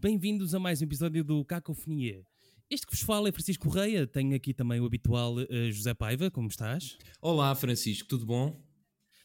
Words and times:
bem-vindos 0.00 0.54
a 0.54 0.58
mais 0.58 0.80
um 0.80 0.84
episódio 0.84 1.22
do 1.22 1.44
Cacofonia. 1.44 2.24
Este 2.70 2.86
que 2.86 2.96
vos 2.96 3.02
fala 3.02 3.28
é 3.28 3.32
Francisco 3.32 3.68
Correia, 3.68 4.06
tenho 4.06 4.34
aqui 4.34 4.54
também 4.54 4.80
o 4.80 4.86
habitual 4.86 5.34
uh, 5.34 5.70
José 5.70 5.92
Paiva, 5.92 6.30
como 6.30 6.48
estás? 6.48 6.96
Olá 7.20 7.54
Francisco, 7.54 8.08
tudo 8.08 8.24
bom? 8.24 8.58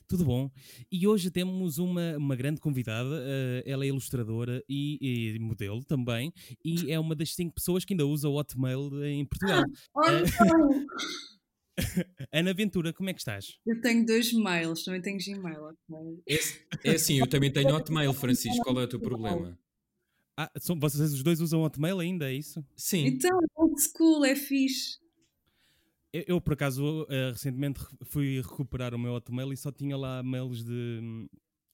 Tudo 0.05 0.25
bom. 0.25 0.51
E 0.91 1.07
hoje 1.07 1.31
temos 1.31 1.77
uma, 1.77 2.17
uma 2.17 2.35
grande 2.35 2.59
convidada, 2.59 3.09
uh, 3.09 3.63
ela 3.65 3.85
é 3.85 3.87
ilustradora 3.87 4.61
e, 4.67 5.33
e, 5.33 5.39
modelo 5.39 5.81
também, 5.85 6.33
e 6.63 6.91
é 6.91 6.99
uma 6.99 7.15
das 7.15 7.33
cinco 7.33 7.55
pessoas 7.55 7.85
que 7.85 7.93
ainda 7.93 8.05
usa 8.05 8.27
o 8.27 8.35
Hotmail 8.35 9.05
em 9.05 9.25
Portugal. 9.25 9.63
Uh, 9.95 10.85
Ana 12.33 12.53
Ventura, 12.53 12.91
como 12.91 13.09
é 13.09 13.13
que 13.13 13.21
estás? 13.21 13.45
Eu 13.65 13.79
tenho 13.79 14.05
dois 14.05 14.33
mails, 14.33 14.83
também 14.83 15.01
tenho 15.01 15.17
Gmail. 15.17 15.69
É, 16.27 16.35
é 16.83 16.95
assim, 16.95 17.17
eu 17.19 17.27
também 17.27 17.49
tenho 17.49 17.73
Hotmail, 17.73 18.13
Francisco, 18.13 18.61
qual 18.61 18.81
é 18.81 18.83
o 18.83 18.87
teu 18.89 18.99
problema? 18.99 19.57
Ah, 20.37 20.51
são, 20.59 20.77
vocês 20.77 21.13
os 21.13 21.23
dois 21.23 21.39
usam 21.39 21.63
Hotmail 21.63 21.99
ainda, 21.99 22.29
é 22.29 22.33
isso? 22.33 22.65
Sim. 22.75 23.05
Então, 23.05 23.39
old 23.55 23.81
school, 23.81 24.25
é 24.25 24.35
fixe. 24.35 24.99
Eu, 26.11 26.23
eu 26.27 26.41
por 26.41 26.53
acaso, 26.53 27.03
uh, 27.03 27.31
recentemente 27.31 27.79
fui 28.03 28.41
recuperar 28.41 28.93
o 28.93 28.99
meu 28.99 29.13
Hotmail 29.13 29.53
e 29.53 29.57
só 29.57 29.71
tinha 29.71 29.95
lá 29.95 30.21
mails 30.21 30.63
de, 30.63 31.27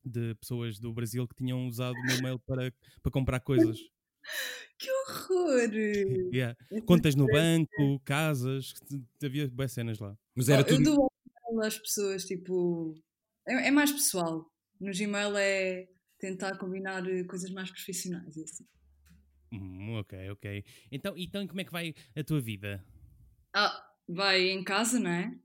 de 0.05 0.35
pessoas 0.35 0.79
do 0.79 0.93
Brasil 0.93 1.27
que 1.27 1.35
tinham 1.35 1.67
usado 1.67 1.95
o 1.95 2.05
meu 2.05 2.21
mail 2.21 2.39
para, 2.39 2.71
para 3.01 3.11
comprar 3.11 3.39
coisas. 3.39 3.77
Que 4.77 4.89
horror! 4.91 5.69
yeah. 6.33 6.55
Contas 6.85 7.15
no 7.15 7.27
banco, 7.27 7.99
casas, 8.03 8.73
havia 9.23 9.47
boas 9.47 9.71
cenas 9.71 9.99
lá. 9.99 10.17
Mas 10.35 10.49
era 10.49 10.61
oh, 10.61 10.65
tudo... 10.65 10.89
Eu 10.89 10.95
dou 10.95 11.63
às 11.63 11.77
pessoas, 11.77 12.25
tipo... 12.25 12.95
É, 13.47 13.67
é 13.67 13.71
mais 13.71 13.91
pessoal. 13.91 14.47
No 14.79 14.91
Gmail 14.91 15.37
é 15.37 15.87
tentar 16.21 16.57
combinar 16.57 17.05
eh, 17.09 17.23
coisas 17.23 17.49
mais 17.51 17.69
profissionais 17.69 18.37
e 18.37 18.43
assim. 18.43 18.65
Hum, 19.51 19.97
ok, 19.99 20.29
ok. 20.31 20.63
Então, 20.91 21.13
então 21.17 21.45
como 21.47 21.59
é 21.59 21.65
que 21.65 21.71
vai 21.71 21.93
a 22.15 22.23
tua 22.23 22.39
vida? 22.39 22.81
Ah, 23.53 23.83
vai 24.07 24.49
em 24.49 24.63
casa, 24.63 24.99
não 24.99 25.09
é? 25.09 25.35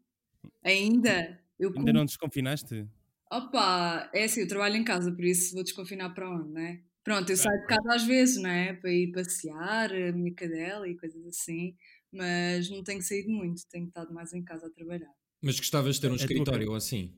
Ainda? 0.64 1.40
Eu 1.58 1.72
Ainda 1.74 1.92
não 1.92 2.04
desconfinaste? 2.04 2.86
Opa, 3.32 4.08
é 4.14 4.24
assim, 4.24 4.42
eu 4.42 4.48
trabalho 4.48 4.76
em 4.76 4.84
casa, 4.84 5.10
por 5.10 5.24
isso 5.24 5.54
vou 5.54 5.64
desconfinar 5.64 6.10
para 6.10 6.30
onde, 6.30 6.52
não 6.52 6.60
é? 6.60 6.80
Pronto, 7.02 7.30
eu 7.30 7.36
saio 7.36 7.60
de 7.60 7.66
casa 7.66 7.94
às 7.94 8.04
vezes, 8.04 8.42
não 8.42 8.50
é? 8.50 8.74
Para 8.74 8.92
ir 8.92 9.12
passear, 9.12 9.92
a 9.92 10.12
minha 10.12 10.34
cadela 10.34 10.88
e 10.88 10.96
coisas 10.96 11.24
assim, 11.26 11.76
mas 12.12 12.70
não 12.70 12.84
tenho 12.84 13.02
saído 13.02 13.30
muito, 13.30 13.66
tenho 13.68 13.88
estado 13.88 14.12
mais 14.12 14.32
em 14.32 14.44
casa 14.44 14.66
a 14.66 14.70
trabalhar. 14.70 15.12
Mas 15.42 15.58
gostavas 15.58 15.96
de 15.96 16.02
ter 16.02 16.10
um 16.10 16.14
é 16.14 16.16
escritório 16.16 16.70
ou 16.70 16.76
assim? 16.76 17.16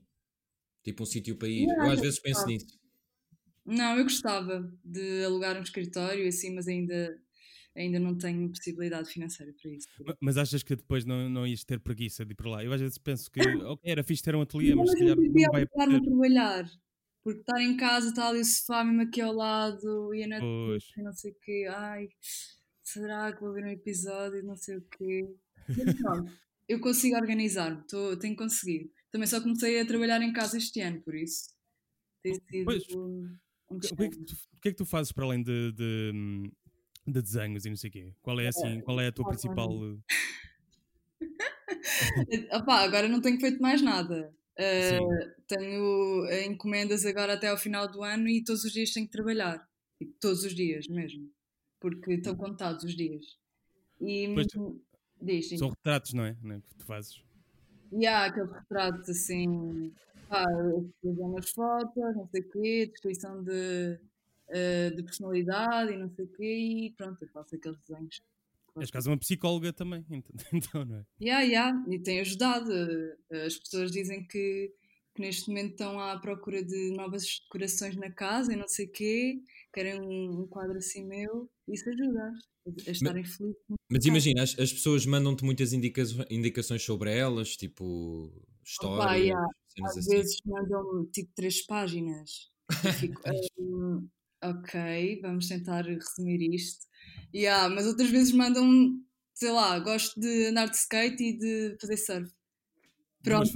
Tipo 0.83 1.03
um 1.03 1.05
sítio 1.05 1.37
para 1.37 1.47
ir? 1.47 1.67
Não, 1.67 1.85
eu 1.85 1.91
às 1.91 2.01
vezes 2.01 2.19
penso 2.19 2.47
nisso. 2.47 2.78
Não, 3.69 3.97
eu 3.97 4.03
gostava 4.03 4.67
de 4.83 5.23
alugar 5.23 5.57
um 5.57 5.61
escritório 5.61 6.27
assim, 6.27 6.53
mas 6.55 6.67
ainda, 6.67 7.15
ainda 7.75 7.99
não 7.99 8.17
tenho 8.17 8.49
possibilidade 8.49 9.09
financeira 9.09 9.53
para 9.61 9.71
isso. 9.71 9.87
Mas 10.19 10.37
achas 10.37 10.63
que 10.63 10.75
depois 10.75 11.05
não, 11.05 11.29
não 11.29 11.45
ias 11.45 11.63
ter 11.63 11.79
preguiça 11.79 12.25
de 12.25 12.33
ir 12.33 12.35
para 12.35 12.49
lá? 12.49 12.63
Eu 12.63 12.73
às 12.73 12.81
vezes 12.81 12.97
penso 12.97 13.29
que 13.29 13.39
okay, 13.71 13.91
era 13.91 14.03
fixe 14.03 14.23
ter 14.23 14.35
um 14.35 14.41
ateliê, 14.41 14.73
mas, 14.73 14.89
mas 14.89 14.91
se 14.91 14.99
calhar 14.99 15.15
não 15.15 15.51
vai 15.51 15.65
poder. 15.67 15.95
a 15.95 16.01
trabalhar. 16.01 16.69
Porque 17.23 17.41
estar 17.41 17.61
em 17.61 17.77
casa, 17.77 18.09
está 18.09 18.29
ali 18.29 18.39
o 18.39 18.45
sofá 18.45 18.83
mesmo 18.83 19.01
aqui 19.01 19.21
ao 19.21 19.33
lado 19.33 20.15
e 20.15 20.23
a 20.23 20.27
Netflix 20.27 20.85
não 20.97 21.13
sei 21.13 21.31
o 21.31 21.35
quê. 21.41 21.67
Ai, 21.69 22.07
será 22.83 23.31
que 23.31 23.41
vou 23.41 23.53
ver 23.53 23.65
um 23.65 23.69
episódio 23.69 24.43
não 24.43 24.55
sei 24.55 24.77
o 24.77 24.81
quê. 24.81 25.27
eu 26.67 26.79
consigo 26.79 27.17
organizar-me, 27.17 27.83
tenho 28.19 28.35
conseguido. 28.35 28.89
Também 29.11 29.27
só 29.27 29.39
comecei 29.41 29.79
a 29.79 29.85
trabalhar 29.85 30.21
em 30.21 30.33
casa 30.33 30.57
este 30.57 30.81
ano, 30.81 31.01
por 31.01 31.13
isso. 31.13 31.49
Tem 32.23 32.33
sido... 32.33 32.65
Pois, 32.65 32.83
o, 33.69 33.79
que 33.79 34.03
é 34.03 34.09
que 34.09 34.17
tu, 34.17 34.33
o 34.33 34.61
que 34.61 34.69
é 34.69 34.71
que 34.71 34.77
tu 34.77 34.85
fazes 34.85 35.11
para 35.11 35.25
além 35.25 35.43
de, 35.43 35.71
de, 35.71 36.11
de 37.07 37.21
desenhos 37.21 37.65
e 37.65 37.69
não 37.69 37.77
sei 37.77 37.89
o 37.89 37.93
quê? 37.93 38.13
Qual 38.21 38.39
é, 38.39 38.47
assim, 38.47 38.81
qual 38.81 38.99
é 38.99 39.07
a 39.07 39.11
tua 39.11 39.27
principal. 39.27 39.69
Opa, 42.51 42.79
agora 42.79 43.07
não 43.07 43.21
tenho 43.21 43.39
feito 43.39 43.61
mais 43.61 43.81
nada. 43.81 44.33
Uh, 44.57 45.31
tenho 45.47 46.27
encomendas 46.45 47.05
agora 47.05 47.33
até 47.33 47.47
ao 47.47 47.57
final 47.57 47.89
do 47.89 48.03
ano 48.03 48.27
e 48.27 48.43
todos 48.43 48.63
os 48.63 48.71
dias 48.71 48.91
tenho 48.91 49.05
que 49.05 49.11
trabalhar. 49.11 49.67
Todos 50.19 50.43
os 50.43 50.53
dias 50.53 50.87
mesmo. 50.87 51.29
Porque 51.79 52.13
estão 52.13 52.35
contados 52.35 52.83
os 52.83 52.95
dias. 52.95 53.37
E 54.01 54.33
pois, 54.33 54.47
diz, 55.21 55.59
são 55.59 55.69
retratos, 55.69 56.13
não 56.13 56.25
é? 56.25 56.37
Não 56.41 56.55
é? 56.55 56.59
Que 56.59 56.75
tu 56.75 56.85
fazes. 56.85 57.21
E 57.91 58.05
há 58.05 58.25
aqueles 58.25 58.51
retratos 58.51 59.09
assim 59.09 59.93
fazer 60.29 61.21
umas 61.21 61.49
fotos, 61.49 62.15
não 62.15 62.27
sei 62.27 62.41
o 62.41 62.49
quê, 62.49 62.85
descrição 62.87 63.43
de, 63.43 63.99
uh, 64.49 64.95
de 64.95 65.03
personalidade 65.03 65.93
e 65.93 65.97
não 65.97 66.09
sei 66.09 66.25
o 66.25 66.27
quê, 66.29 66.43
e 66.43 66.93
pronto, 66.95 67.21
eu 67.21 67.27
faço 67.29 67.55
aqueles 67.55 67.79
desenhos. 67.87 68.21
És 68.79 68.91
quase 68.91 69.09
uma 69.09 69.17
psicóloga 69.17 69.73
também, 69.73 70.05
então, 70.53 70.85
não 70.85 70.97
é? 70.97 71.05
Yeah, 71.21 71.43
yeah, 71.43 71.85
e 71.89 71.99
tem 71.99 72.19
ajudado. 72.19 72.71
As 73.45 73.57
pessoas 73.57 73.91
dizem 73.91 74.25
que, 74.25 74.71
que 75.15 75.21
neste 75.21 75.49
momento 75.49 75.71
estão 75.71 75.99
à 75.99 76.17
procura 76.19 76.63
de 76.63 76.91
novas 76.91 77.41
decorações 77.43 77.95
na 77.95 78.11
casa 78.11 78.53
e 78.53 78.55
não 78.55 78.67
sei 78.67 78.85
o 78.85 78.91
quê, 78.91 79.41
querem 79.73 79.99
um, 79.99 80.41
um 80.41 80.47
quadro 80.47 80.77
assim 80.77 81.05
meu, 81.05 81.49
isso 81.67 81.89
ajuda 81.89 82.33
a 82.87 82.91
estarem 82.91 83.23
felizes. 83.23 83.57
Mas 83.89 84.05
imagina, 84.05 84.43
as, 84.43 84.57
as 84.59 84.71
pessoas 84.71 85.05
mandam-te 85.05 85.43
muitas 85.43 85.73
indica 85.73 86.03
indicações 86.29 86.83
sobre 86.83 87.11
elas, 87.11 87.57
tipo 87.57 88.31
histórias. 88.63 89.25
Yeah. 89.25 89.47
Às 89.85 89.97
assim. 89.97 90.09
vezes 90.09 90.37
mandam 90.45 91.05
tipo 91.11 91.31
três 91.35 91.65
páginas. 91.65 92.49
Eu 92.83 92.93
fico, 92.93 93.21
um, 93.59 94.07
ok, 94.43 95.19
vamos 95.21 95.47
tentar 95.47 95.85
resumir 95.85 96.53
isto. 96.53 96.85
Yeah, 97.33 97.73
mas 97.73 97.85
outras 97.85 98.09
vezes 98.09 98.33
mandam, 98.33 98.99
sei 99.33 99.51
lá, 99.51 99.79
gosto 99.79 100.19
de 100.19 100.47
andar 100.47 100.69
de 100.69 100.77
skate 100.77 101.23
e 101.23 101.37
de 101.37 101.77
fazer 101.79 101.97
surf. 101.97 102.31
Pronto. 103.23 103.51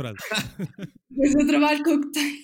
Mas 1.11 1.35
eu 1.35 1.47
trabalho 1.47 1.84
com 1.84 1.91
o 1.91 2.01
que 2.01 2.11
tenho. 2.11 2.44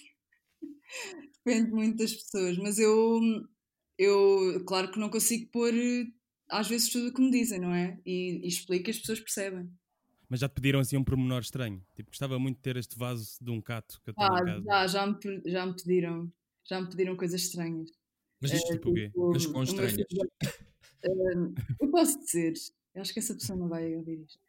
Depende 1.46 1.72
muito 1.72 1.98
das 1.98 2.14
pessoas, 2.14 2.58
mas 2.58 2.80
eu, 2.80 3.20
eu, 3.98 4.64
claro 4.66 4.92
que 4.92 5.00
não 5.00 5.10
consigo 5.10 5.50
pôr 5.52 5.74
às 6.50 6.68
vezes 6.68 6.90
tudo 6.90 7.10
o 7.10 7.14
que 7.14 7.22
me 7.22 7.32
dizem, 7.32 7.60
não 7.60 7.74
é? 7.74 8.00
E, 8.06 8.42
e 8.44 8.48
explico 8.48 8.90
e 8.90 8.92
as 8.92 9.00
pessoas 9.00 9.20
percebem. 9.20 9.70
Mas 10.30 10.42
já 10.42 10.48
te 10.48 10.54
pediram 10.54 10.80
assim 10.80 10.96
um 10.96 11.04
pormenor 11.04 11.42
estranho? 11.42 11.84
Tipo, 11.96 12.12
gostava 12.12 12.38
muito 12.38 12.58
de 12.58 12.62
ter 12.62 12.78
este 12.78 12.96
vaso 12.96 13.38
de 13.42 13.50
um 13.50 13.60
cato 13.60 14.00
que 14.04 14.12
eu 14.12 14.14
tenho 14.14 14.32
ah, 14.32 14.40
em 14.40 14.46
casa. 14.46 14.64
Já, 14.64 14.88
já 14.88 15.08
me, 15.08 15.42
já 15.48 15.66
me 15.66 15.76
pediram. 15.76 16.32
Já 16.70 16.82
me 16.82 16.90
pediram 16.90 17.18
coisas 17.18 17.42
estranhas. 17.42 17.90
Mas 18.40 18.54
isto 18.54 18.68
uh, 18.68 18.72
tipo 18.74 18.92
o 18.92 18.94
quê? 18.94 19.08
Tipo, 19.08 19.30
Mas 19.32 19.46
com 19.48 19.64
estranhas. 19.64 19.96
uh, 19.96 21.54
eu 21.82 21.90
posso 21.90 22.20
dizer. 22.20 22.54
Eu 22.94 23.02
acho 23.02 23.12
que 23.12 23.20
essa 23.20 23.34
pessoa 23.34 23.58
não 23.58 23.68
vai 23.68 23.96
ouvir 23.96 24.22
isto. 24.22 24.40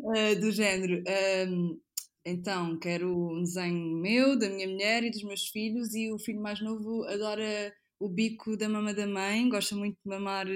uh, 0.00 0.40
do 0.40 0.50
género. 0.50 1.04
Um, 1.46 1.78
então, 2.24 2.78
quero 2.78 3.14
um 3.14 3.42
desenho 3.42 3.98
meu, 3.98 4.38
da 4.38 4.48
minha 4.48 4.66
mulher 4.66 5.04
e 5.04 5.10
dos 5.10 5.22
meus 5.22 5.48
filhos, 5.48 5.94
e 5.94 6.10
o 6.10 6.18
filho 6.18 6.40
mais 6.40 6.62
novo 6.62 7.04
adora 7.04 7.74
o 8.00 8.08
bico 8.08 8.56
da 8.56 8.66
mama 8.70 8.94
da 8.94 9.06
mãe, 9.06 9.46
gosta 9.50 9.76
muito 9.76 9.98
de 10.02 10.08
mamar 10.08 10.46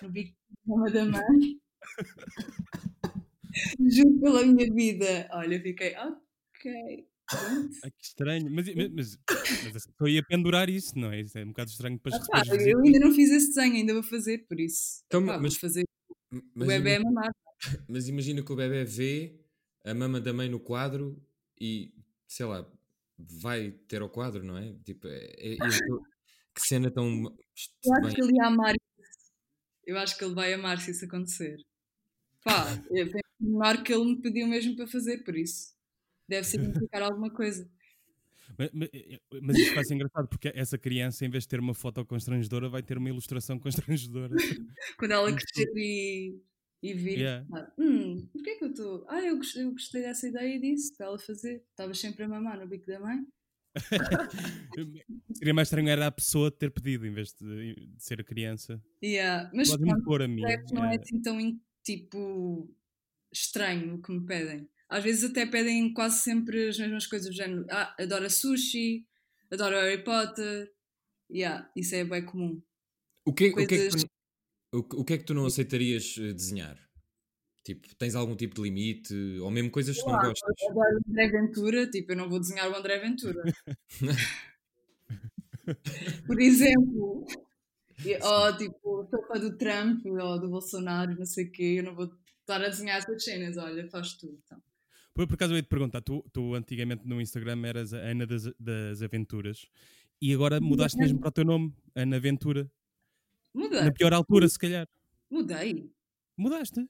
no 0.00 0.08
bico 0.08 0.36
da 0.64 0.76
mama 0.76 0.90
da 0.92 1.04
mãe. 1.04 1.60
Juro 3.90 4.20
pela 4.20 4.46
minha 4.46 4.72
vida. 4.72 5.28
Olha, 5.32 5.60
fiquei, 5.60 5.94
ok. 5.96 7.06
Ai, 7.32 7.90
que 7.90 8.04
estranho, 8.04 8.50
mas, 8.50 8.66
mas, 8.74 8.90
mas, 8.92 9.18
mas 9.72 9.88
eu 10.00 10.08
ia 10.08 10.22
pendurar 10.24 10.68
isso, 10.68 10.98
não 10.98 11.12
é? 11.12 11.20
Isso 11.20 11.38
é 11.38 11.44
um 11.44 11.48
bocado 11.48 11.70
estranho 11.70 11.98
para 11.98 12.16
as 12.16 12.28
ah, 12.32 12.42
Eu 12.56 12.80
ainda 12.80 12.98
não 12.98 13.12
fiz 13.12 13.30
esse 13.30 13.48
desenho, 13.48 13.74
ainda 13.74 13.94
vou 13.94 14.02
fazer, 14.02 14.38
por 14.48 14.58
isso. 14.58 15.02
Então, 15.06 15.24
pá, 15.24 15.38
mas 15.38 15.56
fazer 15.56 15.84
mas, 16.30 16.66
o 16.66 16.66
bebê 16.66 16.96
a 16.96 17.00
mamar. 17.00 17.30
Mas 17.88 18.08
imagina 18.08 18.42
que 18.42 18.52
o 18.52 18.56
bebê 18.56 18.84
vê 18.84 19.38
a 19.84 19.92
mama 19.92 20.18
da 20.18 20.32
mãe 20.32 20.48
no 20.48 20.58
quadro 20.58 21.22
e, 21.60 21.92
sei 22.26 22.46
lá, 22.46 22.66
vai 23.18 23.70
ter 23.86 24.02
o 24.02 24.08
quadro, 24.08 24.42
não 24.42 24.56
é? 24.56 24.72
Tipo, 24.82 25.08
é, 25.08 25.26
é, 25.36 25.56
que 26.54 26.66
cena 26.66 26.90
tão. 26.90 27.04
Eu 27.84 27.94
acho 27.94 28.14
que 28.14 28.22
ele 28.22 28.36
ia 28.36 28.46
amar 28.46 28.74
isso. 28.74 29.32
Eu 29.84 29.98
acho 29.98 30.16
que 30.16 30.24
ele 30.24 30.34
vai 30.34 30.54
amar 30.54 30.80
se 30.80 30.90
isso 30.92 31.04
acontecer. 31.04 31.56
Pá, 32.42 32.64
tenho 33.40 33.84
que 33.84 33.92
ele 33.92 34.04
me 34.04 34.20
pediu 34.20 34.46
mesmo 34.46 34.76
para 34.76 34.86
fazer, 34.86 35.24
por 35.24 35.36
isso 35.36 35.80
deve 36.30 36.46
significar 36.46 37.02
alguma 37.02 37.30
coisa. 37.30 37.68
Mas, 38.56 38.70
mas, 38.72 38.88
mas 39.42 39.58
isto 39.58 39.74
vai 39.74 39.84
ser 39.84 39.94
engraçado 39.94 40.28
porque 40.28 40.52
essa 40.54 40.78
criança, 40.78 41.24
em 41.24 41.30
vez 41.30 41.44
de 41.44 41.48
ter 41.48 41.60
uma 41.60 41.74
foto 41.74 42.04
constrangedora, 42.04 42.68
vai 42.68 42.82
ter 42.82 42.96
uma 42.96 43.08
ilustração 43.08 43.58
constrangedora. 43.58 44.34
Quando 44.98 45.12
ela 45.12 45.32
crescer 45.32 45.70
e, 45.76 46.40
e 46.82 46.94
vir, 46.94 47.18
yeah. 47.18 47.46
ah, 47.52 47.72
hum, 47.78 48.28
porquê 48.32 48.56
que 48.56 48.64
eu 48.64 48.70
estou? 48.70 49.04
Ah, 49.08 49.22
eu 49.22 49.36
gostei, 49.36 49.64
eu 49.64 49.72
gostei 49.72 50.02
dessa 50.02 50.28
ideia 50.28 50.56
e 50.56 50.60
disso 50.60 50.92
para 50.96 51.06
ela 51.06 51.18
fazer. 51.18 51.64
Estavas 51.70 51.98
sempre 51.98 52.24
a 52.24 52.28
mamar 52.28 52.60
no 52.60 52.68
bico 52.68 52.86
da 52.86 53.00
mãe. 53.00 53.18
Seria 55.32 55.54
mais 55.54 55.68
estranho 55.68 55.88
era 55.88 56.08
a 56.08 56.12
pessoa 56.12 56.50
ter 56.50 56.72
pedido 56.72 57.06
em 57.06 57.12
vez 57.12 57.32
de, 57.32 57.74
de 57.74 58.04
ser 58.04 58.20
a 58.20 58.24
criança. 58.24 58.82
Yeah. 59.02 59.50
Mas 59.54 59.70
pode 59.70 60.04
pôr 60.04 60.22
a 60.22 60.28
mim. 60.28 60.42
Não 60.72 60.84
é 60.84 60.96
assim 60.96 61.22
tão 61.22 61.38
tipo 61.84 62.68
estranho 63.32 63.94
o 63.94 64.02
que 64.02 64.12
me 64.12 64.26
pedem. 64.26 64.68
Às 64.88 65.04
vezes 65.04 65.30
até 65.30 65.46
pedem 65.46 65.92
quase 65.92 66.22
sempre 66.22 66.68
as 66.68 66.78
mesmas 66.78 67.06
coisas 67.06 67.28
do 67.28 67.34
género. 67.34 67.64
Ah, 67.70 67.94
adora 67.98 68.28
sushi, 68.28 69.06
adora 69.50 69.82
Harry 69.82 70.02
Potter. 70.02 70.72
Yeah, 71.30 71.70
isso 71.76 71.94
é 71.94 72.04
bem 72.04 72.24
comum. 72.24 72.60
O 73.24 73.32
que, 73.32 73.52
coisas... 73.52 73.62
o, 73.62 73.68
que 73.68 73.74
é 73.74 73.88
que 73.88 74.00
tu, 74.00 74.06
o, 74.72 74.78
o 75.00 75.04
que 75.04 75.12
é 75.12 75.18
que 75.18 75.24
tu 75.24 75.34
não 75.34 75.46
aceitarias 75.46 76.16
eh, 76.18 76.32
desenhar? 76.32 76.76
Tipo, 77.62 77.94
tens 77.96 78.16
algum 78.16 78.34
tipo 78.34 78.56
de 78.56 78.62
limite? 78.62 79.14
Ou 79.40 79.50
mesmo 79.50 79.70
coisas 79.70 79.96
que 79.96 80.06
não 80.06 80.18
gostas? 80.18 80.54
Eu 80.60 80.70
adoro 80.70 80.96
o 80.96 81.10
André 81.10 81.28
Ventura, 81.28 81.88
tipo, 81.88 82.12
eu 82.12 82.16
não 82.16 82.28
vou 82.28 82.40
desenhar 82.40 82.68
o 82.68 82.74
André 82.74 82.98
Ventura. 82.98 83.42
Por 86.26 86.40
exemplo, 86.40 87.24
ou 88.22 88.56
tipo, 88.56 89.06
sopa 89.08 89.38
do 89.38 89.56
Trump 89.56 90.04
ou 90.06 90.40
do 90.40 90.48
Bolsonaro, 90.48 91.16
não 91.16 91.26
sei 91.26 91.44
o 91.44 91.52
quê, 91.52 91.76
eu 91.78 91.84
não 91.84 91.94
vou 91.94 92.10
estar 92.54 92.64
a 92.64 92.68
desenhar 92.68 92.98
essas 92.98 93.22
cenas, 93.22 93.56
olha, 93.56 93.88
faz 93.88 94.14
tudo. 94.14 94.38
Então. 94.44 94.60
Por, 95.14 95.26
por 95.26 95.34
acaso 95.34 95.52
eu 95.52 95.56
ia 95.56 95.62
te 95.62 95.68
perguntar, 95.68 96.00
tu, 96.00 96.24
tu 96.32 96.54
antigamente 96.54 97.06
no 97.06 97.20
Instagram 97.20 97.66
eras 97.66 97.92
a 97.92 97.98
Ana 97.98 98.26
das, 98.26 98.44
das 98.58 99.02
Aventuras 99.02 99.66
e 100.20 100.34
agora 100.34 100.60
mudaste 100.60 100.98
mesmo 100.98 101.18
para 101.18 101.28
o 101.28 101.32
teu 101.32 101.44
nome, 101.44 101.74
Ana 101.94 102.16
Aventura. 102.16 102.70
Mudei. 103.54 103.82
Na 103.82 103.92
pior 103.92 104.12
altura, 104.12 104.48
se 104.48 104.58
calhar. 104.58 104.88
Mudei. 105.30 105.90
Mudaste. 106.36 106.86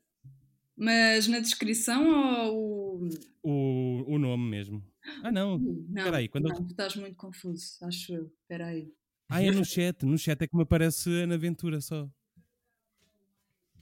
Mas 0.76 1.28
na 1.28 1.38
descrição 1.38 2.08
ou 2.48 3.08
o. 3.42 4.14
O, 4.14 4.18
nome 4.18 4.48
mesmo. 4.48 4.82
Ah, 5.22 5.30
não. 5.30 5.58
Não, 5.58 6.04
Peraí, 6.04 6.28
quando 6.28 6.48
não, 6.48 6.56
eu... 6.56 6.66
estás 6.66 6.96
muito 6.96 7.16
confuso, 7.16 7.78
acho 7.82 8.12
eu. 8.12 8.32
Espera 8.42 8.66
aí. 8.66 8.92
Ah, 9.28 9.42
é 9.42 9.50
no 9.50 9.64
chat. 9.64 10.04
No 10.04 10.18
chat 10.18 10.40
é 10.42 10.46
que 10.46 10.56
me 10.56 10.62
aparece 10.62 11.10
Ana 11.22 11.34
Aventura 11.34 11.80
só. 11.80 12.10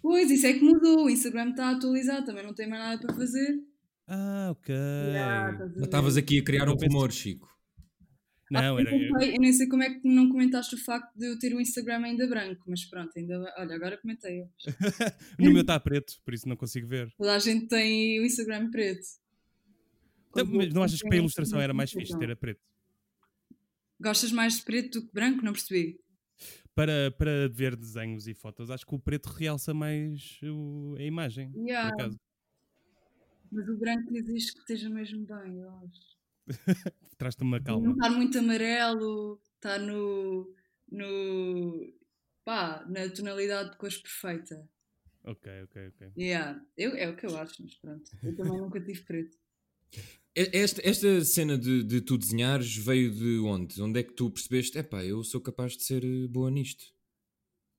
Pois, 0.02 0.30
isso 0.30 0.46
é 0.46 0.52
que 0.52 0.60
mudou. 0.60 1.04
O 1.04 1.10
Instagram 1.10 1.50
está 1.50 1.70
atualizado, 1.70 2.26
também 2.26 2.44
não 2.44 2.54
tem 2.54 2.68
mais 2.68 2.82
nada 2.82 3.00
para 3.00 3.14
fazer. 3.14 3.60
Ah, 4.06 4.48
ok. 4.52 4.74
Yeah, 4.74 5.70
Estavas 5.82 6.16
aqui 6.16 6.38
a 6.38 6.44
criar 6.44 6.68
um 6.68 6.74
rumor, 6.74 7.12
Chico. 7.12 7.48
Não, 8.50 8.78
era 8.78 8.90
eu. 8.90 9.20
Eu 9.20 9.40
nem 9.40 9.52
sei 9.52 9.68
como 9.68 9.82
é 9.82 9.90
que 9.90 10.08
não 10.08 10.30
comentaste 10.30 10.74
o 10.74 10.78
facto 10.78 11.14
de 11.14 11.26
eu 11.26 11.38
ter 11.38 11.54
o 11.54 11.60
Instagram 11.60 12.04
ainda 12.04 12.26
branco, 12.26 12.64
mas 12.66 12.84
pronto, 12.86 13.12
ainda. 13.16 13.38
Olha, 13.58 13.74
agora 13.74 13.98
comentei. 13.98 14.44
no 15.38 15.52
meu 15.52 15.60
está 15.60 15.78
preto, 15.78 16.14
por 16.24 16.32
isso 16.32 16.48
não 16.48 16.56
consigo 16.56 16.88
ver. 16.88 17.12
Toda 17.18 17.34
a 17.34 17.38
gente 17.38 17.66
tem 17.68 18.18
o 18.20 18.24
Instagram 18.24 18.70
preto. 18.70 19.06
Então, 20.30 20.46
mas 20.46 20.72
não 20.72 20.82
achas 20.82 21.00
que 21.00 21.08
para 21.08 21.16
a 21.16 21.20
ilustração 21.20 21.60
era 21.60 21.74
mais 21.74 21.90
fixe 21.90 22.18
ter 22.18 22.30
a 22.30 22.36
preto? 22.36 22.60
Gostas 24.00 24.32
mais 24.32 24.56
de 24.56 24.62
preto 24.62 25.00
do 25.00 25.06
que 25.06 25.12
branco? 25.12 25.44
Não 25.44 25.52
percebi. 25.52 25.98
Para, 26.78 27.10
para 27.10 27.48
ver 27.48 27.74
desenhos 27.74 28.28
e 28.28 28.34
fotos, 28.34 28.70
acho 28.70 28.86
que 28.86 28.94
o 28.94 29.00
preto 29.00 29.26
realça 29.30 29.74
mais 29.74 30.38
o, 30.44 30.94
a 30.96 31.02
imagem. 31.02 31.52
Yeah. 31.56 32.08
Mas 33.50 33.68
o 33.68 33.76
branco 33.76 34.16
existe 34.16 34.52
que 34.52 34.60
esteja 34.60 34.88
mesmo 34.88 35.26
bem, 35.26 35.58
eu 35.58 35.70
acho. 35.70 36.16
Traz-te 37.18 37.42
uma 37.42 37.60
calma. 37.60 37.84
Não 37.84 37.94
está 37.94 38.08
muito 38.08 38.38
amarelo, 38.38 39.42
está 39.56 39.76
no, 39.76 40.54
no. 40.88 41.92
pá, 42.44 42.86
na 42.88 43.08
tonalidade 43.08 43.72
de 43.72 43.76
cores 43.76 43.96
perfeita. 43.96 44.70
Ok, 45.24 45.50
ok, 45.64 45.88
ok. 45.88 46.12
Yeah. 46.16 46.64
Eu, 46.76 46.94
é 46.94 47.08
o 47.08 47.16
que 47.16 47.26
eu 47.26 47.36
acho, 47.36 47.60
mas 47.60 47.74
pronto. 47.74 48.08
Eu 48.22 48.36
também 48.36 48.56
nunca 48.56 48.80
tive 48.80 49.02
preto. 49.02 49.36
Esta, 50.34 50.80
esta 50.88 51.24
cena 51.24 51.58
de, 51.58 51.82
de 51.82 52.00
tu 52.00 52.16
desenhares 52.16 52.76
veio 52.76 53.10
de 53.10 53.38
onde? 53.40 53.82
Onde 53.82 54.00
é 54.00 54.02
que 54.02 54.12
tu 54.12 54.30
percebeste, 54.30 54.78
epá, 54.78 55.04
eu 55.04 55.24
sou 55.24 55.40
capaz 55.40 55.76
de 55.76 55.82
ser 55.82 56.04
eh, 56.04 56.28
boa 56.28 56.50
nisto? 56.50 56.84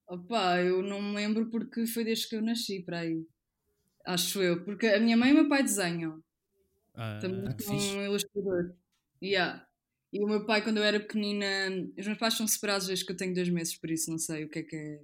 Opa, 0.08 0.62
eu 0.62 0.82
não 0.82 1.02
me 1.02 1.16
lembro 1.16 1.50
porque 1.50 1.86
foi 1.86 2.04
desde 2.04 2.28
que 2.28 2.36
eu 2.36 2.42
nasci 2.42 2.82
para 2.82 3.00
aí. 3.00 3.26
Acho 4.06 4.42
eu. 4.42 4.64
Porque 4.66 4.88
a 4.88 5.00
minha 5.00 5.16
mãe 5.16 5.30
e 5.30 5.32
o 5.34 5.36
meu 5.36 5.48
pai 5.48 5.64
desenham. 5.64 6.22
Ah, 6.96 7.20
Também 7.22 7.56
são 7.60 7.76
um 7.76 8.04
ilustrador. 8.04 8.76
Yeah. 9.24 9.66
E 10.12 10.24
o 10.24 10.28
meu 10.28 10.46
pai, 10.46 10.64
quando 10.64 10.78
eu 10.78 10.84
era 10.84 11.00
pequenina, 11.00 11.46
os 11.98 12.08
meus 12.08 12.18
pais 12.18 12.34
são 12.34 12.48
separados 12.48 12.88
desde 12.88 13.06
que 13.06 13.12
eu 13.12 13.18
tenho 13.18 13.34
dois 13.34 13.50
meses, 13.50 13.78
por 13.78 13.92
isso 13.92 14.10
não 14.10 14.18
sei 14.18 14.44
o 14.44 14.50
que 14.50 14.60
é 14.60 14.64
que 14.64 14.76
é. 14.76 15.00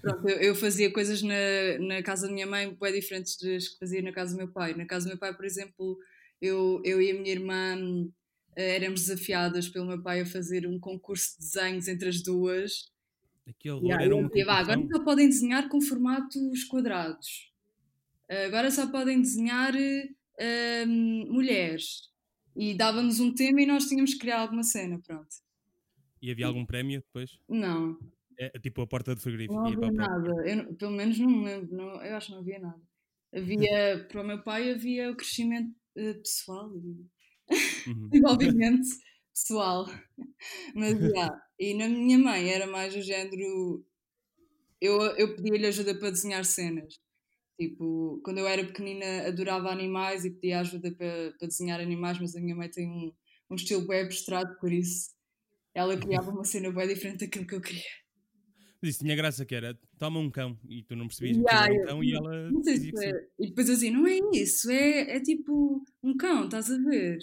Pronto, 0.00 0.26
eu, 0.28 0.38
eu 0.38 0.54
fazia 0.54 0.90
coisas 0.90 1.20
na, 1.22 1.34
na 1.78 2.02
casa 2.02 2.26
da 2.26 2.32
minha 2.32 2.46
mãe 2.46 2.74
bem 2.74 2.92
diferentes 2.94 3.36
das 3.36 3.68
que 3.68 3.78
fazia 3.78 4.00
na 4.00 4.12
casa 4.12 4.32
do 4.32 4.38
meu 4.38 4.48
pai. 4.48 4.74
Na 4.74 4.86
casa 4.86 5.04
do 5.04 5.10
meu 5.10 5.18
pai, 5.18 5.36
por 5.36 5.44
exemplo, 5.44 5.98
eu, 6.40 6.80
eu 6.84 7.00
e 7.00 7.10
a 7.10 7.14
minha 7.14 7.32
irmã 7.32 7.76
eh, 8.56 8.76
éramos 8.76 9.02
desafiadas 9.02 9.68
pelo 9.68 9.86
meu 9.86 10.02
pai 10.02 10.20
a 10.20 10.26
fazer 10.26 10.66
um 10.66 10.78
concurso 10.78 11.38
de 11.38 11.46
desenhos 11.46 11.88
entre 11.88 12.08
as 12.08 12.22
duas. 12.22 12.90
Horror, 13.64 13.84
yeah, 13.84 14.04
era 14.04 14.14
uma 14.14 14.28
dizia, 14.28 14.52
agora 14.52 14.86
só 14.92 15.04
podem 15.04 15.28
desenhar 15.28 15.68
com 15.68 15.80
formatos 15.80 16.64
quadrados. 16.64 17.50
Agora 18.46 18.70
só 18.70 18.86
podem 18.86 19.20
desenhar 19.20 19.74
um, 19.76 21.32
mulheres. 21.32 22.08
E 22.54 22.74
dava-nos 22.74 23.18
um 23.18 23.34
tema 23.34 23.62
e 23.62 23.66
nós 23.66 23.86
tínhamos 23.86 24.12
que 24.14 24.20
criar 24.20 24.40
alguma 24.40 24.62
cena, 24.62 25.00
pronto. 25.04 25.28
E 26.22 26.30
havia 26.30 26.46
algum 26.46 26.64
prémio 26.64 27.00
depois? 27.00 27.38
Não. 27.48 27.98
É, 28.38 28.50
tipo 28.58 28.82
a 28.82 28.86
porta 28.86 29.14
do 29.14 29.20
frigorífico? 29.20 29.54
Não 29.54 29.66
havia 29.66 29.90
nada. 29.90 30.48
Eu, 30.48 30.74
pelo 30.74 30.92
menos 30.92 31.18
não 31.18 31.28
me 31.28 31.44
lembro. 31.44 31.76
Não, 31.76 32.02
eu 32.02 32.16
acho 32.16 32.26
que 32.26 32.32
não 32.32 32.40
havia 32.40 32.58
nada. 32.58 32.80
Havia, 33.34 34.06
para 34.08 34.22
o 34.22 34.26
meu 34.26 34.42
pai, 34.42 34.70
havia 34.70 35.10
o 35.10 35.16
crescimento 35.16 35.74
pessoal 36.22 36.70
e 36.76 37.06
uhum. 37.88 38.08
desenvolvimento 38.10 38.88
pessoal. 39.32 39.86
Mas, 40.74 41.00
yeah. 41.00 41.42
E 41.58 41.74
na 41.74 41.88
minha 41.88 42.18
mãe 42.18 42.48
era 42.48 42.66
mais 42.66 42.94
o 42.94 43.02
género. 43.02 43.84
Eu, 44.80 45.00
eu 45.16 45.36
pedia-lhe 45.36 45.66
ajuda 45.66 45.94
para 45.94 46.10
desenhar 46.10 46.44
cenas. 46.44 46.98
Tipo, 47.58 48.20
quando 48.24 48.38
eu 48.38 48.46
era 48.46 48.64
pequenina 48.64 49.28
adorava 49.28 49.70
animais 49.70 50.24
e 50.24 50.30
pedia 50.30 50.60
ajuda 50.60 50.90
para, 50.92 51.32
para 51.38 51.48
desenhar 51.48 51.78
animais, 51.78 52.18
mas 52.18 52.34
a 52.34 52.40
minha 52.40 52.56
mãe 52.56 52.70
tem 52.70 52.88
um, 52.88 53.12
um 53.50 53.54
estilo 53.54 53.86
bem 53.86 54.00
abstrato, 54.00 54.58
por 54.58 54.72
isso 54.72 55.10
ela 55.74 55.96
criava 55.96 56.30
uma 56.30 56.44
cena 56.44 56.72
bem 56.72 56.88
diferente 56.88 57.24
daquilo 57.24 57.46
que 57.46 57.54
eu 57.54 57.60
queria. 57.60 57.82
Mas 58.80 58.90
isso 58.90 59.00
tinha 59.00 59.14
graça 59.14 59.44
que 59.44 59.54
era, 59.54 59.78
toma 59.98 60.18
um 60.18 60.30
cão, 60.30 60.58
e 60.66 60.82
tu 60.82 60.96
não 60.96 61.06
percebias 61.06 61.36
yeah, 61.36 61.68
que 61.68 61.74
era 61.74 61.82
um 61.82 61.86
cão 61.86 62.04
e 62.04 62.14
ela 62.14 62.62
sei 62.62 62.76
se 62.78 63.04
é. 63.04 63.28
E 63.38 63.48
depois 63.48 63.68
eu 63.68 63.74
assim, 63.74 63.90
não 63.90 64.06
é 64.06 64.18
isso, 64.32 64.70
é, 64.70 65.16
é 65.16 65.20
tipo 65.20 65.84
um 66.02 66.16
cão, 66.16 66.44
estás 66.46 66.70
a 66.70 66.78
ver? 66.78 67.18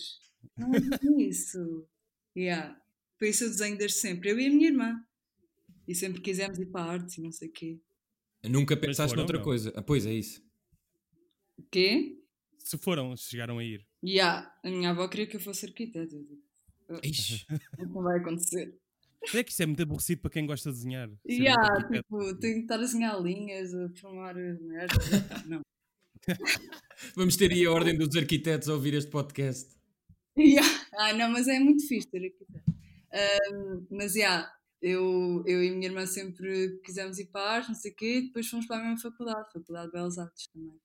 Não 0.56 0.72
é 0.74 1.22
isso. 1.24 1.88
Yeah. 2.36 2.80
Por 3.18 3.28
isso 3.28 3.46
eu 3.46 3.50
desenho 3.50 3.78
desde 3.78 3.98
sempre, 3.98 4.30
eu 4.30 4.40
e 4.40 4.46
a 4.46 4.50
minha 4.50 4.68
irmã. 4.68 5.04
E 5.88 5.96
sempre 5.96 6.22
quisemos 6.22 6.60
ir 6.60 6.68
para 6.68 6.82
a 6.82 6.92
arte 6.94 7.20
e 7.20 7.24
não 7.24 7.32
sei 7.32 7.48
o 7.48 7.52
quê. 7.52 7.80
Nunca 8.44 8.78
pensaste 8.78 9.10
foram, 9.10 9.22
noutra 9.22 9.38
não. 9.38 9.44
coisa. 9.44 9.74
Ah, 9.76 9.82
pois 9.82 10.06
é 10.06 10.14
isso. 10.14 10.44
O 11.58 11.64
quê? 11.72 12.22
Se 12.60 12.78
foram, 12.78 13.16
se 13.16 13.30
chegaram 13.32 13.58
a 13.58 13.64
ir. 13.64 13.80
Já, 14.04 14.10
yeah. 14.10 14.60
a 14.64 14.70
minha 14.70 14.90
avó 14.92 15.08
queria 15.08 15.26
que 15.26 15.38
eu 15.38 15.40
fosse 15.40 15.66
arquiteta. 15.66 16.16
Ixi. 17.04 17.46
Não 17.80 18.04
vai 18.04 18.20
acontecer. 18.20 18.78
É 19.34 19.44
que 19.44 19.52
isso 19.52 19.64
é 19.64 19.66
muito 19.66 19.84
aborrecido 19.84 20.22
para 20.22 20.32
quem 20.32 20.46
gosta 20.46 20.70
de 20.70 20.78
desenhar. 20.78 21.10
Yeah, 21.28 21.88
tipo, 21.90 22.40
tenho 22.40 22.56
que 22.56 22.62
estar 22.62 22.76
a 22.76 22.80
desenhar 22.80 23.22
linhas, 23.22 23.74
a 23.74 23.90
formar 24.00 24.36
merda. 24.36 24.96
Não. 25.48 25.62
Vamos 27.16 27.36
ter 27.36 27.52
aí 27.52 27.66
a 27.66 27.72
ordem 27.72 27.98
dos 27.98 28.16
arquitetos 28.16 28.70
a 28.70 28.74
ouvir 28.74 28.94
este 28.94 29.10
podcast. 29.10 29.76
Yeah. 30.38 30.68
Ah, 30.94 31.14
não, 31.14 31.32
mas 31.32 31.48
é 31.48 31.60
muito 31.60 31.88
fixe 31.88 32.08
ter 32.08 32.24
arquiteto. 32.24 32.78
Um, 33.54 33.88
mas, 33.90 34.16
yeah, 34.16 34.52
eu, 34.82 35.44
eu 35.46 35.64
e 35.64 35.70
a 35.70 35.72
minha 35.72 35.88
irmã 35.88 36.06
sempre 36.06 36.80
quisemos 36.84 37.18
ir 37.18 37.28
para 37.28 37.42
a 37.42 37.52
arte, 37.56 37.70
não 37.70 37.76
sei 37.76 37.92
o 37.92 37.96
quê, 37.96 38.18
e 38.18 38.22
depois 38.28 38.48
fomos 38.48 38.68
para 38.68 38.78
a 38.78 38.84
mesma 38.84 39.00
faculdade, 39.00 39.52
Faculdade 39.52 39.88
de 39.88 39.94
Belas 39.94 40.18
Artes 40.18 40.48
também. 40.48 40.80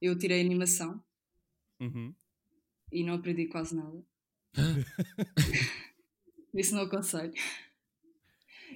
Eu 0.00 0.18
tirei 0.18 0.40
animação 0.40 1.02
uhum. 1.80 2.14
e 2.92 3.04
não 3.04 3.14
aprendi 3.14 3.46
quase 3.46 3.74
nada. 3.74 4.04
Isso 6.54 6.74
não 6.74 6.82
aconselho. 6.82 7.32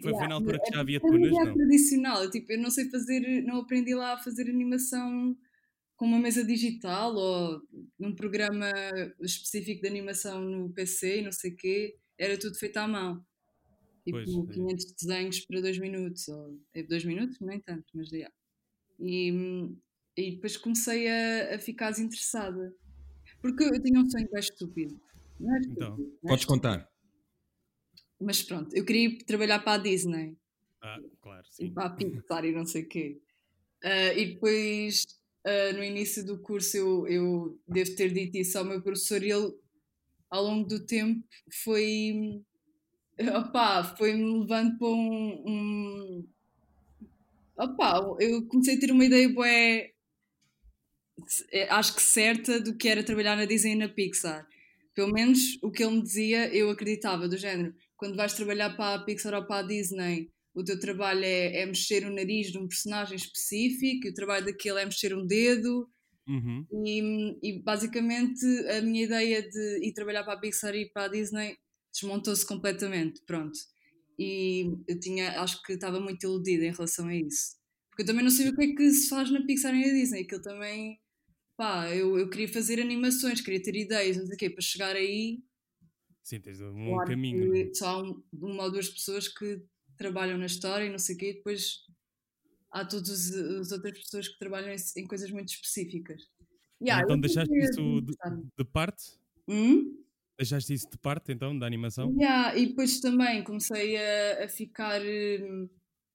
Foi, 0.05 0.13
yeah, 0.13 0.19
foi 0.19 0.29
na 0.29 0.35
altura 0.35 0.61
que 0.63 0.75
já 0.75 0.81
havia 0.81 1.01
tunas, 1.01 1.31
não? 1.31 1.55
Tradicional, 1.55 2.31
tipo, 2.31 2.53
eu 2.53 2.59
não 2.59 2.71
sei 2.71 2.91
fazer, 2.91 3.43
não 3.43 3.61
aprendi 3.61 3.95
lá 3.95 4.13
a 4.13 4.19
fazer 4.19 4.51
animação 4.51 5.35
com 5.97 6.05
uma 6.05 6.19
mesa 6.19 6.45
digital 6.45 7.15
ou 7.15 7.63
num 7.99 8.15
programa 8.15 8.71
específico 9.23 9.81
de 9.81 9.89
animação 9.89 10.43
no 10.43 10.71
PC 10.71 11.21
e 11.21 11.23
não 11.23 11.33
sei 11.33 11.53
o 11.53 11.57
quê, 11.57 11.97
era 12.19 12.39
tudo 12.39 12.59
feito 12.59 12.77
à 12.77 12.87
mão. 12.87 13.25
Tipo, 14.05 14.19
pois, 14.19 14.55
500 14.55 14.85
é. 14.85 14.95
desenhos 15.01 15.41
para 15.41 15.61
2 15.63 15.79
minutos, 15.79 16.29
ou 16.29 16.61
2 16.75 17.05
é 17.05 17.07
minutos, 17.07 17.41
nem 17.41 17.61
tanto, 17.61 17.87
mas 17.95 18.11
já. 18.11 18.31
E, 19.01 19.33
e 20.17 20.33
depois 20.33 20.59
comecei 20.59 21.09
a, 21.09 21.55
a 21.55 21.59
ficar 21.59 21.91
desinteressada. 21.91 22.75
Porque 23.41 23.65
eu 23.65 23.83
tinha 23.83 24.01
um 24.01 24.09
sonho 24.11 24.29
bem 24.31 24.41
estúpido. 24.41 25.01
Não 25.41 25.55
é 25.55 25.61
estúpido 25.61 25.83
então, 25.87 25.97
não 25.97 26.07
é 26.25 26.29
podes 26.29 26.45
contar. 26.45 26.94
Mas 28.21 28.43
pronto, 28.43 28.75
eu 28.75 28.85
queria 28.85 29.09
ir 29.09 29.25
trabalhar 29.25 29.59
para 29.61 29.75
a 29.75 29.83
Disney. 29.83 30.37
Ah, 30.83 30.99
claro, 31.21 31.47
sim. 31.51 31.67
E 31.67 31.71
para 31.71 31.87
a 31.87 31.91
Pixar 31.97 32.45
e 32.45 32.53
não 32.53 32.67
sei 32.67 32.83
o 32.83 32.89
quê. 32.89 33.21
Uh, 33.85 34.19
e 34.19 34.27
depois, 34.35 35.05
uh, 35.47 35.77
no 35.77 35.85
início 35.85 36.25
do 36.25 36.41
curso, 36.41 36.77
eu, 36.77 37.07
eu 37.07 37.61
devo 37.69 37.95
ter 37.97 38.13
dito 38.13 38.37
isso 38.37 38.59
ao 38.59 38.65
meu 38.65 38.83
professor 38.83 39.23
e 39.23 39.31
ele, 39.31 39.53
ao 40.31 40.43
longo 40.43 40.67
do 40.67 40.87
tempo, 40.87 41.23
foi 41.63 42.43
Opa, 43.19 43.95
foi-me 43.97 44.41
levando 44.41 44.77
para 44.77 44.89
um, 44.89 45.45
um. 45.47 46.29
Opa, 47.57 48.17
eu 48.19 48.45
comecei 48.49 48.77
a 48.77 48.81
ter 48.81 48.91
uma 48.91 49.05
ideia 49.05 49.29
bué, 49.29 49.93
é, 51.53 51.69
acho 51.71 51.95
que 51.95 52.03
certa 52.03 52.61
do 52.61 52.77
que 52.77 52.89
era 52.89 53.05
trabalhar 53.05 53.37
na 53.37 53.45
Disney 53.45 53.73
e 53.73 53.77
na 53.77 53.89
Pixar. 53.89 54.47
Pelo 54.95 55.13
menos 55.13 55.59
o 55.63 55.71
que 55.71 55.85
ele 55.85 55.97
me 55.97 56.03
dizia, 56.03 56.53
eu 56.53 56.71
acreditava, 56.71 57.29
do 57.29 57.37
género. 57.37 57.75
Quando 57.97 58.17
vais 58.17 58.35
trabalhar 58.35 58.77
para 58.77 58.97
a 58.97 59.05
Pixar 59.05 59.35
ou 59.35 59.47
para 59.47 59.65
a 59.65 59.67
Disney, 59.67 60.31
o 60.55 60.63
teu 60.63 60.79
trabalho 60.79 61.25
é, 61.25 61.63
é 61.63 61.67
mexer 61.67 62.07
o 62.07 62.15
nariz 62.15 62.53
de 62.53 62.59
um 62.59 62.69
personagem 62.69 63.17
específico, 63.17 64.07
e 64.07 64.11
o 64.11 64.15
trabalho 64.15 64.47
daquele 64.47 64.81
é 64.81 64.85
mexer 64.85 65.15
um 65.15 65.27
dedo. 65.27 65.89
Uhum. 66.27 66.67
E, 66.87 67.39
e, 67.43 67.63
basicamente 67.63 68.47
a 68.71 68.81
minha 68.81 69.05
ideia 69.05 69.43
de 69.43 69.87
ir 69.87 69.93
trabalhar 69.93 70.25
para 70.25 70.35
a 70.35 70.41
Pixar 70.41 70.75
e 70.75 70.91
para 70.91 71.05
a 71.05 71.09
Disney 71.09 71.57
desmontou-se 71.93 72.47
completamente, 72.47 73.21
pronto. 73.27 73.59
E 74.19 74.73
eu 74.89 74.99
tinha, 74.99 75.41
acho 75.43 75.63
que 75.63 75.75
estava 75.75 76.01
muito 76.01 76.25
iludida 76.25 76.65
em 76.65 76.73
relação 76.73 77.09
a 77.09 77.15
isso. 77.15 77.57
Porque 77.91 78.03
eu 78.03 78.07
também 78.07 78.25
não 78.25 78.31
sabia 78.31 78.53
o 78.53 78.57
que 78.57 78.65
é 78.65 78.75
que 78.75 78.91
se 78.91 79.09
faz 79.09 79.31
na 79.31 79.45
Pixar 79.45 79.75
e 79.75 79.87
na 79.87 79.93
Disney, 79.93 80.23
aquilo 80.23 80.43
também, 80.43 80.99
pá, 81.57 81.89
eu, 81.95 82.19
eu 82.19 82.31
queria 82.31 82.49
fazer 82.49 82.81
animações, 82.81 83.41
queria 83.41 83.63
ter 83.63 83.77
ideias, 83.77 84.17
não 84.17 84.27
sei 84.27 84.35
o 84.35 84.39
quê, 84.39 84.51
para 84.51 84.63
chegar 84.63 84.97
aí. 84.97 85.41
Sim, 86.25 86.41
tens 86.41 86.59
um 86.59 86.87
claro 86.87 87.11
caminho. 87.11 87.75
Só 87.75 87.87
há 87.87 88.03
um, 88.03 88.23
uma 88.33 88.65
ou 88.65 88.73
duas 88.73 88.89
pessoas 88.89 89.29
que 89.29 89.63
trabalham 89.99 90.39
na 90.39 90.47
história 90.47 90.87
e 90.87 90.91
não 90.91 90.99
sei 90.99 91.15
o 91.15 91.19
quê, 91.19 91.31
e 91.31 91.35
depois 91.35 91.85
há 92.73 92.83
todas 92.85 93.31
as 93.31 93.71
outras 93.71 93.99
pessoas 93.99 94.29
que 94.29 94.39
trabalham 94.39 94.75
em, 94.97 95.07
coisas 95.07 95.31
muito 95.31 95.51
específicas. 95.51 96.23
Yeah, 96.83 97.05
então 97.05 97.21
deixaste 97.21 97.55
isso 97.57 98.01
de, 98.01 98.17
de 98.59 98.65
parte? 98.65 99.19
Hum? 99.47 100.03
Deixaste 100.37 100.73
isso 100.73 100.89
de 100.91 100.97
parte 100.97 101.31
então, 101.31 101.57
da 101.57 101.67
animação? 101.67 102.13
Yeah, 102.19 102.57
e 102.57 102.67
depois 102.67 103.01
também 103.01 103.45
comecei 103.45 103.97
a, 103.97 104.45
a 104.47 104.49
ficar 104.49 105.01
hum, 105.03 105.69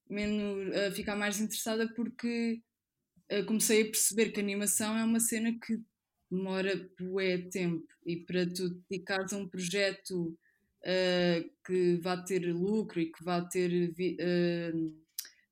menos 0.10 0.76
a 0.76 0.92
ficar 0.92 1.16
mais 1.16 1.40
interessada 1.40 1.88
porque 1.94 2.62
uh, 3.32 3.46
comecei 3.46 3.84
a 3.84 3.86
perceber 3.86 4.32
que 4.32 4.40
a 4.40 4.44
animação 4.44 4.98
é 4.98 5.04
uma 5.04 5.20
cena 5.20 5.56
que 5.66 5.80
demora 6.30 6.90
bué 7.00 7.38
tempo 7.50 7.88
e 8.06 8.18
para 8.18 8.46
tu 8.46 8.70
dedicares 8.90 9.34
a 9.34 9.38
um 9.38 9.48
projeto 9.48 10.38
uh, 10.84 11.50
que 11.66 11.98
vá 12.02 12.18
ter 12.18 12.54
lucro 12.54 13.00
e 13.00 13.12
que 13.12 13.24
vá 13.24 13.42
ter 13.42 13.92
vi, 13.94 14.18
uh, 14.20 14.94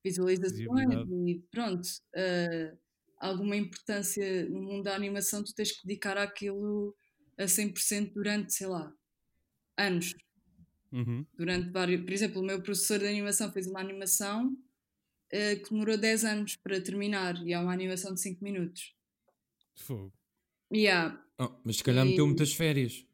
visualizações 0.03 1.05
e 1.27 1.43
pronto, 1.51 1.89
alguma 3.19 3.57
importância 3.57 4.48
no 4.48 4.62
mundo 4.62 4.84
da 4.84 4.96
animação, 4.96 5.43
tu 5.43 5.53
tens 5.53 5.72
que 5.72 5.86
dedicar 5.86 6.17
àquilo 6.17 6.96
a 7.38 7.43
100% 7.43 8.13
durante, 8.13 8.53
sei 8.53 8.67
lá, 8.67 8.93
anos. 9.77 10.15
Uhum. 10.91 11.25
Durante 11.38 11.69
vários. 11.69 12.01
Por 12.01 12.12
exemplo, 12.12 12.41
o 12.41 12.46
meu 12.46 12.62
professor 12.62 13.00
de 13.00 13.07
animação 13.07 13.51
fez 13.51 13.67
uma 13.67 13.79
animação 13.79 14.48
uh, 14.51 15.63
que 15.63 15.69
demorou 15.69 15.98
10 15.98 16.25
anos 16.25 16.55
para 16.55 16.81
terminar 16.81 17.36
e 17.46 17.53
é 17.53 17.60
uma 17.60 17.74
animação 17.74 18.13
de 18.13 18.22
5 18.22 18.43
minutos. 18.43 18.96
Fogo. 19.75 20.16
Yeah. 20.74 21.21
Oh, 21.39 21.50
mas 21.63 21.77
se 21.77 21.83
calhar 21.83 22.05
e... 22.05 22.09
meteu 22.09 22.25
muitas 22.25 22.53
férias. 22.53 23.05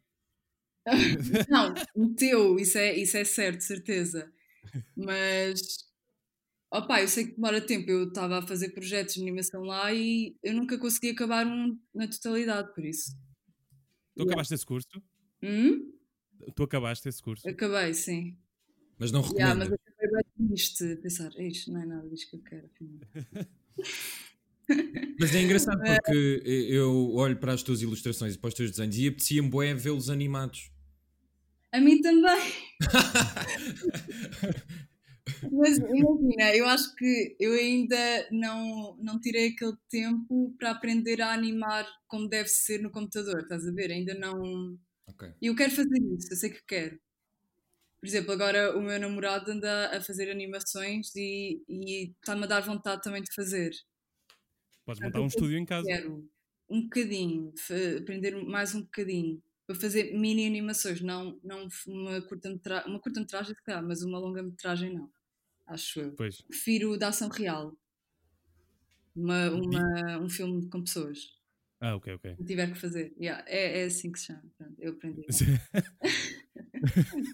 não, 1.50 1.74
meteu, 1.96 2.60
isso 2.60 2.78
é, 2.78 2.98
isso 2.98 3.18
é 3.18 3.24
certo, 3.24 3.62
certeza. 3.62 4.32
Mas 4.96 5.88
opá, 6.72 7.02
eu 7.02 7.08
sei 7.08 7.28
que 7.28 7.36
demora 7.36 7.62
tempo. 7.62 7.90
Eu 7.90 8.08
estava 8.08 8.40
a 8.40 8.48
fazer 8.48 8.70
projetos 8.70 9.16
de 9.16 9.22
animação 9.22 9.62
lá 9.62 9.94
e 9.94 10.36
eu 10.42 10.54
nunca 10.54 10.78
consegui 10.78 11.12
acabar 11.12 11.46
um 11.46 11.80
na 11.94 12.08
totalidade, 12.08 12.74
por 12.74 12.84
isso. 12.84 13.12
Tu 14.16 14.22
yeah. 14.22 14.32
acabaste 14.32 14.54
esse 14.54 14.66
curso? 14.66 15.04
Hum? 15.42 15.94
Tu 16.56 16.64
acabaste 16.64 17.08
esse 17.08 17.22
curso? 17.22 17.48
Acabei, 17.48 17.94
sim. 17.94 18.38
Mas 18.98 19.12
não 19.12 19.22
recomendo. 19.22 19.40
Yeah, 19.40 19.60
mas 19.60 19.72
acabei 19.72 20.12
bem 20.12 20.48
triste, 20.48 20.96
pensar, 20.98 21.32
isto 21.40 21.72
não 21.72 21.82
é 21.82 21.86
nada 21.86 22.10
disto 22.10 22.30
que 22.30 22.36
eu 22.36 22.44
quero, 22.44 22.70
Mas 25.20 25.36
é 25.36 25.42
engraçado 25.42 25.82
porque 25.82 26.42
eu 26.46 27.14
olho 27.14 27.38
para 27.38 27.54
as 27.54 27.64
tuas 27.64 27.82
ilustrações 27.82 28.36
e 28.36 28.38
para 28.38 28.48
os 28.48 28.54
teus 28.54 28.72
desenhos 28.72 28.98
e 28.98 29.08
apetecia-me 29.08 29.50
bem 29.50 29.76
vê-los 29.76 30.10
animados. 30.10 30.72
A 31.72 31.80
mim 31.80 32.02
também. 32.02 32.54
Mas 35.52 35.78
imagina, 35.78 36.56
eu 36.56 36.68
acho 36.68 36.94
que 36.96 37.36
eu 37.40 37.54
ainda 37.54 38.28
não, 38.32 38.98
não 39.02 39.20
tirei 39.20 39.50
aquele 39.50 39.76
tempo 39.90 40.54
para 40.58 40.72
aprender 40.72 41.22
a 41.22 41.34
animar 41.34 41.88
como 42.08 42.28
deve 42.28 42.50
ser 42.50 42.82
no 42.82 42.92
computador, 42.92 43.42
estás 43.42 43.68
a 43.68 43.72
ver? 43.72 43.92
Ainda 43.92 44.14
não. 44.14 44.78
Okay. 45.08 45.34
E 45.42 45.48
eu 45.48 45.56
quero 45.56 45.72
fazer 45.72 45.98
isso, 46.18 46.32
eu 46.32 46.38
sei 46.38 46.50
que 46.50 46.62
quero. 46.68 47.00
Por 48.00 48.08
exemplo, 48.08 48.34
agora 48.34 48.78
o 48.78 48.82
meu 48.82 49.00
namorado 49.00 49.50
anda 49.50 49.96
a 49.96 50.02
fazer 50.02 50.30
animações 50.30 51.16
e, 51.16 51.64
e 51.70 52.12
está-me 52.12 52.44
a 52.44 52.48
dar 52.48 52.62
vontade 52.62 53.02
também 53.02 53.22
de 53.22 53.34
fazer. 53.34 53.72
Podes 54.86 55.02
montar 55.02 55.22
um 55.22 55.28
estúdio 55.28 55.58
em 55.58 55.66
casa. 55.66 55.88
Quero 55.88 56.30
um 56.70 56.84
bocadinho, 56.84 57.54
aprender 58.02 58.36
mais 58.44 58.74
um 58.74 58.82
bocadinho 58.82 59.42
para 59.66 59.76
fazer 59.76 60.14
mini 60.18 60.46
animações, 60.46 61.02
não, 61.02 61.40
não 61.44 61.68
uma 61.88 62.22
curta-metragem, 62.22 62.90
uma 62.90 63.00
curta-metragem, 63.00 63.56
mas 63.86 64.02
uma 64.02 64.20
longa-metragem 64.20 64.94
não, 64.94 65.10
acho 65.68 66.02
eu. 66.02 66.12
Pois. 66.14 66.42
Prefiro 66.42 66.98
da 66.98 67.10
ação 67.10 67.30
real. 67.30 67.78
Uma, 69.16 69.52
uma, 69.52 70.20
um 70.20 70.30
filme 70.30 70.68
com 70.70 70.84
pessoas. 70.84 71.32
Ah, 71.80 71.96
ok, 71.96 72.14
ok. 72.14 72.36
Se 72.38 72.46
tiver 72.46 72.72
que 72.72 72.80
fazer. 72.80 73.14
Yeah, 73.20 73.44
é, 73.46 73.82
é 73.82 73.84
assim 73.86 74.12
que 74.12 74.20
se 74.20 74.28
chama. 74.28 74.44
Pronto, 74.58 74.76
eu 74.80 74.94
aprendi. 74.94 75.26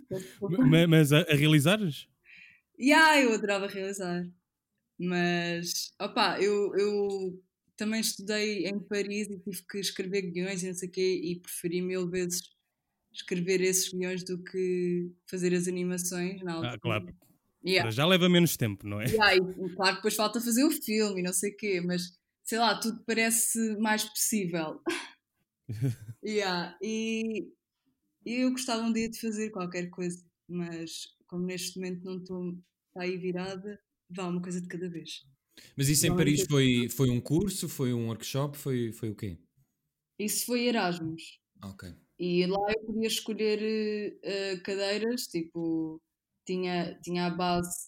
mas, 0.09 0.89
mas 0.89 1.13
a, 1.13 1.21
a 1.21 1.35
realizares? 1.35 2.07
Yeah, 2.77 3.21
eu 3.21 3.33
adorava 3.33 3.67
realizar. 3.67 4.27
Mas, 4.99 5.93
opá, 5.99 6.41
eu, 6.41 6.75
eu 6.75 7.41
também 7.77 8.01
estudei 8.01 8.67
em 8.67 8.77
Paris 8.79 9.29
e 9.29 9.39
tive 9.39 9.63
que 9.69 9.79
escrever 9.79 10.23
guiões 10.23 10.61
e 10.61 10.67
não 10.67 10.73
sei 10.73 10.89
o 10.89 10.91
quê 10.91 11.21
e 11.23 11.39
preferi 11.39 11.81
mil 11.81 12.09
vezes 12.09 12.41
escrever 13.13 13.61
esses 13.61 13.91
guiões 13.93 14.23
do 14.23 14.43
que 14.43 15.11
fazer 15.29 15.53
as 15.53 15.67
animações 15.67 16.41
na 16.43 16.51
ah, 16.51 16.55
altura. 16.55 16.73
Ah, 16.73 16.79
claro. 16.79 17.15
Yeah. 17.65 17.91
Já 17.91 18.05
leva 18.05 18.29
menos 18.29 18.57
tempo, 18.57 18.85
não 18.85 19.01
é? 19.01 19.05
Yeah, 19.05 19.35
e, 19.35 19.39
claro 19.75 19.91
que 19.91 19.95
depois 19.95 20.15
falta 20.15 20.41
fazer 20.41 20.63
o 20.63 20.71
filme 20.71 21.21
e 21.21 21.23
não 21.23 21.33
sei 21.33 21.51
o 21.51 21.57
quê, 21.57 21.81
mas 21.81 22.17
sei 22.43 22.57
lá, 22.57 22.79
tudo 22.79 23.03
parece 23.05 23.77
mais 23.77 24.03
possível. 24.03 24.81
yeah, 26.23 26.77
e, 26.81 27.51
e 28.25 28.41
eu 28.41 28.51
gostava 28.51 28.81
um 28.81 28.93
dia 28.93 29.09
de 29.09 29.19
fazer 29.19 29.49
qualquer 29.51 29.89
coisa, 29.89 30.23
mas 30.47 31.07
como 31.27 31.45
neste 31.45 31.77
momento 31.77 32.03
não 32.03 32.17
estou 32.17 32.57
aí 32.97 33.17
virada, 33.17 33.79
vá 34.09 34.27
uma 34.27 34.41
coisa 34.41 34.61
de 34.61 34.67
cada 34.67 34.89
vez. 34.89 35.25
Mas 35.75 35.89
isso 35.89 36.07
em 36.07 36.15
Paris 36.15 36.45
foi, 36.49 36.89
foi 36.89 37.09
um 37.09 37.19
curso, 37.19 37.67
foi 37.67 37.93
um 37.93 38.07
workshop, 38.07 38.57
foi, 38.57 38.91
foi 38.91 39.09
o 39.09 39.15
quê? 39.15 39.37
Isso 40.17 40.45
foi 40.45 40.67
Erasmus. 40.67 41.39
Ok. 41.63 41.93
E 42.17 42.45
lá 42.45 42.71
eu 42.71 42.85
podia 42.85 43.07
escolher 43.07 44.19
uh, 44.23 44.63
cadeiras, 44.63 45.23
tipo, 45.27 46.01
tinha, 46.45 46.99
tinha 47.01 47.27
a 47.27 47.29
base 47.29 47.87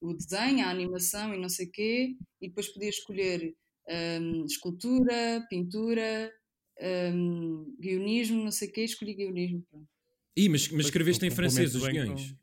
do, 0.00 0.14
desenho, 0.14 0.64
a 0.64 0.70
animação 0.70 1.34
e 1.34 1.38
não 1.38 1.48
sei 1.48 1.66
o 1.66 1.70
quê, 1.70 2.16
e 2.40 2.48
depois 2.48 2.68
podia 2.68 2.88
escolher 2.88 3.54
um, 3.88 3.92
ehm, 3.92 4.44
escultura, 4.44 5.46
pintura, 5.48 6.32
um, 6.80 6.84
ehm, 6.84 7.76
guionismo, 7.80 8.42
não 8.42 8.50
sei 8.50 8.68
o 8.68 8.72
quê, 8.72 8.82
escolhi 8.82 9.14
guionismo. 9.14 9.62
Pronto. 9.70 9.88
Ih, 10.36 10.48
mas, 10.48 10.68
mas 10.68 10.86
escreveste 10.86 11.26
em 11.26 11.30
francês 11.30 11.74
os 11.74 11.86
guiões? 11.86 12.34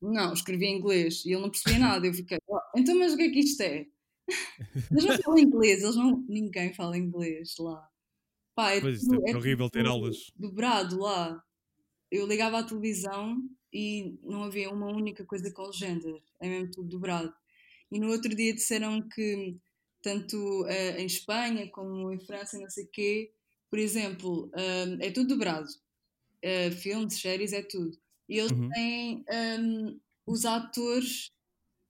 Não, 0.00 0.32
escrevi 0.32 0.66
em 0.66 0.78
inglês 0.78 1.24
e 1.24 1.32
ele 1.32 1.42
não 1.42 1.50
percebia 1.50 1.78
nada. 1.78 2.06
Eu 2.06 2.14
fiquei, 2.14 2.38
oh, 2.46 2.58
então, 2.76 2.96
mas 2.98 3.12
o 3.12 3.16
que 3.16 3.22
é 3.24 3.30
que 3.30 3.40
isto 3.40 3.60
é? 3.62 3.86
Eles 4.90 5.04
não 5.04 5.18
falam 5.18 5.38
inglês, 5.38 5.82
eles 5.82 5.96
não, 5.96 6.24
ninguém 6.28 6.74
fala 6.74 6.98
inglês 6.98 7.54
lá. 7.58 7.88
Pá, 8.54 8.72
é, 8.72 8.80
pois, 8.80 9.00
tudo, 9.00 9.26
é, 9.26 9.30
é 9.30 9.36
horrível 9.36 9.70
ter 9.70 9.86
aulas. 9.86 10.30
Dobrado 10.36 10.98
lá. 10.98 11.42
Eu 12.10 12.26
ligava 12.26 12.58
à 12.58 12.62
televisão 12.62 13.38
e 13.72 14.18
não 14.22 14.44
havia 14.44 14.70
uma 14.70 14.86
única 14.86 15.24
coisa 15.24 15.50
com 15.52 15.66
legendas, 15.66 16.20
é 16.40 16.48
mesmo 16.48 16.70
tudo 16.72 16.88
dobrado. 16.88 17.32
E 17.90 17.98
no 17.98 18.08
outro 18.10 18.34
dia 18.34 18.54
disseram 18.54 19.00
que 19.08 19.56
tanto 20.02 20.36
uh, 20.64 20.98
em 20.98 21.06
Espanha 21.06 21.68
como 21.70 22.12
em 22.12 22.18
França, 22.18 22.58
não 22.58 22.68
sei 22.68 22.84
o 22.84 22.88
quê, 22.88 23.32
por 23.70 23.78
exemplo, 23.78 24.46
uh, 24.46 24.98
é 25.00 25.10
tudo 25.10 25.28
dobrado. 25.28 25.68
Uh, 26.44 26.70
filmes, 26.72 27.20
séries, 27.20 27.52
é 27.52 27.62
tudo. 27.62 27.98
E 28.28 28.38
eles 28.38 28.52
uhum. 28.52 28.68
têm 28.70 29.24
um, 29.60 30.00
os 30.26 30.44
atores 30.44 31.30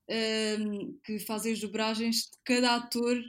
um, 0.09 0.99
que 1.05 1.19
fazem 1.19 1.53
as 1.53 1.61
dobragens 1.61 2.17
de 2.17 2.39
cada 2.45 2.77
ator 2.77 3.21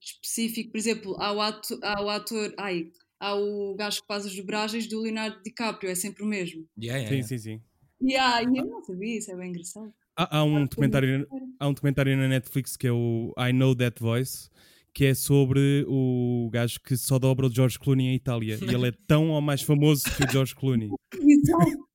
específico. 0.00 0.70
Por 0.70 0.78
exemplo, 0.78 1.16
há 1.20 1.32
o 1.32 1.40
ator, 1.40 1.78
há 1.82 2.02
o 2.02 2.08
ator 2.08 2.54
ai, 2.58 2.90
há 3.18 3.34
o 3.34 3.74
gajo 3.74 4.00
que 4.00 4.06
faz 4.06 4.24
as 4.24 4.34
dobragens 4.34 4.86
do 4.86 5.00
Leonardo 5.00 5.42
DiCaprio, 5.42 5.90
é 5.90 5.94
sempre 5.94 6.22
o 6.22 6.26
mesmo. 6.26 6.66
Yeah, 6.80 7.02
yeah, 7.02 7.22
sim, 7.22 7.38
sim, 7.38 7.38
sim. 7.38 7.62
Yeah, 8.02 8.42
eu 8.42 8.66
não 8.66 8.82
sabia, 8.82 9.18
isso 9.18 9.30
é 9.30 9.36
bem 9.36 9.50
engraçado. 9.50 9.92
Há, 10.16 10.38
há 10.38 10.44
um 10.44 10.64
documentário, 10.64 11.26
há 11.58 11.68
um 11.68 11.72
documentário 11.72 12.16
na 12.16 12.28
Netflix 12.28 12.76
que 12.76 12.86
é 12.86 12.92
o 12.92 13.34
I 13.38 13.52
Know 13.52 13.74
That 13.74 14.00
Voice, 14.00 14.48
que 14.94 15.04
é 15.04 15.14
sobre 15.14 15.84
o 15.86 16.48
gajo 16.50 16.80
que 16.80 16.96
só 16.96 17.18
dobra 17.18 17.46
o 17.46 17.52
George 17.52 17.78
Clooney 17.78 18.06
em 18.06 18.14
Itália. 18.14 18.58
e 18.60 18.74
ele 18.74 18.88
é 18.88 18.92
tão 19.06 19.30
ou 19.30 19.40
mais 19.40 19.62
famoso 19.62 20.04
que 20.16 20.24
o 20.24 20.30
George 20.30 20.54
Clooney. 20.54 20.90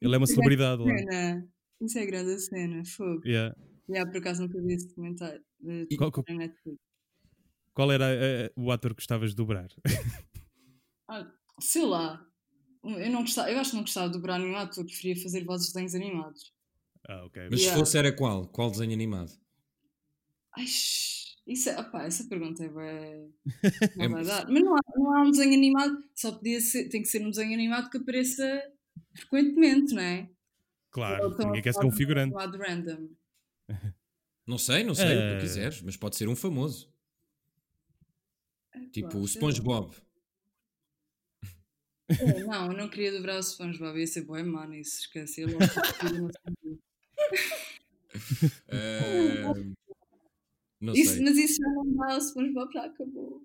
Ele 0.00 0.14
é 0.14 0.18
uma 0.18 0.26
celebridade 0.26 0.82
lá. 0.82 0.94
Isso 1.80 1.98
é 1.98 2.06
grande 2.06 2.32
a 2.32 2.38
cena, 2.38 2.84
fogo. 2.84 3.22
Yeah. 3.26 3.54
Yeah, 3.88 4.10
por 4.10 4.18
acaso 4.18 4.42
nunca 4.42 4.60
vi 4.60 4.74
esse 4.74 4.88
documentário. 4.88 5.42
Qual, 5.96 6.10
qual, 6.10 6.24
qual, 7.72 7.92
era 7.92 8.06
uh, 8.56 8.60
o 8.60 8.72
ator 8.72 8.90
que 8.92 8.96
gostavas 9.00 9.30
de 9.30 9.36
dobrar? 9.36 9.68
ah, 11.08 11.30
sei 11.60 11.84
lá. 11.84 12.24
Eu, 12.82 13.10
não 13.10 13.20
gostava, 13.22 13.50
eu 13.50 13.58
acho 13.58 13.70
que 13.70 13.76
não 13.76 13.82
gostava 13.84 14.08
de 14.08 14.14
dobrar 14.14 14.38
nenhum 14.38 14.56
ator, 14.56 14.84
preferia 14.84 15.22
fazer 15.22 15.44
vozes 15.44 15.68
de 15.68 15.74
desenhos 15.74 15.94
animados. 15.94 16.52
Ah, 17.08 17.24
ok. 17.24 17.48
Mas 17.50 17.60
se 17.60 17.66
Yeah. 17.66 17.78
fosse 17.78 17.98
era 17.98 18.12
qual? 18.14 18.48
Qual 18.48 18.70
desenho 18.70 18.92
animado? 18.92 19.30
Ai, 20.56 20.64
isso 20.64 21.68
é, 21.68 21.78
opá, 21.80 22.04
essa 22.04 22.26
pergunta 22.28 22.64
é 22.64 22.68
bué- 22.68 23.28
não 23.96 24.04
É- 24.04 24.08
vai 24.08 24.24
dar. 24.24 24.48
Mas 24.48 24.64
não 24.64 24.74
há, 24.74 24.80
não 24.96 25.14
há 25.14 25.22
um 25.22 25.30
desenho 25.30 25.54
animado, 25.54 25.96
só 26.14 26.32
podia 26.32 26.60
ser, 26.60 26.88
tem 26.88 27.02
que 27.02 27.08
ser 27.08 27.24
um 27.24 27.30
desenho 27.30 27.54
animado 27.54 27.90
que 27.90 27.98
apareça 27.98 28.44
frequentemente, 29.16 29.94
não 29.94 30.02
é? 30.02 30.30
Claro, 30.90 31.36
ninguém 31.38 31.62
quer 31.62 31.74
ser 31.74 31.84
um 31.84 31.90
figurante. 31.92 32.34
animado 32.34 32.58
random. 32.58 33.08
Não 34.46 34.58
sei, 34.58 34.84
não 34.84 34.94
sei 34.94 35.04
o 35.06 35.08
que 35.08 35.14
Eh. 35.24 35.36
tu 35.36 35.40
quiseres, 35.42 35.82
mas 35.82 35.96
pode 35.96 36.16
ser 36.16 36.28
um 36.28 36.36
famoso. 36.36 36.92
Epá, 38.74 38.86
Tipo 38.92 39.18
o. 39.18 39.26
SpongeBob. 39.28 39.96
É, 42.08 42.44
Não, 42.44 42.70
eu 42.70 42.78
não 42.78 42.88
queria 42.88 43.10
dobrar 43.12 43.36
o 43.38 43.42
SpongeBob, 43.42 43.98
ia 43.98 44.06
ser 44.06 44.22
bué 44.24 44.42
mano, 44.44 44.74
isso 44.74 45.00
esquece. 45.00 45.40
Eu 45.42 45.48
logo 45.48 45.64
não. 46.04 46.30
Eh, 48.68 49.42
Isso, 50.94 51.14
sei. 51.14 51.22
mas 51.24 51.36
isso 51.36 51.56
já 51.60 51.68
não 51.70 51.96
dá, 51.96 52.16
o 52.16 52.20
SpongeBob 52.20 52.72
já 52.72 52.84
acabou. 52.84 53.42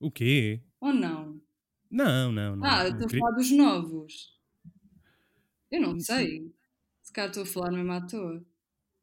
O 0.00 0.10
quê? 0.10 0.62
Ou 0.80 0.92
não? 0.92 1.40
Não, 1.90 2.32
não, 2.32 2.56
não. 2.56 2.66
Ah, 2.66 2.84
eu 2.88 2.92
estou 2.92 3.06
a 3.06 3.10
falar 3.10 3.36
dos 3.36 3.50
novos. 3.52 4.35
Eu 5.70 5.80
não 5.80 5.98
sei. 6.00 6.52
Se 7.02 7.12
calhar 7.12 7.30
estou 7.30 7.42
a 7.42 7.46
falar 7.46 7.70
mesmo 7.72 7.92
à 7.92 8.00
toa. 8.06 8.44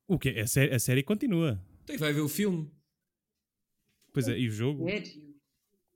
O 0.07 0.17
quê? 0.19 0.29
A, 0.39 0.47
sé- 0.47 0.73
a 0.73 0.79
série 0.79 1.03
continua. 1.03 1.63
Então 1.83 1.97
vai 1.97 2.13
ver 2.13 2.21
o 2.21 2.29
filme. 2.29 2.71
Pois 4.13 4.27
é, 4.27 4.37
e 4.37 4.47
o 4.47 4.51
jogo? 4.51 4.85
Sério? 4.85 5.33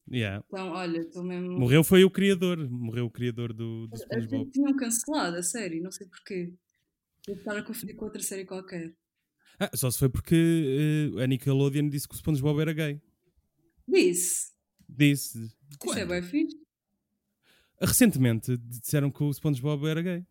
Yeah. 0.10 0.44
Então, 0.48 0.70
olha, 0.72 1.00
estou 1.00 1.24
mesmo. 1.24 1.60
Morreu 1.60 1.84
foi 1.84 2.04
o 2.04 2.10
criador. 2.10 2.58
Morreu 2.70 3.06
o 3.06 3.12
criador 3.12 3.52
do, 3.54 3.88
do 3.88 3.98
SpongeBob. 3.98 4.50
tinham 4.52 4.76
cancelado 4.76 5.36
a 5.38 5.44
série, 5.44 5.82
não 5.82 5.92
sei 5.92 6.08
porquê. 6.08 6.54
Devo 7.26 7.40
estar 7.40 7.58
a 7.58 7.62
confundir 7.64 7.96
com 7.96 8.06
outra 8.06 8.22
série 8.22 8.46
qualquer. 8.46 8.96
Ah, 9.60 9.70
só 9.76 9.92
se 9.92 10.00
foi 10.00 10.08
porque 10.10 11.12
eh, 11.18 11.24
a 11.24 11.28
Nickelodeon 11.28 11.90
disse 11.90 12.08
que 12.08 12.14
o 12.16 12.18
SpongeBob 12.18 12.62
era 12.62 12.72
gay. 12.74 13.02
Disse. 13.88 14.54
Disse. 14.88 15.38
Isso 15.40 15.56
é 15.74 15.78
Quando? 15.78 16.08
bem 16.08 16.22
fixe. 16.24 16.58
Recentemente 17.82 18.58
disseram 18.58 19.12
que 19.12 19.22
o 19.24 19.32
SpongeBob 19.34 19.86
era 19.88 20.02
gay. 20.02 20.26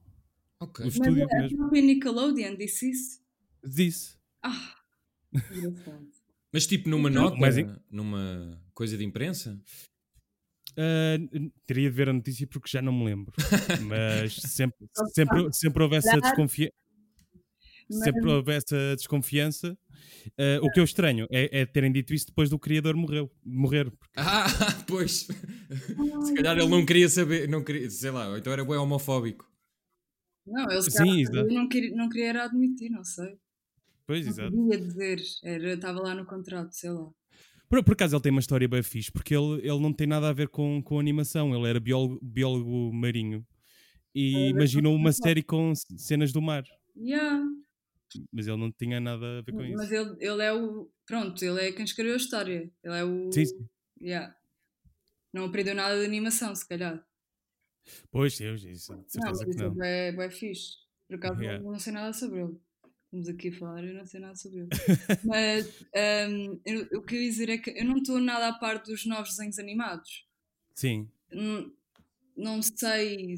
Ok. 0.60 0.84
O 0.84 0.86
Mas 0.86 0.94
estúdio 0.94 1.24
a 1.30 1.36
mesmo. 1.42 1.58
própria 1.58 1.82
Nickelodeon 1.82 2.56
disse 2.56 2.90
isso. 2.90 3.20
Disse. 3.64 4.16
Ah. 4.42 4.74
Mas 6.52 6.66
tipo 6.66 6.88
numa 6.88 7.10
Não, 7.10 7.24
nota, 7.24 7.36
mas 7.36 7.56
numa 7.90 8.62
coisa 8.72 8.96
de 8.96 9.04
imprensa? 9.04 9.60
N- 10.78 11.52
teria 11.66 11.90
de 11.90 11.96
ver 11.96 12.08
a 12.08 12.12
notícia 12.12 12.46
porque 12.46 12.68
já 12.70 12.80
não 12.82 12.92
me 12.92 13.04
lembro. 13.04 13.32
Mas 13.88 14.34
sempre, 14.34 14.86
sempre, 15.14 15.52
sempre 15.52 15.82
houve 15.82 15.96
essa 15.96 16.20
desconfiança. 16.20 16.72
Sempre 17.90 18.28
houve 18.30 18.52
essa 18.52 18.94
desconfiança. 18.96 19.78
Ah, 20.38 20.58
o 20.62 20.70
que 20.70 20.80
eu 20.80 20.84
estranho 20.84 21.26
é, 21.30 21.60
é 21.60 21.66
terem 21.66 21.90
dito 21.92 22.12
isso 22.12 22.26
depois 22.26 22.50
do 22.50 22.58
criador 22.58 22.94
morreu, 22.96 23.30
morrer. 23.44 23.90
porque- 23.90 24.12
Ah, 24.16 24.46
pois. 24.86 25.26
Se 26.26 26.34
calhar 26.34 26.58
ele 26.58 26.68
não 26.68 26.84
queria 26.84 27.08
saber, 27.08 27.48
não 27.48 27.62
queria, 27.64 27.88
sei 27.90 28.10
lá, 28.10 28.28
ou 28.28 28.36
então 28.36 28.52
era 28.52 28.64
bem 28.64 28.76
homofóbico. 28.76 29.50
Não, 30.46 30.70
ele 30.70 30.82
se 30.82 30.90
Sim, 30.92 31.20
exato. 31.20 31.48
não 31.52 31.68
queria, 31.68 31.94
não 31.96 32.08
queria 32.08 32.44
admitir, 32.44 32.90
não 32.90 33.02
sei. 33.04 33.36
Pois, 34.06 34.24
Não 34.24 34.32
exato. 34.32 34.52
podia 34.56 34.78
dizer. 34.80 35.20
Era, 35.42 35.72
estava 35.74 36.00
lá 36.00 36.14
no 36.14 36.24
contrato, 36.24 36.72
sei 36.72 36.90
lá. 36.90 37.10
Por, 37.68 37.82
por 37.82 37.92
acaso 37.94 38.14
ele 38.14 38.22
tem 38.22 38.30
uma 38.30 38.40
história 38.40 38.68
bem 38.68 38.82
fixe, 38.82 39.10
porque 39.10 39.34
ele, 39.34 39.54
ele 39.66 39.80
não 39.80 39.92
tem 39.92 40.06
nada 40.06 40.28
a 40.28 40.32
ver 40.32 40.48
com, 40.48 40.80
com 40.80 41.00
animação. 41.00 41.52
Ele 41.54 41.68
era 41.68 41.80
biólogo, 41.80 42.20
biólogo 42.22 42.92
marinho 42.92 43.44
e 44.14 44.50
imaginou 44.50 44.94
uma 44.94 45.04
mas- 45.04 45.16
série 45.16 45.42
com 45.42 45.74
cenas 45.74 46.32
do 46.32 46.40
mar. 46.40 46.62
Yeah. 46.96 47.42
Mas 48.32 48.46
ele 48.46 48.56
não 48.56 48.70
tinha 48.70 49.00
nada 49.00 49.38
a 49.38 49.42
ver 49.42 49.50
com 49.52 49.64
isso. 49.64 49.76
Mas 49.76 49.90
ele, 49.90 50.16
ele 50.20 50.42
é 50.42 50.52
o. 50.52 50.88
Pronto, 51.04 51.44
ele 51.44 51.60
é 51.60 51.72
quem 51.72 51.84
escreveu 51.84 52.14
a 52.14 52.18
história. 52.18 52.70
Ele 52.84 52.94
é 52.96 53.04
o. 53.04 53.32
Sim, 53.32 53.44
sim. 53.44 53.68
Yeah. 54.00 54.32
Não 55.34 55.46
aprendeu 55.46 55.74
nada 55.74 55.98
de 55.98 56.06
animação, 56.06 56.54
se 56.54 56.66
calhar. 56.66 57.04
Pois, 58.10 58.34
sim, 58.36 58.52
isso, 58.54 58.92
de 58.94 59.18
Não, 59.18 59.28
mas 59.30 59.38
certeza 59.38 59.70
que 59.70 59.76
não. 59.76 59.84
é 59.84 60.12
bem 60.12 60.30
fixe. 60.30 60.76
Por 61.08 61.16
acaso 61.16 61.40
Yeah. 61.40 61.62
não 61.64 61.78
sei 61.78 61.92
nada 61.92 62.12
sobre 62.12 62.40
ele. 62.42 62.56
Estamos 63.04 63.28
aqui 63.28 63.48
a 63.48 63.52
falar, 63.52 63.84
eu 63.84 63.94
não 63.94 64.04
sei 64.06 64.20
nada 64.20 64.34
sobre 64.34 64.58
ele. 64.60 64.68
mas 65.24 65.66
hum, 66.28 66.60
eu- 66.66 66.98
o 66.98 67.02
que 67.02 67.14
eu 67.14 67.22
ia 67.22 67.30
dizer 67.30 67.48
é 67.48 67.58
que 67.58 67.70
eu 67.70 67.84
não 67.84 67.98
estou 67.98 68.18
nada 68.20 68.48
a 68.48 68.52
par 68.58 68.82
dos 68.82 69.06
novos 69.06 69.30
desenhos 69.30 69.58
animados. 69.58 70.26
Sim. 70.74 71.08
Não, 71.32 71.72
não 72.36 72.62
sei. 72.62 73.36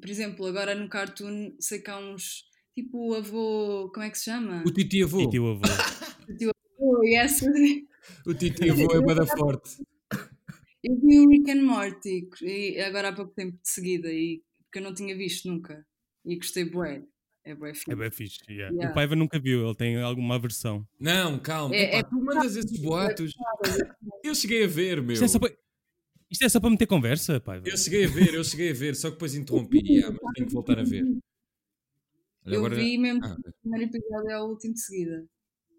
Por 0.00 0.08
exemplo, 0.10 0.46
agora 0.46 0.74
no 0.74 0.88
Cartoon 0.88 1.54
sei 1.60 1.80
que 1.80 1.90
há 1.90 1.98
uns. 1.98 2.44
Tipo 2.74 3.10
o 3.10 3.14
avô. 3.14 3.90
Como 3.92 4.04
é 4.04 4.10
que 4.10 4.18
se 4.18 4.24
chama? 4.24 4.62
O 4.66 4.70
titi 4.72 5.02
avô. 5.02 5.28
Teu 5.28 5.46
avô. 5.48 5.62
Oh, 6.78 7.02
yes. 7.04 7.40
O 8.26 8.34
titi 8.34 8.68
avô 8.70 8.92
é 8.92 9.00
bada 9.00 9.26
forte. 9.26 9.82
Eu 10.88 10.96
vi 11.00 11.18
o 11.18 11.28
Rick 11.28 11.50
and 11.50 11.62
Morty 11.62 12.28
e 12.42 12.80
agora 12.80 13.08
há 13.08 13.12
pouco 13.12 13.32
tempo 13.34 13.52
de 13.60 13.68
seguida 13.68 14.08
e 14.12 14.42
que 14.72 14.78
eu 14.78 14.82
não 14.82 14.94
tinha 14.94 15.16
visto 15.16 15.48
nunca 15.50 15.84
e 16.24 16.36
gostei 16.36 16.64
bué. 16.64 17.02
É 17.44 17.54
bué 17.54 17.72
fixe. 17.74 17.90
É 17.92 17.96
bem 17.96 18.10
fixe. 18.10 18.38
yeah. 18.48 18.72
Yeah. 18.74 18.90
O 18.90 18.94
Paiva 18.94 19.14
nunca 19.16 19.38
viu, 19.38 19.64
ele 19.66 19.74
tem 19.76 19.96
alguma 20.00 20.34
aversão. 20.36 20.86
Não, 20.98 21.38
calma. 21.38 21.74
É- 21.74 21.98
Epá, 21.98 22.08
tu 22.08 22.16
mandas 22.24 22.56
esses 22.56 22.80
boatos. 22.80 23.32
Eu 24.24 24.34
cheguei 24.34 24.64
a 24.64 24.68
ver, 24.68 25.00
meu. 25.02 25.12
Isto 25.12 25.24
é 25.24 25.28
só 25.28 25.38
para, 25.38 25.56
isto 26.30 26.44
é 26.44 26.48
só 26.48 26.60
para 26.60 26.70
meter 26.70 26.86
conversa, 26.86 27.40
Paiva. 27.40 27.68
Eu 27.68 27.76
cheguei 27.76 28.04
a 28.04 28.08
ver, 28.08 28.34
eu 28.34 28.42
cheguei 28.44 28.70
a 28.70 28.74
ver, 28.74 28.94
só 28.96 29.08
que 29.08 29.14
depois 29.14 29.34
interrompi, 29.34 29.78
yeah, 29.86 30.16
mas 30.22 30.32
tenho 30.34 30.48
que 30.48 30.54
voltar 30.54 30.78
a 30.78 30.84
ver. 30.84 31.02
Olha, 31.04 32.54
Eu 32.54 32.58
agora- 32.58 32.76
vi 32.76 32.98
mesmo 32.98 33.24
Ah, 33.24 33.36
o 33.38 33.52
primeiro 33.62 33.90
episódio 33.96 34.36
ao 34.36 34.48
último 34.50 34.74
de 34.74 34.80
seguida. 34.80 35.26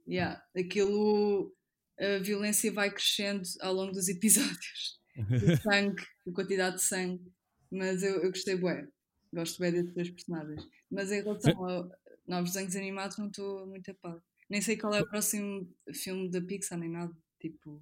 Yeah. 0.07 0.41
Aquilo, 0.57 1.53
a 1.99 2.19
violência 2.19 2.71
vai 2.71 2.91
crescendo 2.91 3.43
ao 3.61 3.73
longo 3.73 3.91
dos 3.91 4.07
episódios. 4.07 4.99
O 5.17 5.57
sangue, 5.61 6.03
a 6.27 6.31
quantidade 6.31 6.75
de 6.77 6.83
sangue. 6.83 7.31
Mas 7.71 8.03
eu, 8.03 8.21
eu 8.21 8.29
gostei 8.29 8.55
bué. 8.55 8.87
Gosto 9.33 9.59
bem 9.59 9.71
desses 9.71 9.93
dois 9.93 10.09
personagens. 10.09 10.63
Mas 10.89 11.11
em 11.11 11.21
relação 11.21 11.65
a 11.65 11.89
novos 12.27 12.51
desenhos 12.51 12.75
animados 12.75 13.17
não 13.17 13.27
estou 13.27 13.65
muito 13.67 13.89
a 13.91 13.93
par. 13.95 14.17
Nem 14.49 14.61
sei 14.61 14.77
qual 14.77 14.93
é 14.93 15.01
o 15.01 15.09
próximo 15.09 15.67
filme 15.93 16.29
da 16.29 16.41
Pixar 16.41 16.77
nem 16.77 16.89
nada. 16.89 17.13
Tipo... 17.39 17.81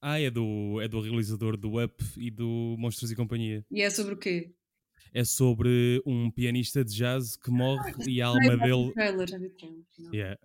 Ah, 0.00 0.20
é 0.20 0.30
do, 0.30 0.80
é 0.80 0.86
do 0.86 1.00
realizador 1.00 1.56
do 1.56 1.82
Up 1.82 2.04
e 2.16 2.30
do 2.30 2.76
Monstros 2.78 3.10
e 3.10 3.16
Companhia. 3.16 3.66
E 3.70 3.82
é 3.82 3.90
sobre 3.90 4.14
o 4.14 4.16
quê? 4.16 4.52
É 5.12 5.24
sobre 5.24 6.00
um 6.06 6.30
pianista 6.30 6.84
de 6.84 6.94
jazz 6.94 7.34
que 7.36 7.50
morre 7.50 7.92
e 8.06 8.22
a 8.22 8.26
alma 8.26 8.56
dele. 8.56 8.92
trailer, 8.92 9.28
já 9.28 9.38
vi 9.38 9.50
trailer. 9.50 9.84
Yeah, 10.12 10.38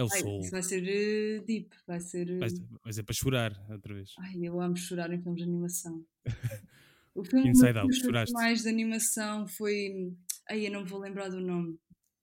é- 0.00 0.02
é 0.02 0.04
o 0.04 0.08
Ai, 0.12 0.20
soul. 0.20 0.40
isso 0.40 0.50
vai 0.50 0.62
ser 0.62 0.84
eh, 0.86 1.40
deep, 1.46 1.68
vai 1.86 2.00
ser. 2.00 2.38
Vai 2.38 2.50
ser, 2.50 2.64
vai 2.82 2.92
ser 2.92 3.02
para 3.02 3.14
chorar 3.14 3.66
outra 3.70 3.94
vez. 3.94 4.12
Ai, 4.18 4.34
eu 4.42 4.60
amo 4.60 4.76
chorar 4.76 5.12
em 5.12 5.20
filmes 5.22 5.42
de 5.42 5.48
animação. 5.48 6.04
O 7.12 7.24
filme 7.24 7.48
Inside 7.48 7.76
Out, 7.76 7.92
choraste? 8.00 8.32
mais 8.32 8.62
de 8.62 8.68
animação 8.68 9.46
foi. 9.48 10.12
Ai, 10.48 10.68
eu 10.68 10.70
não 10.70 10.82
me 10.84 10.88
vou 10.88 11.00
lembrar 11.00 11.28
do 11.28 11.40
nome. 11.40 11.76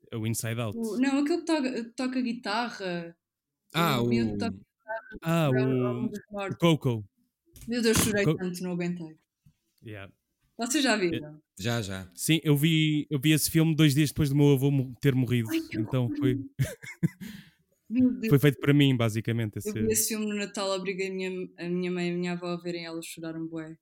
É 0.09 0.15
o 0.15 0.25
Inside 0.25 0.61
Out. 0.61 0.77
O- 0.77 0.97
não, 0.97 1.19
aquele 1.19 1.39
que 1.41 1.45
toca, 1.45 1.83
toca 1.93 2.21
guitarra. 2.21 3.15
Ah, 3.73 4.01
o. 4.01 4.07
miúdo 4.07 4.37
toca 4.37 4.57
Ah, 5.21 5.49
para 5.51 5.67
o, 5.67 6.05
o. 6.05 6.57
Coco. 6.57 7.05
Meu 7.67 7.81
Deus, 7.81 7.97
chorei 7.97 8.23
Co- 8.23 8.37
tanto, 8.37 8.63
não 8.63 8.71
aguentei. 8.71 9.17
Yeah. 9.85 10.11
Vocês 10.57 10.81
já 10.81 10.95
viram? 10.95 11.39
Já, 11.59 11.81
já. 11.81 12.09
Sim, 12.15 12.39
eu 12.41 12.55
vi, 12.55 13.05
eu 13.09 13.19
vi 13.19 13.31
esse 13.33 13.51
filme 13.51 13.75
dois 13.75 13.93
dias 13.93 14.09
depois 14.09 14.29
do 14.29 14.35
meu 14.37 14.53
avô 14.53 14.71
ter 15.01 15.13
morrido. 15.13 15.49
Ai, 15.51 15.59
então 15.73 16.09
foi. 16.17 16.39
foi 18.29 18.39
feito 18.39 18.59
para 18.59 18.73
mim, 18.73 18.95
basicamente. 18.95 19.55
Eu 19.57 19.59
Esse, 19.59 19.71
vi 19.73 19.91
esse 19.91 20.07
filme 20.09 20.25
no 20.27 20.35
Natal, 20.35 20.69
obriguei 20.71 21.07
a 21.07 21.11
minha, 21.11 21.49
a 21.57 21.69
minha 21.69 21.91
mãe 21.91 22.09
e 22.09 22.11
a 22.11 22.15
minha 22.17 22.31
avó 22.33 22.47
a 22.47 22.57
verem 22.57 22.85
elas 22.85 23.05
choraram 23.05 23.47
bué. 23.47 23.77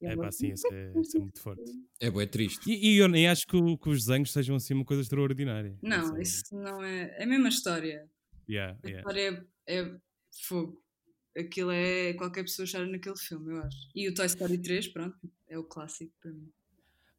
E 0.00 0.06
é 0.06 0.12
ela- 0.12 0.24
pá, 0.24 0.32
sim, 0.32 0.52
esse 0.52 0.66
é, 0.72 0.92
esse 1.00 1.16
é 1.16 1.20
muito 1.20 1.40
forte. 1.40 1.62
É 2.00 2.10
bué 2.10 2.26
triste. 2.26 2.70
E, 2.70 2.94
e 2.94 2.98
eu 2.98 3.08
nem 3.08 3.26
acho 3.28 3.46
que, 3.46 3.56
o- 3.56 3.78
que 3.78 3.88
os 3.88 4.04
desenhos 4.06 4.32
sejam 4.32 4.56
assim 4.56 4.74
uma 4.74 4.84
coisa 4.84 5.02
extraordinária. 5.02 5.76
Não, 5.82 6.16
Esse 6.20 6.42
isso 6.44 6.54
não 6.54 6.82
é. 6.82 7.14
É 7.18 7.24
a 7.24 7.26
mesma 7.26 7.48
história. 7.48 7.92
é- 8.48 8.52
yeah, 8.52 8.78
A 8.82 8.86
yeah. 8.86 8.98
história 9.00 9.46
é, 9.66 9.78
é 9.80 9.96
fogo. 10.46 10.82
Aquilo 11.36 11.70
é. 11.70 12.12
Qualquer 12.14 12.42
pessoa 12.44 12.66
chora 12.70 12.86
naquele 12.86 13.16
filme, 13.18 13.52
eu 13.52 13.58
acho. 13.62 13.76
E 13.94 14.08
o 14.08 14.14
Toy 14.14 14.26
Story 14.26 14.58
3, 14.58 14.88
pronto, 14.88 15.16
é 15.48 15.58
o 15.58 15.64
clássico 15.64 16.12
para 16.22 16.32
mim. 16.32 16.48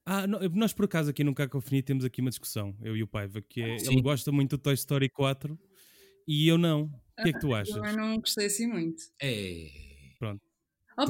Ah, 0.06 0.26
não, 0.26 0.40
nós 0.56 0.72
por 0.72 0.86
acaso 0.86 1.10
aqui 1.10 1.22
no 1.24 1.36
Cacofonia 1.36 1.84
temos 1.84 2.06
aqui 2.06 2.22
uma 2.22 2.30
discussão, 2.30 2.74
eu 2.82 2.96
e 2.96 3.04
o 3.04 3.08
Paiva, 3.08 3.42
que 3.42 3.62
é, 3.62 3.78
Sim. 3.78 3.92
ele 3.92 4.02
gosta 4.02 4.32
muito 4.32 4.52
do 4.58 4.62
Toy 4.62 4.74
Story 4.74 5.10
4 5.10 5.60
e 6.28 6.48
eu 6.48 6.58
não. 6.58 6.84
O 7.20 7.24
que 7.24 7.30
é 7.30 7.34
que 7.34 7.40
tu 7.40 7.54
achas? 7.54 7.76
Eu 7.76 7.98
não 7.98 8.18
gostei 8.20 8.46
assim 8.48 8.68
muito. 8.68 9.02
É. 9.22 9.68
Estou 10.12 10.40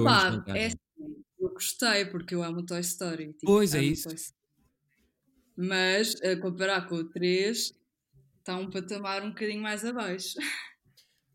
Opa, 0.05 0.43
é 0.55 0.67
assim, 0.67 0.75
eu 1.39 1.49
gostei 1.49 2.05
porque 2.05 2.35
eu 2.35 2.43
amo 2.43 2.59
o 2.59 2.65
Toy 2.65 2.79
Story. 2.81 3.27
tipo, 3.33 3.45
Pois, 3.45 3.73
é 3.73 3.83
isso. 3.83 4.07
Mas 5.55 6.15
a 6.21 6.35
comparar 6.39 6.87
com 6.87 6.95
o 6.95 7.03
3, 7.09 7.73
está 8.39 8.55
um 8.57 8.69
patamar 8.69 9.23
um 9.23 9.29
bocadinho 9.29 9.61
mais 9.61 9.83
abaixo. 9.83 10.35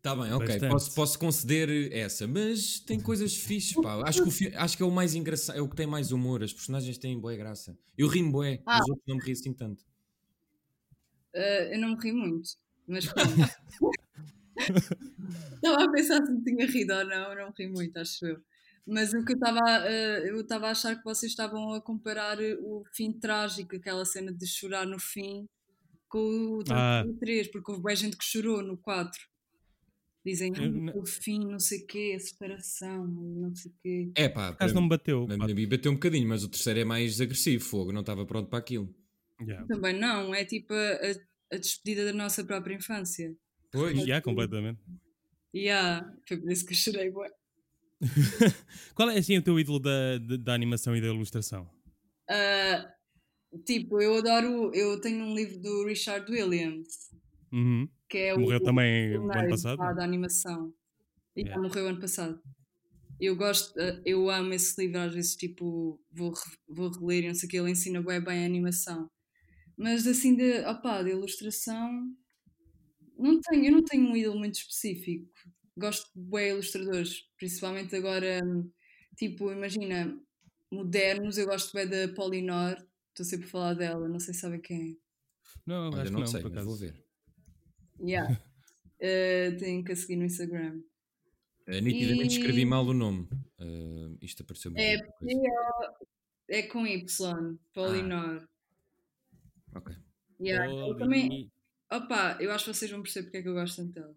Tá 0.01 0.15
bem, 0.15 0.31
ok. 0.33 0.47
Bastante. 0.47 0.69
Posso, 0.71 0.95
posso 0.95 1.19
conceder 1.19 1.91
essa, 1.93 2.27
mas 2.27 2.79
tem 2.79 2.99
coisas 2.99 3.35
fixes, 3.35 3.73
pá. 3.81 4.01
Acho 4.07 4.21
que, 4.23 4.27
o 4.27 4.31
fi- 4.31 4.53
acho 4.55 4.75
que 4.77 4.83
é 4.83 4.85
o 4.85 4.91
mais 4.91 5.15
engraçado, 5.15 5.57
é 5.57 5.61
o 5.61 5.67
que 5.69 5.75
tem 5.75 5.87
mais 5.87 6.11
humor. 6.11 6.43
As 6.43 6.51
personagens 6.53 6.97
têm 6.97 7.17
boa 7.19 7.35
graça. 7.35 7.77
Eu 7.97 8.07
rimo 8.07 8.31
boé, 8.31 8.61
Ah. 8.65 8.79
os 8.81 8.89
outros 8.89 9.05
não 9.07 9.15
me 9.17 9.23
ri 9.23 9.31
assim 9.31 9.53
tanto. 9.53 9.83
Uh, 11.35 11.71
eu 11.73 11.79
não 11.79 11.95
me 11.95 12.01
ri 12.03 12.11
muito, 12.11 12.49
mas 12.87 13.05
Estava 15.55 15.83
a 15.83 15.91
pensar 15.91 16.25
se 16.25 16.31
me 16.31 16.43
tinha 16.43 16.65
rido 16.65 16.93
ou 16.93 17.05
não, 17.05 17.35
não 17.35 17.53
ri 17.57 17.67
muito, 17.67 17.97
acho 17.97 18.25
eu. 18.25 18.39
Mas 18.85 19.13
o 19.13 19.23
que 19.23 19.31
eu 19.31 19.35
estava 19.35 19.59
uh, 19.59 20.25
eu 20.25 20.41
estava 20.41 20.67
a 20.67 20.71
achar 20.71 20.95
que 20.97 21.03
vocês 21.03 21.31
estavam 21.31 21.73
a 21.73 21.81
comparar 21.81 22.37
o 22.39 22.83
fim 22.93 23.11
trágico, 23.13 23.75
aquela 23.75 24.03
cena 24.03 24.31
de 24.31 24.45
chorar 24.45 24.85
no 24.85 24.99
fim, 24.99 25.47
com 26.09 26.19
o, 26.19 26.63
ah. 26.69 27.03
3, 27.19 27.47
porque 27.47 27.71
houve 27.71 27.83
bem 27.83 27.95
gente 27.95 28.17
que 28.17 28.25
chorou 28.25 28.61
no 28.61 28.77
4. 28.77 29.19
Dizem 30.25 30.51
ah, 30.55 30.97
o 30.97 31.05
fim, 31.05 31.39
não 31.39 31.59
sei 31.59 31.79
o 31.79 31.87
quê, 31.87 32.13
a 32.15 32.19
separação, 32.19 33.07
não 33.07 33.55
sei 33.55 33.71
o 33.71 33.75
quê. 33.81 34.11
É 34.15 34.29
pá, 34.29 34.53
caso 34.53 34.73
não 34.73 34.83
me 34.83 34.89
bateu. 34.89 35.25
A 35.29 35.47
mim 35.47 35.67
bateu 35.67 35.91
um 35.91 35.95
bocadinho, 35.95 36.27
mas 36.27 36.43
o 36.43 36.49
terceiro 36.49 36.79
é 36.79 36.85
mais 36.85 37.19
agressivo, 37.19 37.63
fogo, 37.63 37.91
não 37.91 38.01
estava 38.01 38.25
pronto 38.25 38.49
para 38.49 38.59
aquilo. 38.59 38.93
Yeah. 39.41 39.65
Também 39.67 39.97
não, 39.97 40.35
é 40.35 40.45
tipo 40.45 40.73
a, 40.73 41.13
a, 41.53 41.57
despedida 41.57 42.05
da 42.05 42.13
nossa 42.13 42.43
própria 42.43 42.75
infância. 42.75 43.35
Pois, 43.71 43.97
já, 43.97 44.03
yeah, 44.03 44.21
completamente. 44.21 44.79
Yeah, 45.55 46.11
foi 46.27 46.37
por 46.37 46.51
isso 46.51 46.65
que 46.65 46.73
eu 46.73 46.77
chorei, 46.77 47.11
bué. 47.11 47.29
Qual 48.95 49.09
é 49.09 49.17
assim 49.17 49.37
o 49.37 49.41
teu 49.41 49.59
ídolo 49.59 49.79
da, 49.79 50.17
da, 50.17 50.37
da 50.37 50.53
animação 50.53 50.95
e 50.95 51.01
da 51.01 51.07
ilustração? 51.07 51.69
Uh, 52.29 53.59
tipo, 53.65 54.01
eu 54.01 54.17
adoro. 54.17 54.73
Eu 54.73 54.99
tenho 54.99 55.23
um 55.23 55.35
livro 55.35 55.59
do 55.59 55.85
Richard 55.85 56.29
Williams. 56.31 57.11
Uhum. 57.51 57.87
Que 58.09 58.17
é 58.17 58.37
morreu 58.37 58.57
o, 58.57 58.63
também 58.63 59.17
o 59.17 59.31
ano 59.31 59.49
passado? 59.49 59.77
da 59.77 60.03
animação. 60.03 60.73
E 61.35 61.41
yeah. 61.41 61.61
morreu 61.61 61.87
ano 61.87 61.99
passado. 61.99 62.39
Eu 63.19 63.35
gosto, 63.35 63.79
ah, 63.79 64.01
eu 64.05 64.29
amo 64.29 64.53
esse 64.53 64.79
livro, 64.81 64.99
às 64.99 65.13
vezes 65.13 65.35
tipo, 65.35 65.99
vou, 66.11 66.33
vou 66.67 66.89
reler 66.91 67.23
e 67.23 67.27
não 67.27 67.35
sei 67.35 67.47
o 67.47 67.49
que, 67.49 67.57
ele 67.57 67.71
ensina 67.71 68.01
bem, 68.01 68.21
bem 68.21 68.43
a 68.43 68.45
animação. 68.45 69.09
Mas 69.77 70.05
assim 70.07 70.35
de, 70.35 70.59
opa, 70.65 71.01
de 71.01 71.11
ilustração, 71.11 72.13
não 73.17 73.39
tenho, 73.41 73.65
eu 73.65 73.71
não 73.71 73.83
tenho 73.83 74.07
um 74.07 74.15
ídolo 74.15 74.39
muito 74.39 74.55
específico 74.55 75.31
gosto 75.77 76.09
de 76.15 76.29
bem 76.29 76.49
ilustradores, 76.49 77.23
principalmente 77.37 77.95
agora, 77.95 78.39
tipo, 79.17 79.51
imagina, 79.51 80.17
modernos, 80.71 81.37
eu 81.37 81.45
gosto 81.45 81.73
bem 81.73 81.87
da 81.87 82.13
Polinor, 82.13 82.77
estou 83.09 83.25
sempre 83.25 83.47
a 83.47 83.49
falar 83.49 83.73
dela, 83.73 84.07
não 84.07 84.19
sei 84.19 84.33
se 84.33 84.41
sabem 84.41 84.61
quem 84.61 84.91
é. 84.91 84.95
Não, 85.65 85.89
Olha, 85.89 86.03
acho 86.03 86.11
não, 86.11 86.19
não 86.19 86.27
sei, 86.27 86.43
mas 86.43 86.65
vou 86.65 86.75
ver. 86.75 87.03
Yeah. 87.99 88.33
uh, 88.33 89.57
tenho 89.59 89.83
que 89.83 89.95
seguir 89.95 90.17
no 90.17 90.25
Instagram. 90.25 90.81
Uh, 91.67 91.79
nitidamente 91.81 92.35
e... 92.35 92.37
escrevi 92.39 92.65
mal 92.65 92.85
o 92.85 92.93
nome. 92.93 93.27
Uh, 93.59 94.17
isto 94.21 94.43
apareceu 94.43 94.73
é, 94.75 94.95
é, 94.95 96.59
é 96.59 96.63
com 96.63 96.85
Y, 96.85 97.57
Polinor. 97.73 98.43
Ah. 98.43 98.52
Ok. 99.75 99.95
Yeah, 100.39 100.71
eu 100.71 100.95
também. 100.97 101.51
Opa, 101.91 102.37
eu 102.39 102.51
acho 102.51 102.65
que 102.65 102.73
vocês 102.73 102.91
vão 102.91 103.01
perceber 103.01 103.25
porque 103.25 103.37
é 103.37 103.41
que 103.41 103.47
eu 103.47 103.53
gosto 103.53 103.77
tanto 103.77 103.93
dela 103.93 104.15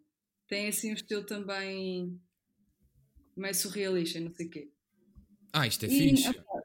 tem 0.49 0.69
assim 0.69 0.91
um 0.91 0.95
estilo 0.95 1.25
também 1.25 2.21
meio 3.37 3.55
surrealista, 3.55 4.21
não 4.21 4.33
sei 4.33 4.47
o 4.47 4.51
quê. 4.51 4.73
Ah, 5.53 5.67
isto 5.67 5.85
é 5.85 5.89
e, 5.89 5.91
fixe. 5.91 6.29
Opa, 6.29 6.63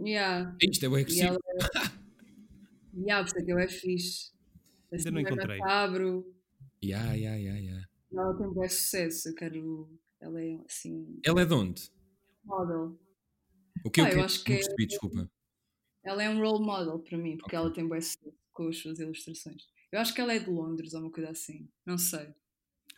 yeah. 0.00 0.56
Isto 0.62 0.86
é 0.86 0.88
o 0.88 0.94
agressivo. 0.94 1.26
Ela... 1.26 1.40
yeah, 2.94 3.22
por 3.22 3.28
isso 3.28 3.38
é 3.38 3.44
que 3.44 3.52
eu 3.52 3.58
é 3.58 3.68
fixe. 3.68 4.32
Assim, 4.92 5.08
Ainda 5.08 5.10
não 5.10 5.20
encontrei. 5.20 5.58
Macabro. 5.58 6.34
Yeah, 6.82 7.12
yeah, 7.12 7.36
yeah, 7.36 7.60
yeah. 7.60 7.86
Ela 8.12 8.36
tem 8.36 8.52
bom 8.52 8.68
sucesso, 8.68 9.28
eu 9.28 9.34
quero. 9.34 10.00
Ela 10.20 10.42
é 10.42 10.58
assim. 10.66 11.20
Ela 11.24 11.42
é 11.42 11.44
de 11.44 11.54
onde? 11.54 11.90
Model. 12.44 12.98
O 13.84 13.90
que, 13.90 14.00
ah, 14.00 14.04
o 14.04 14.10
que? 14.10 14.16
eu 14.16 14.24
acho 14.24 14.44
que. 14.44 14.54
Percebi, 14.54 14.84
é... 14.84 14.86
desculpa. 14.86 15.30
Ela 16.02 16.22
é 16.22 16.30
um 16.30 16.40
role 16.40 16.64
model 16.64 16.98
para 16.98 17.18
mim, 17.18 17.36
porque 17.36 17.56
okay. 17.56 17.58
ela 17.58 17.72
tem 17.72 17.84
sucesso 17.84 18.34
com 18.52 18.68
as 18.68 18.78
suas 18.78 18.98
ilustrações. 18.98 19.62
Eu 19.92 20.00
acho 20.00 20.14
que 20.14 20.20
ela 20.20 20.32
é 20.32 20.38
de 20.38 20.48
Londres 20.48 20.94
ou 20.94 21.00
uma 21.00 21.10
coisa 21.10 21.30
assim. 21.30 21.68
Não 21.84 21.98
sei. 21.98 22.32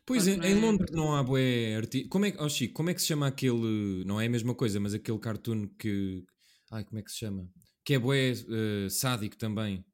Pois, 0.05 0.27
em, 0.27 0.41
em, 0.41 0.61
Londres 0.61 0.91
não 0.91 1.15
há 1.15 1.23
bué 1.23 1.77
arti... 1.77 2.05
como 2.09 2.27
é, 2.27 2.35
oh 2.41 2.49
Chico, 2.49 2.75
como 2.75 2.91
é 2.91 2.95
que 2.95 3.01
se 3.01 3.07
chama 3.07 3.29
aquele, 3.29 4.05
não 4.05 4.21
é 4.21 4.27
a 4.27 4.31
mesma 4.31 4.55
coisa, 4.55 4.81
mas 4.81 4.95
aquele 4.95 5.19
cartoon 5.19 5.69
que, 5.79 6.25
ai, 6.71 6.85
como 6.85 6.99
é 6.99 7.03
que 7.03 7.11
se 7.11 7.19
chama? 7.19 7.49
Que 7.85 7.95
é 7.95 7.99
bué 7.99 8.33
uh, 8.33 8.91
sádico 8.91 9.37
também. 9.37 9.85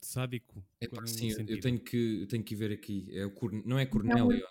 Sádico? 0.00 0.64
É 0.80 0.88
pá, 0.88 1.06
sim, 1.06 1.28
eu, 1.46 1.60
tenho 1.60 1.78
que, 1.78 2.22
eu 2.22 2.28
tenho 2.28 2.42
que 2.42 2.56
ver 2.56 2.72
aqui. 2.72 3.06
É 3.12 3.26
o 3.26 3.30
Corn... 3.30 3.62
Não 3.66 3.78
é 3.78 3.84
Cornélia? 3.84 4.42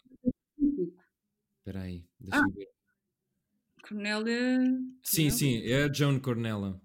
Espera 1.58 1.82
aí, 1.82 2.06
deixa-me 2.20 2.52
ah. 2.52 2.56
ver. 2.56 2.70
Cornélia... 3.88 4.60
Sim, 5.04 5.30
sim, 5.32 5.58
é 5.64 5.86
a 5.86 5.92
Joan 5.92 6.20
Cornella. 6.20 6.80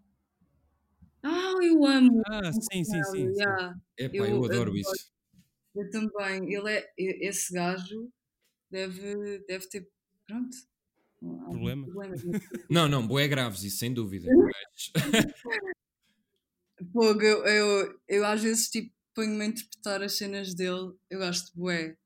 Eu 1.64 1.84
amo! 1.84 2.22
Ah, 2.26 2.52
sim, 2.52 2.84
sim, 2.84 3.02
sim. 3.04 3.26
Yeah. 3.32 3.76
É 3.98 4.10
eu, 4.12 4.24
eu 4.24 4.44
adoro 4.44 4.76
isso. 4.76 5.12
Eu 5.74 5.90
também. 5.90 6.52
Ele 6.52 6.70
é, 6.70 6.92
esse 6.98 7.52
gajo 7.52 8.10
deve, 8.70 9.38
deve 9.46 9.68
ter. 9.68 9.88
Pronto. 10.26 10.56
Problema. 11.20 11.86
não, 12.70 12.88
não, 12.88 13.06
boé 13.06 13.26
graves, 13.26 13.62
isso 13.62 13.78
sem 13.78 13.92
dúvida. 13.92 14.28
Pô, 16.92 17.04
eu, 17.20 17.46
eu, 17.46 18.00
eu 18.08 18.26
às 18.26 18.42
vezes 18.42 18.68
tipo 18.68 18.92
ponho-me 19.14 19.44
a 19.44 19.46
interpretar 19.46 20.02
as 20.02 20.16
cenas 20.16 20.54
dele, 20.54 20.92
eu 21.08 21.20
gosto 21.20 21.52
de 21.52 21.60
bué. 21.60 21.96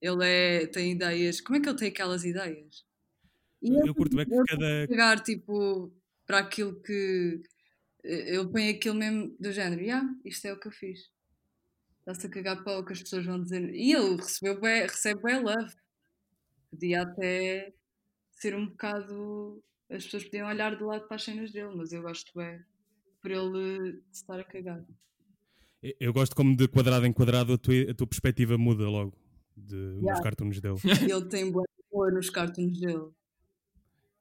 Ele 0.00 0.24
é, 0.24 0.66
tem 0.66 0.92
ideias. 0.92 1.40
Como 1.40 1.58
é 1.58 1.60
que 1.60 1.68
ele 1.68 1.78
tem 1.78 1.88
aquelas 1.88 2.24
ideias? 2.24 2.84
E 3.62 3.70
eu, 3.70 3.86
eu 3.86 3.94
curto 3.94 4.16
bem 4.16 4.26
que 4.26 4.44
cada. 4.48 4.88
pegar 4.88 5.22
tipo 5.22 5.92
para 6.26 6.38
aquilo 6.38 6.80
que. 6.82 7.42
Eu 8.04 8.50
ponho 8.50 8.70
aquilo 8.70 8.94
mesmo 8.96 9.36
do 9.38 9.52
género, 9.52 9.80
yeah, 9.80 10.08
isto 10.24 10.46
é 10.46 10.52
o 10.52 10.58
que 10.58 10.68
eu 10.68 10.72
fiz 10.72 11.12
está-se 12.02 12.26
a 12.26 12.30
cagar 12.30 12.62
para 12.62 12.78
o 12.78 12.84
que 12.84 12.92
as 12.92 13.02
pessoas 13.02 13.24
vão 13.24 13.40
dizer. 13.40 13.74
E 13.74 13.92
ele 13.92 14.16
recebeu 14.16 14.60
bem, 14.60 14.82
recebe 14.82 15.22
bem 15.22 15.40
love. 15.42 15.74
Podia 16.70 17.02
até 17.02 17.72
ser 18.32 18.54
um 18.54 18.66
bocado. 18.66 19.62
As 19.90 20.04
pessoas 20.04 20.24
podiam 20.24 20.48
olhar 20.48 20.76
de 20.76 20.82
lado 20.82 21.06
para 21.06 21.16
as 21.16 21.22
cenas 21.22 21.52
dele, 21.52 21.74
mas 21.76 21.92
eu 21.92 22.02
gosto 22.02 22.32
bem 22.34 22.60
por 23.20 23.30
ele 23.30 24.02
estar 24.12 24.40
a 24.40 24.44
cagar. 24.44 24.84
Eu 26.00 26.12
gosto 26.12 26.34
como 26.34 26.56
de 26.56 26.66
quadrado 26.66 27.06
em 27.06 27.12
quadrado 27.12 27.52
a 27.52 27.58
tua, 27.58 27.90
a 27.90 27.94
tua 27.94 28.06
perspectiva 28.06 28.56
muda 28.56 28.88
logo 28.88 29.16
de, 29.56 29.76
yeah. 29.76 30.12
nos 30.12 30.20
cartoons 30.20 30.60
dele. 30.60 30.78
Ele 31.02 31.28
tem 31.28 31.50
boa 31.50 31.66
cor 31.90 32.12
nos 32.12 32.30
cartoons 32.30 32.80
dele. 32.80 33.10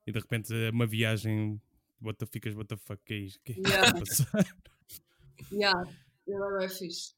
E 0.06 0.12
de 0.12 0.20
repente 0.20 0.54
é 0.54 0.70
uma 0.72 0.86
viagem, 0.86 1.60
what 2.02 2.18
the, 2.18 2.26
ficas, 2.26 2.56
what 2.56 2.68
the 2.68 2.78
fuck, 2.78 3.02
que 3.06 3.14
é 3.14 3.18
isto? 3.18 3.40
Que 3.44 3.54
é 3.54 3.56
yeah. 3.66 3.98
yeah. 5.52 5.92
Ele 6.28 6.66
é 6.66 6.70
fixe. 6.70 7.14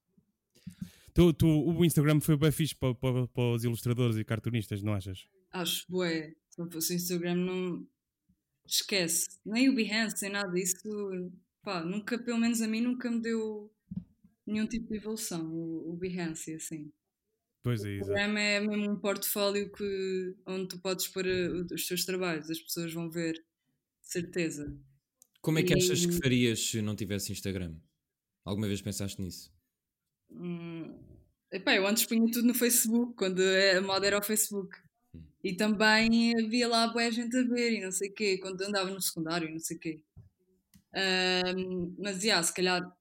Tu, 1.13 1.33
tu, 1.33 1.47
o 1.47 1.85
Instagram 1.85 2.19
foi 2.19 2.35
bem 2.35 2.51
fixe 2.51 2.75
para, 2.75 2.95
para, 2.95 3.27
para, 3.27 3.43
os 3.43 3.63
ilustradores 3.63 4.17
e 4.17 4.23
cartunistas, 4.23 4.81
não 4.81 4.93
achas? 4.93 5.27
Acho, 5.51 5.85
bué. 5.87 6.33
Se 6.49 6.59
não 6.59 6.69
fosse 6.69 6.93
o 6.93 6.95
Instagram, 6.95 7.35
não. 7.35 7.87
Esquece. 8.65 9.27
Nem 9.45 9.69
o 9.69 9.75
Behance, 9.75 10.21
nem 10.21 10.31
nada 10.31 10.51
disso. 10.51 10.75
Pá, 11.61 11.83
nunca, 11.83 12.17
pelo 12.17 12.39
menos 12.39 12.61
a 12.61 12.67
mim, 12.67 12.81
nunca 12.81 13.11
me 13.11 13.21
deu 13.21 13.71
nenhum 14.45 14.65
tipo 14.65 14.87
de 14.89 14.97
evolução. 14.97 15.45
O, 15.51 15.93
o 15.93 15.97
Behance, 15.97 16.53
assim. 16.53 16.91
Pois 17.63 17.83
é, 17.83 17.87
o 17.87 17.95
Instagram 17.99 18.39
é 18.39 18.59
mesmo 18.59 18.91
um 18.91 18.99
portfólio 18.99 19.71
que, 19.71 20.35
onde 20.45 20.67
tu 20.67 20.79
podes 20.79 21.07
pôr 21.07 21.25
uh, 21.25 21.73
os 21.73 21.87
teus 21.87 22.03
trabalhos, 22.03 22.49
as 22.49 22.59
pessoas 22.59 22.93
vão 22.93 23.09
ver, 23.09 23.41
certeza. 24.03 24.77
Como 25.41 25.59
é 25.59 25.63
que 25.63 25.73
e... 25.73 25.77
achas 25.77 26.05
que 26.05 26.13
farias 26.13 26.59
se 26.59 26.81
não 26.81 26.95
tivesse 26.95 27.31
Instagram? 27.31 27.75
Alguma 28.45 28.67
vez 28.67 28.81
pensaste 28.81 29.21
nisso? 29.21 29.51
Hum, 30.31 30.97
epá, 31.51 31.75
eu 31.75 31.87
antes 31.87 32.05
punha 32.05 32.29
tudo 32.31 32.47
no 32.47 32.53
Facebook, 32.53 33.13
quando 33.15 33.41
a 33.41 33.81
moda 33.81 34.07
era 34.07 34.19
o 34.19 34.23
Facebook. 34.23 34.77
Hum. 35.13 35.21
E 35.43 35.53
também 35.55 36.33
havia 36.37 36.67
lá 36.67 36.87
boa 36.87 37.11
gente 37.11 37.35
a 37.37 37.43
ver 37.43 37.73
e 37.73 37.81
não 37.81 37.91
sei 37.91 38.09
o 38.09 38.13
quê, 38.13 38.37
quando 38.37 38.61
andava 38.61 38.89
no 38.89 39.01
secundário 39.01 39.49
não 39.49 39.59
sei 39.59 39.77
o 39.77 39.79
quê. 39.79 40.01
Um, 40.95 41.95
mas, 41.97 42.17
já, 42.17 42.23
yeah, 42.23 42.43
se 42.43 42.53
calhar 42.53 42.97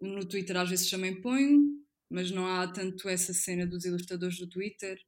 no 0.00 0.26
Twitter 0.26 0.56
às 0.56 0.68
vezes 0.68 0.90
também 0.90 1.20
ponho, 1.20 1.80
mas 2.10 2.30
não 2.30 2.46
há 2.46 2.66
tanto 2.68 3.08
essa 3.08 3.32
cena 3.32 3.66
dos 3.66 3.84
ilustradores 3.84 4.38
do 4.38 4.48
Twitter. 4.48 5.00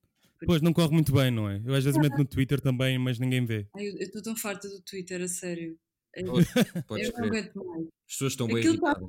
Pois, 0.47 0.63
não 0.63 0.73
corre 0.73 0.93
muito 0.93 1.13
bem, 1.13 1.31
não 1.31 1.49
é? 1.49 1.61
Eu 1.65 1.75
às 1.75 1.85
vezes 1.85 2.01
meto 2.01 2.17
no 2.17 2.25
Twitter 2.25 2.61
também, 2.61 2.99
mas 2.99 3.19
ninguém 3.19 3.45
vê. 3.45 3.67
Ai, 3.75 3.89
eu 3.89 3.97
estou 3.99 4.23
tão 4.23 4.37
farta 4.37 4.69
do 4.69 4.81
Twitter, 4.83 5.21
a 5.23 5.29
sério. 5.29 5.79
Eu, 6.15 6.27
eu 6.27 7.13
não 7.17 7.25
aguento 7.25 7.65
mais. 7.65 7.87
As 7.87 8.13
pessoas 8.13 8.33
estão 8.33 8.47
bem 8.47 8.59
aquilo, 8.59 8.81
tá 8.81 9.01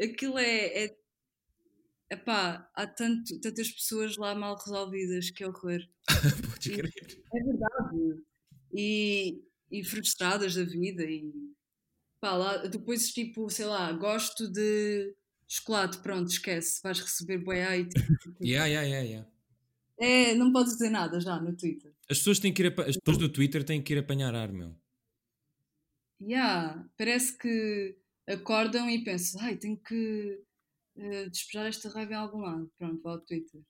aquilo 0.00 0.38
é, 0.38 0.84
é 0.84 0.96
Epá, 2.12 2.70
há 2.74 2.86
tanto, 2.86 3.40
tantas 3.40 3.70
pessoas 3.70 4.18
lá 4.18 4.34
mal 4.34 4.54
resolvidas, 4.54 5.30
que 5.30 5.46
horror. 5.46 5.80
Podes 6.50 6.76
crer. 6.76 6.92
É 7.34 7.42
verdade. 7.42 8.22
E, 8.74 9.42
e 9.70 9.82
frustradas 9.82 10.54
da 10.54 10.62
vida. 10.62 11.04
E 11.04 11.32
pá, 12.20 12.34
lá, 12.34 12.58
depois, 12.66 13.10
tipo, 13.12 13.48
sei 13.48 13.64
lá, 13.64 13.90
gosto 13.92 14.46
de 14.46 15.14
chocolate, 15.48 16.02
pronto, 16.02 16.30
esquece, 16.30 16.82
vais 16.82 17.00
receber 17.00 17.38
boi 17.38 17.62
aí. 17.62 17.88
Tipo, 17.88 18.44
yeah, 18.44 18.66
yeah, 18.66 18.86
yeah, 18.86 19.08
yeah. 19.08 19.31
É, 20.02 20.34
não 20.34 20.50
podes 20.50 20.72
dizer 20.72 20.90
nada 20.90 21.20
já 21.20 21.40
no 21.40 21.56
Twitter. 21.56 21.94
As 22.10 22.18
pessoas, 22.18 22.40
têm 22.40 22.52
que 22.52 22.60
ir 22.60 22.80
as 22.80 22.96
pessoas 22.96 23.18
do 23.18 23.28
Twitter 23.28 23.62
têm 23.62 23.80
que 23.80 23.92
ir 23.92 23.98
apanhar 23.98 24.34
ar, 24.34 24.52
meu. 24.52 24.74
Yeah, 26.20 26.84
parece 26.98 27.38
que 27.38 27.96
acordam 28.26 28.90
e 28.90 29.04
pensam, 29.04 29.40
ai, 29.42 29.56
tenho 29.56 29.76
que 29.76 30.42
uh, 30.96 31.30
despejar 31.30 31.66
esta 31.66 31.88
raiva 31.88 32.14
em 32.14 32.16
algum 32.16 32.40
lado. 32.40 32.68
Pronto, 32.76 33.00
vou 33.00 33.12
ao 33.12 33.20
Twitter. 33.20 33.60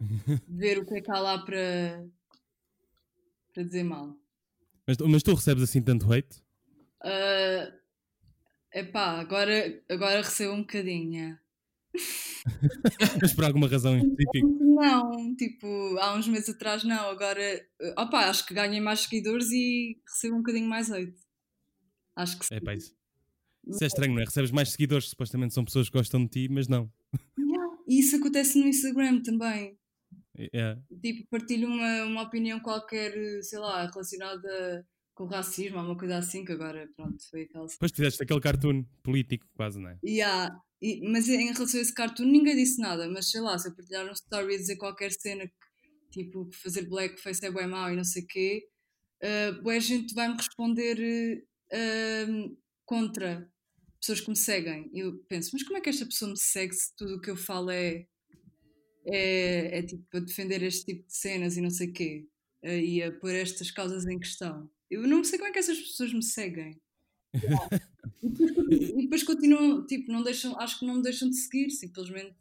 Ver 0.46 0.78
o 0.80 0.86
que 0.86 0.98
é 0.98 1.00
que 1.00 1.10
há 1.10 1.18
lá 1.18 1.42
para, 1.42 2.06
para 3.54 3.62
dizer 3.62 3.84
mal. 3.84 4.14
Mas, 4.86 4.98
mas 4.98 5.22
tu 5.22 5.32
recebes 5.32 5.62
assim 5.62 5.80
tanto 5.80 6.12
hate? 6.12 6.42
Uh, 7.02 7.72
epá, 8.70 9.18
agora, 9.18 9.82
agora 9.88 10.20
recebo 10.20 10.52
um 10.52 10.60
bocadinho. 10.60 11.38
Mas 13.20 13.34
por 13.34 13.44
alguma 13.44 13.68
razão 13.68 13.96
específica? 13.96 14.46
Não, 14.60 15.34
tipo, 15.36 15.66
há 15.98 16.14
uns 16.14 16.26
meses 16.28 16.50
atrás 16.50 16.84
não, 16.84 17.10
agora 17.10 17.64
opa, 17.98 18.28
acho 18.28 18.46
que 18.46 18.54
ganhei 18.54 18.80
mais 18.80 19.00
seguidores 19.00 19.50
e 19.50 20.00
recebo 20.06 20.36
um 20.36 20.38
bocadinho 20.38 20.68
mais 20.68 20.90
hate. 20.90 21.14
Acho 22.16 22.38
que 22.38 22.46
sim. 22.46 22.54
É 22.54 22.60
pá, 22.60 22.74
isso. 22.74 22.94
Isso 23.66 23.84
é 23.84 23.86
estranho, 23.86 24.14
não 24.14 24.22
é? 24.22 24.24
Recebes 24.24 24.50
mais 24.50 24.70
seguidores, 24.72 25.08
supostamente 25.08 25.54
são 25.54 25.64
pessoas 25.64 25.88
que 25.88 25.96
gostam 25.96 26.24
de 26.24 26.30
ti, 26.30 26.48
mas 26.50 26.66
não. 26.66 26.90
Yeah. 27.38 27.76
E 27.86 28.00
isso 28.00 28.16
acontece 28.16 28.58
no 28.58 28.66
Instagram 28.66 29.22
também. 29.22 29.78
Yeah. 30.36 30.80
Tipo, 31.00 31.28
partilho 31.30 31.68
uma, 31.68 32.04
uma 32.04 32.22
opinião 32.22 32.58
qualquer, 32.58 33.12
sei 33.42 33.58
lá, 33.58 33.86
relacionada 33.86 34.86
com 35.14 35.26
racismo 35.26 35.78
ou 35.78 35.84
uma 35.84 35.96
coisa 35.96 36.16
assim, 36.18 36.44
que 36.44 36.52
agora, 36.52 36.88
pronto, 36.96 37.22
foi 37.30 37.42
aquela. 37.42 37.66
Depois 37.66 37.92
fizeste 37.92 38.22
aquele 38.22 38.40
cartoon 38.40 38.84
político, 39.02 39.46
quase, 39.54 39.78
não 39.78 39.90
é? 39.90 39.98
Yeah. 40.04 40.60
E, 40.82 41.00
mas 41.08 41.28
em 41.28 41.52
relação 41.52 41.78
a 41.78 41.82
esse 41.82 41.94
cartoon, 41.94 42.24
ninguém 42.24 42.56
disse 42.56 42.80
nada, 42.80 43.08
mas 43.08 43.30
sei 43.30 43.40
lá, 43.40 43.56
se 43.56 43.68
eu 43.68 43.74
partilhar 43.74 44.04
um 44.04 44.12
story 44.12 44.56
a 44.56 44.58
dizer 44.58 44.76
qualquer 44.76 45.12
cena 45.12 45.46
que, 45.46 46.24
tipo, 46.24 46.50
fazer 46.60 46.88
blackface 46.88 47.46
é 47.46 47.52
bem 47.52 47.68
mau 47.68 47.92
e 47.92 47.94
não 47.94 48.02
sei 48.02 48.24
o 48.24 48.26
quê, 48.26 48.68
uh, 49.22 49.62
boa 49.62 49.78
gente 49.78 50.12
vai-me 50.12 50.36
responder 50.36 51.46
uh, 51.72 52.58
contra 52.84 53.48
pessoas 54.00 54.20
que 54.20 54.30
me 54.30 54.36
seguem. 54.36 54.90
Eu 54.92 55.18
penso, 55.28 55.50
mas 55.52 55.62
como 55.62 55.78
é 55.78 55.80
que 55.80 55.88
esta 55.88 56.04
pessoa 56.04 56.32
me 56.32 56.36
segue 56.36 56.74
se 56.74 56.94
tudo 56.96 57.14
o 57.14 57.20
que 57.20 57.30
eu 57.30 57.36
falo 57.36 57.70
é, 57.70 58.04
é, 59.06 59.78
é 59.78 59.82
tipo, 59.84 60.04
a 60.16 60.20
defender 60.20 60.64
este 60.64 60.86
tipo 60.86 61.06
de 61.06 61.16
cenas 61.16 61.56
e 61.56 61.60
não 61.60 61.70
sei 61.70 61.90
o 61.90 61.92
quê, 61.92 62.26
uh, 62.64 62.68
e 62.68 63.00
a 63.04 63.12
pôr 63.12 63.36
estas 63.36 63.70
causas 63.70 64.04
em 64.04 64.18
questão? 64.18 64.68
Eu 64.90 65.06
não 65.06 65.22
sei 65.22 65.38
como 65.38 65.48
é 65.48 65.52
que 65.52 65.60
essas 65.60 65.78
pessoas 65.78 66.12
me 66.12 66.24
seguem. 66.24 66.76
E, 68.22 69.02
depois, 69.02 69.22
continuam, 69.22 69.86
tipo, 69.86 70.12
não 70.12 70.22
deixam, 70.22 70.58
acho 70.58 70.78
que 70.78 70.86
não 70.86 70.96
me 70.96 71.02
deixam 71.02 71.28
de 71.28 71.36
seguir, 71.36 71.70
simplesmente 71.70 72.36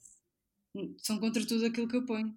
são 0.99 1.19
contra 1.19 1.45
tudo 1.45 1.65
aquilo 1.65 1.88
que 1.88 1.95
eu 1.95 2.06
ponho. 2.06 2.34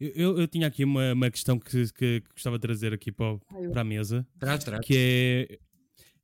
Eu, 0.00 0.38
eu 0.38 0.48
tinha 0.48 0.66
aqui 0.66 0.84
uma, 0.84 1.12
uma 1.12 1.30
questão 1.30 1.58
que, 1.58 1.70
que, 1.92 2.20
que 2.20 2.32
gostava 2.32 2.58
de 2.58 2.62
trazer 2.62 2.92
aqui 2.92 3.12
para, 3.12 3.38
para 3.70 3.82
a 3.82 3.84
mesa. 3.84 4.26
Traz, 4.38 4.64
traz. 4.64 4.84
Que 4.84 4.96
é. 4.96 5.58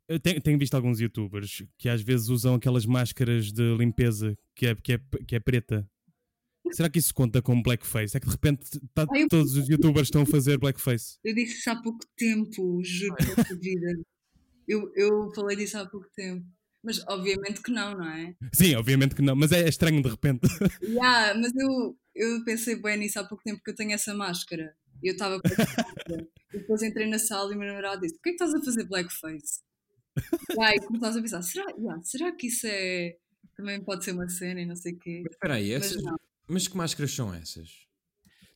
Eu 0.09 0.19
tenho, 0.19 0.41
tenho, 0.41 0.59
visto 0.59 0.75
alguns 0.75 1.01
youtubers 1.01 1.63
que 1.77 1.89
às 1.89 2.01
vezes 2.01 2.29
usam 2.29 2.55
aquelas 2.55 2.87
máscaras 2.87 3.53
de 3.53 3.77
limpeza 3.77 4.37
que 4.55 4.67
é, 4.67 4.75
que 4.75 4.95
é, 4.95 5.01
que 5.27 5.37
é 5.37 5.41
preta. 5.41 5.89
Será 6.73 6.89
que 6.89 6.99
isso 6.99 7.15
conta 7.15 7.41
como 7.41 7.63
blackface? 7.63 8.17
É 8.17 8.21
que 8.21 8.27
de 8.27 8.33
repente 8.33 8.65
tá, 8.95 9.07
Ai, 9.13 9.23
eu... 9.23 9.29
todos 9.29 9.55
os 9.55 9.69
youtubers 9.69 10.09
estão 10.09 10.23
a 10.23 10.27
fazer 10.27 10.59
blackface. 10.59 11.19
Eu 11.23 11.35
disse 11.35 11.59
isso 11.59 11.71
há 11.71 11.77
pouco 11.81 12.01
tempo, 12.17 12.83
juro 12.83 13.15
por 13.17 13.59
vida. 13.59 14.01
Eu, 14.69 14.93
eu 14.95 15.33
falei 15.35 15.57
disso 15.57 15.79
há 15.79 15.87
pouco 15.87 16.07
tempo. 16.15 16.45
Mas 16.85 17.03
obviamente 17.09 17.61
que 17.61 17.73
não, 17.73 17.93
não 17.95 18.09
é? 18.09 18.37
Sim, 18.53 18.77
obviamente 18.77 19.15
que 19.15 19.23
não, 19.23 19.35
mas 19.35 19.51
é 19.51 19.69
estranho 19.69 20.03
de 20.03 20.09
repente. 20.09 20.43
Yeah, 20.83 21.35
mas 21.35 21.53
eu, 21.57 21.99
eu 22.15 22.45
pensei 22.45 22.81
bem 22.81 22.99
nisso 22.99 23.19
há 23.19 23.25
pouco 23.25 23.43
tempo 23.43 23.59
porque 23.59 23.73
eu 23.73 23.75
tenho 23.75 23.93
essa 23.93 24.15
máscara. 24.15 24.75
E 25.03 25.09
eu 25.09 25.13
estava 25.13 25.41
com 25.41 25.49
E 25.49 26.59
depois 26.59 26.83
entrei 26.83 27.09
na 27.09 27.19
sala 27.19 27.53
e 27.53 27.57
o 27.57 27.59
meu 27.59 27.69
namorado 27.69 28.01
disse: 28.01 28.15
Por 28.15 28.23
que 28.23 28.29
é 28.31 28.33
que 28.33 28.45
estás 28.45 28.55
a 28.55 28.65
fazer 28.65 28.85
blackface? 28.85 29.61
e 30.57 30.63
aí 30.63 30.81
começas 30.81 31.17
a 31.17 31.21
pensar: 31.21 31.43
será, 31.43 31.67
yeah, 31.77 32.03
será 32.03 32.33
que 32.33 32.47
isso 32.47 32.67
é. 32.67 33.17
Também 33.57 33.83
pode 33.83 34.05
ser 34.05 34.13
uma 34.13 34.29
cena 34.29 34.61
e 34.61 34.67
não 34.67 34.77
sei 34.77 34.93
o 34.93 34.99
quê. 34.99 35.23
Mas 35.25 35.33
espera 35.33 35.55
aí, 35.55 35.73
essas... 35.73 36.03
mas, 36.03 36.15
mas 36.49 36.69
que 36.69 36.77
máscaras 36.77 37.13
são 37.13 37.35
essas? 37.35 37.88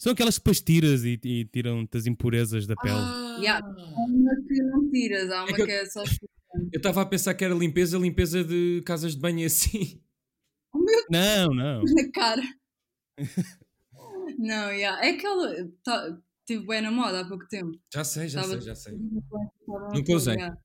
São 0.02 0.10
aquelas 0.10 0.36
que 0.36 0.40
depois 0.40 0.60
tiras 0.60 1.04
e, 1.04 1.16
e 1.22 1.44
tiram-te 1.44 1.96
as 1.96 2.06
impurezas 2.06 2.66
da 2.66 2.74
pele. 2.74 2.96
Ah, 2.96 3.36
yeah. 3.38 3.64
Há 3.64 4.04
uma 4.08 4.34
que 4.48 4.62
não 4.64 4.90
tiras, 4.90 5.30
há 5.30 5.44
uma 5.44 5.50
é 5.50 5.54
que, 5.54 5.64
que 5.64 5.70
é 5.70 5.86
só. 5.86 6.02
Eu 6.72 6.78
estava 6.78 7.02
a 7.02 7.06
pensar 7.06 7.34
que 7.34 7.44
era 7.44 7.54
limpeza, 7.54 7.96
limpeza 7.98 8.42
de 8.42 8.82
casas 8.84 9.14
de 9.14 9.20
banho 9.20 9.46
assim. 9.46 10.02
Oh, 10.74 10.78
meu 10.78 11.04
não, 11.08 11.54
não. 11.54 11.82
Na 11.94 12.10
cara. 12.12 12.42
não, 14.40 14.72
yeah. 14.72 15.06
é 15.06 15.10
aquela. 15.10 15.70
Tá, 15.84 16.18
tive 16.44 16.66
bem 16.66 16.82
na 16.82 16.90
moda 16.90 17.20
há 17.20 17.28
pouco 17.28 17.46
tempo. 17.46 17.70
Já 17.94 18.02
sei, 18.02 18.26
já 18.26 18.40
Tava... 18.40 18.54
sei, 18.54 18.60
já 18.62 18.74
sei. 18.74 18.98
Nunca 19.94 20.14
usei. 20.14 20.34
Yeah. 20.34 20.58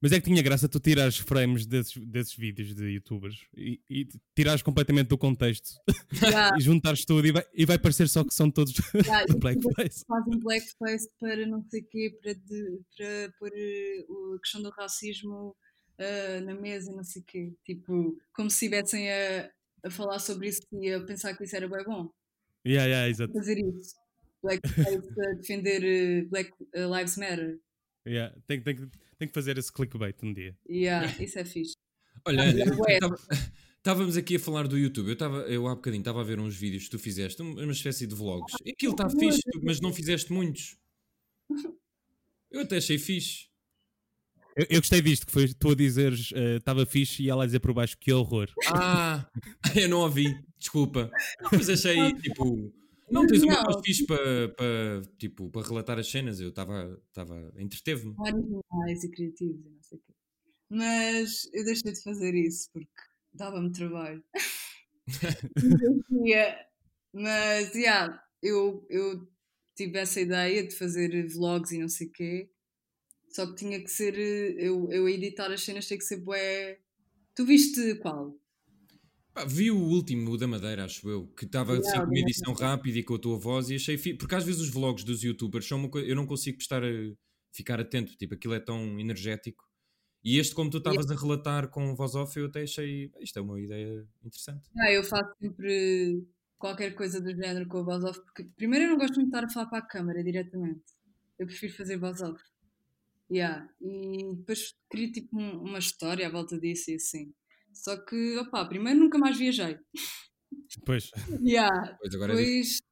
Mas 0.00 0.12
é 0.12 0.20
que 0.20 0.26
tinha 0.26 0.42
graça 0.42 0.68
tu 0.68 0.78
tirares 0.78 1.16
frames 1.16 1.64
desses, 1.64 1.96
desses 2.06 2.36
vídeos 2.36 2.74
de 2.74 2.84
youtubers 2.84 3.46
e, 3.56 3.80
e 3.88 4.06
tirares 4.34 4.62
completamente 4.62 5.08
do 5.08 5.16
contexto 5.16 5.70
yeah. 6.22 6.54
e 6.58 6.60
juntares 6.60 7.04
tudo 7.04 7.26
e 7.26 7.32
vai, 7.32 7.44
e 7.54 7.64
vai 7.64 7.78
parecer 7.78 8.08
só 8.08 8.22
que 8.22 8.34
são 8.34 8.50
todos 8.50 8.74
yeah, 8.94 9.24
blackface. 9.38 10.04
Fazem 10.06 10.38
blackface 10.40 11.08
para 11.18 11.46
não 11.46 11.64
sei 11.70 11.80
o 11.80 11.86
quê, 11.86 12.18
para, 12.22 12.34
de, 12.34 12.80
para 12.96 13.32
pôr 13.38 13.50
uh, 13.50 14.34
a 14.34 14.40
questão 14.40 14.62
do 14.62 14.70
racismo 14.70 15.56
uh, 15.98 16.44
na 16.44 16.54
mesa 16.54 16.92
e 16.92 16.94
não 16.94 17.04
sei 17.04 17.22
o 17.22 17.24
quê. 17.24 17.52
Tipo, 17.64 18.18
como 18.34 18.50
se 18.50 18.66
estivessem 18.66 19.10
a, 19.10 19.50
a 19.82 19.90
falar 19.90 20.18
sobre 20.18 20.48
isso 20.48 20.60
e 20.72 20.92
a 20.92 21.00
pensar 21.00 21.34
que 21.34 21.44
isso 21.44 21.56
era 21.56 21.68
bem 21.68 21.84
bom. 21.84 22.10
Yeah, 22.66 22.86
yeah, 22.86 23.08
exato. 23.08 23.32
Fazer 23.32 23.58
isso. 23.58 23.94
Blackface 24.42 25.20
a 25.20 25.32
defender 25.34 26.24
uh, 26.24 26.28
Black 26.28 26.52
Lives 26.74 27.16
Matter. 27.16 27.58
Yeah, 28.06 28.34
tem, 28.46 28.60
tem, 28.60 28.76
tem 29.18 29.28
que 29.28 29.34
fazer 29.34 29.58
esse 29.58 29.72
clickbait 29.72 30.16
um 30.22 30.32
dia. 30.32 30.56
Yeah, 30.68 31.06
isso 31.22 31.38
é 31.38 31.44
fixe. 31.44 31.74
Olha, 32.24 32.44
estávamos 33.76 34.16
aqui 34.16 34.36
a 34.36 34.40
falar 34.40 34.68
do 34.68 34.78
YouTube. 34.78 35.08
Eu, 35.08 35.16
tava, 35.16 35.38
eu 35.42 35.66
há 35.66 35.74
bocadinho 35.74 36.00
estava 36.00 36.20
a 36.20 36.24
ver 36.24 36.38
uns 36.38 36.56
vídeos 36.56 36.84
que 36.84 36.90
tu 36.90 36.98
fizeste, 36.98 37.42
uma 37.42 37.72
espécie 37.72 38.06
de 38.06 38.14
vlogs. 38.14 38.54
Aquilo 38.66 38.92
está 38.92 39.10
fixe, 39.10 39.42
mas 39.62 39.80
não 39.80 39.92
fizeste 39.92 40.32
muitos. 40.32 40.76
Eu 42.50 42.62
até 42.62 42.76
achei 42.76 42.98
fixe. 42.98 43.46
Eu, 44.56 44.66
eu 44.70 44.80
gostei 44.80 45.02
disto, 45.02 45.26
que 45.26 45.32
foi 45.32 45.52
tu 45.52 45.70
a 45.70 45.74
dizeres 45.74 46.32
estava 46.32 46.82
uh, 46.82 46.86
fixe 46.86 47.22
e 47.22 47.28
ela 47.30 47.42
a 47.42 47.46
dizer 47.46 47.60
por 47.60 47.74
baixo 47.74 47.96
que 47.98 48.12
horror. 48.12 48.48
Ah, 48.68 49.28
eu 49.76 49.88
não 49.88 49.98
ouvi, 49.98 50.34
desculpa. 50.58 51.10
Mas 51.52 51.68
achei 51.68 52.12
tipo 52.14 52.72
não, 53.10 53.26
tens 53.26 53.42
uma 53.42 53.62
voz 53.62 53.80
fixe 53.84 54.04
para, 54.04 54.48
para, 54.50 55.02
tipo, 55.18 55.48
para 55.50 55.66
relatar 55.66 55.98
as 55.98 56.10
cenas. 56.10 56.40
Eu 56.40 56.48
estava. 56.48 56.98
Entreteve-me. 57.56 58.14
Originais 58.18 59.04
e 59.04 59.10
criativos 59.10 59.64
e 59.64 59.70
não 59.70 59.82
sei 59.82 59.98
o 59.98 60.00
quê. 60.00 60.12
Mas 60.68 61.48
eu 61.52 61.64
deixei 61.64 61.92
de 61.92 62.02
fazer 62.02 62.34
isso 62.34 62.68
porque 62.72 62.90
dava-me 63.32 63.70
trabalho. 63.72 64.24
Mas, 67.12 67.74
yeah, 67.74 68.20
eu, 68.42 68.84
eu 68.90 69.26
tive 69.76 69.98
essa 69.98 70.20
ideia 70.20 70.66
de 70.66 70.74
fazer 70.74 71.26
vlogs 71.28 71.70
e 71.70 71.78
não 71.78 71.88
sei 71.88 72.08
o 72.08 72.12
quê. 72.12 72.50
Só 73.30 73.46
que 73.46 73.54
tinha 73.54 73.80
que 73.80 73.88
ser. 73.88 74.18
Eu, 74.58 74.90
eu 74.90 75.08
editar 75.08 75.50
as 75.52 75.62
cenas 75.62 75.86
tem 75.86 75.98
que 75.98 76.04
ser 76.04 76.16
bué. 76.16 76.78
Tu 77.34 77.44
viste 77.44 77.94
qual? 77.96 78.36
Pá, 79.36 79.44
vi 79.44 79.70
o 79.70 79.76
último, 79.76 80.30
o 80.30 80.38
da 80.38 80.46
Madeira, 80.46 80.86
acho 80.86 81.06
eu, 81.06 81.26
que 81.36 81.44
estava 81.44 81.76
assim 81.76 81.92
com 81.92 82.06
uma 82.06 82.18
edição 82.18 82.54
rápida 82.54 82.98
e 82.98 83.02
com 83.02 83.16
a 83.16 83.18
tua 83.18 83.36
voz 83.36 83.68
e 83.68 83.74
achei 83.74 83.98
fi... 83.98 84.14
porque 84.14 84.34
às 84.34 84.42
vezes 84.42 84.62
os 84.62 84.70
vlogs 84.70 85.04
dos 85.04 85.22
youtubers 85.22 85.68
são 85.68 85.76
uma 85.76 85.90
coisa, 85.90 86.08
eu 86.08 86.16
não 86.16 86.26
consigo 86.26 86.56
estar 86.56 86.82
a 86.82 86.88
ficar 87.52 87.78
atento, 87.78 88.16
tipo, 88.16 88.32
aquilo 88.32 88.54
é 88.54 88.60
tão 88.60 88.98
energético. 88.98 89.62
E 90.24 90.38
este, 90.38 90.54
como 90.54 90.70
tu 90.70 90.78
estavas 90.78 91.10
a 91.10 91.14
relatar 91.14 91.68
com 91.68 91.94
voz 91.94 92.14
off, 92.14 92.34
eu 92.38 92.46
até 92.46 92.62
achei, 92.62 93.12
isto 93.20 93.38
é 93.38 93.42
uma 93.42 93.60
ideia 93.60 94.08
interessante. 94.24 94.70
Ah, 94.78 94.90
eu 94.90 95.04
faço 95.04 95.30
sempre 95.38 96.26
qualquer 96.56 96.94
coisa 96.94 97.20
do 97.20 97.28
género 97.28 97.68
com 97.68 97.80
a 97.80 97.82
voz 97.82 98.04
off, 98.04 98.18
porque 98.22 98.44
primeiro 98.56 98.86
eu 98.86 98.90
não 98.92 98.96
gosto 98.96 99.16
muito 99.16 99.30
de 99.30 99.36
estar 99.36 99.44
a 99.44 99.52
falar 99.52 99.66
para 99.66 99.78
a 99.80 99.86
câmara 99.86 100.24
diretamente. 100.24 100.80
Eu 101.38 101.46
prefiro 101.46 101.74
fazer 101.74 101.98
voz 101.98 102.22
off. 102.22 102.42
Yeah. 103.30 103.68
E 103.82 104.34
depois 104.34 104.74
queria 104.90 105.12
tipo 105.12 105.36
uma 105.36 105.78
história 105.78 106.26
à 106.26 106.30
volta 106.30 106.58
disso 106.58 106.90
e 106.90 106.94
assim. 106.94 107.34
Só 107.76 107.96
que, 107.96 108.38
opá, 108.38 108.64
primeiro 108.64 108.98
nunca 108.98 109.18
mais 109.18 109.36
viajei. 109.36 109.78
Pois. 110.84 111.10
yeah. 111.44 111.96
Pois 112.00 112.14
agora 112.14 112.32
é 112.32 112.36
depois, 112.36 112.82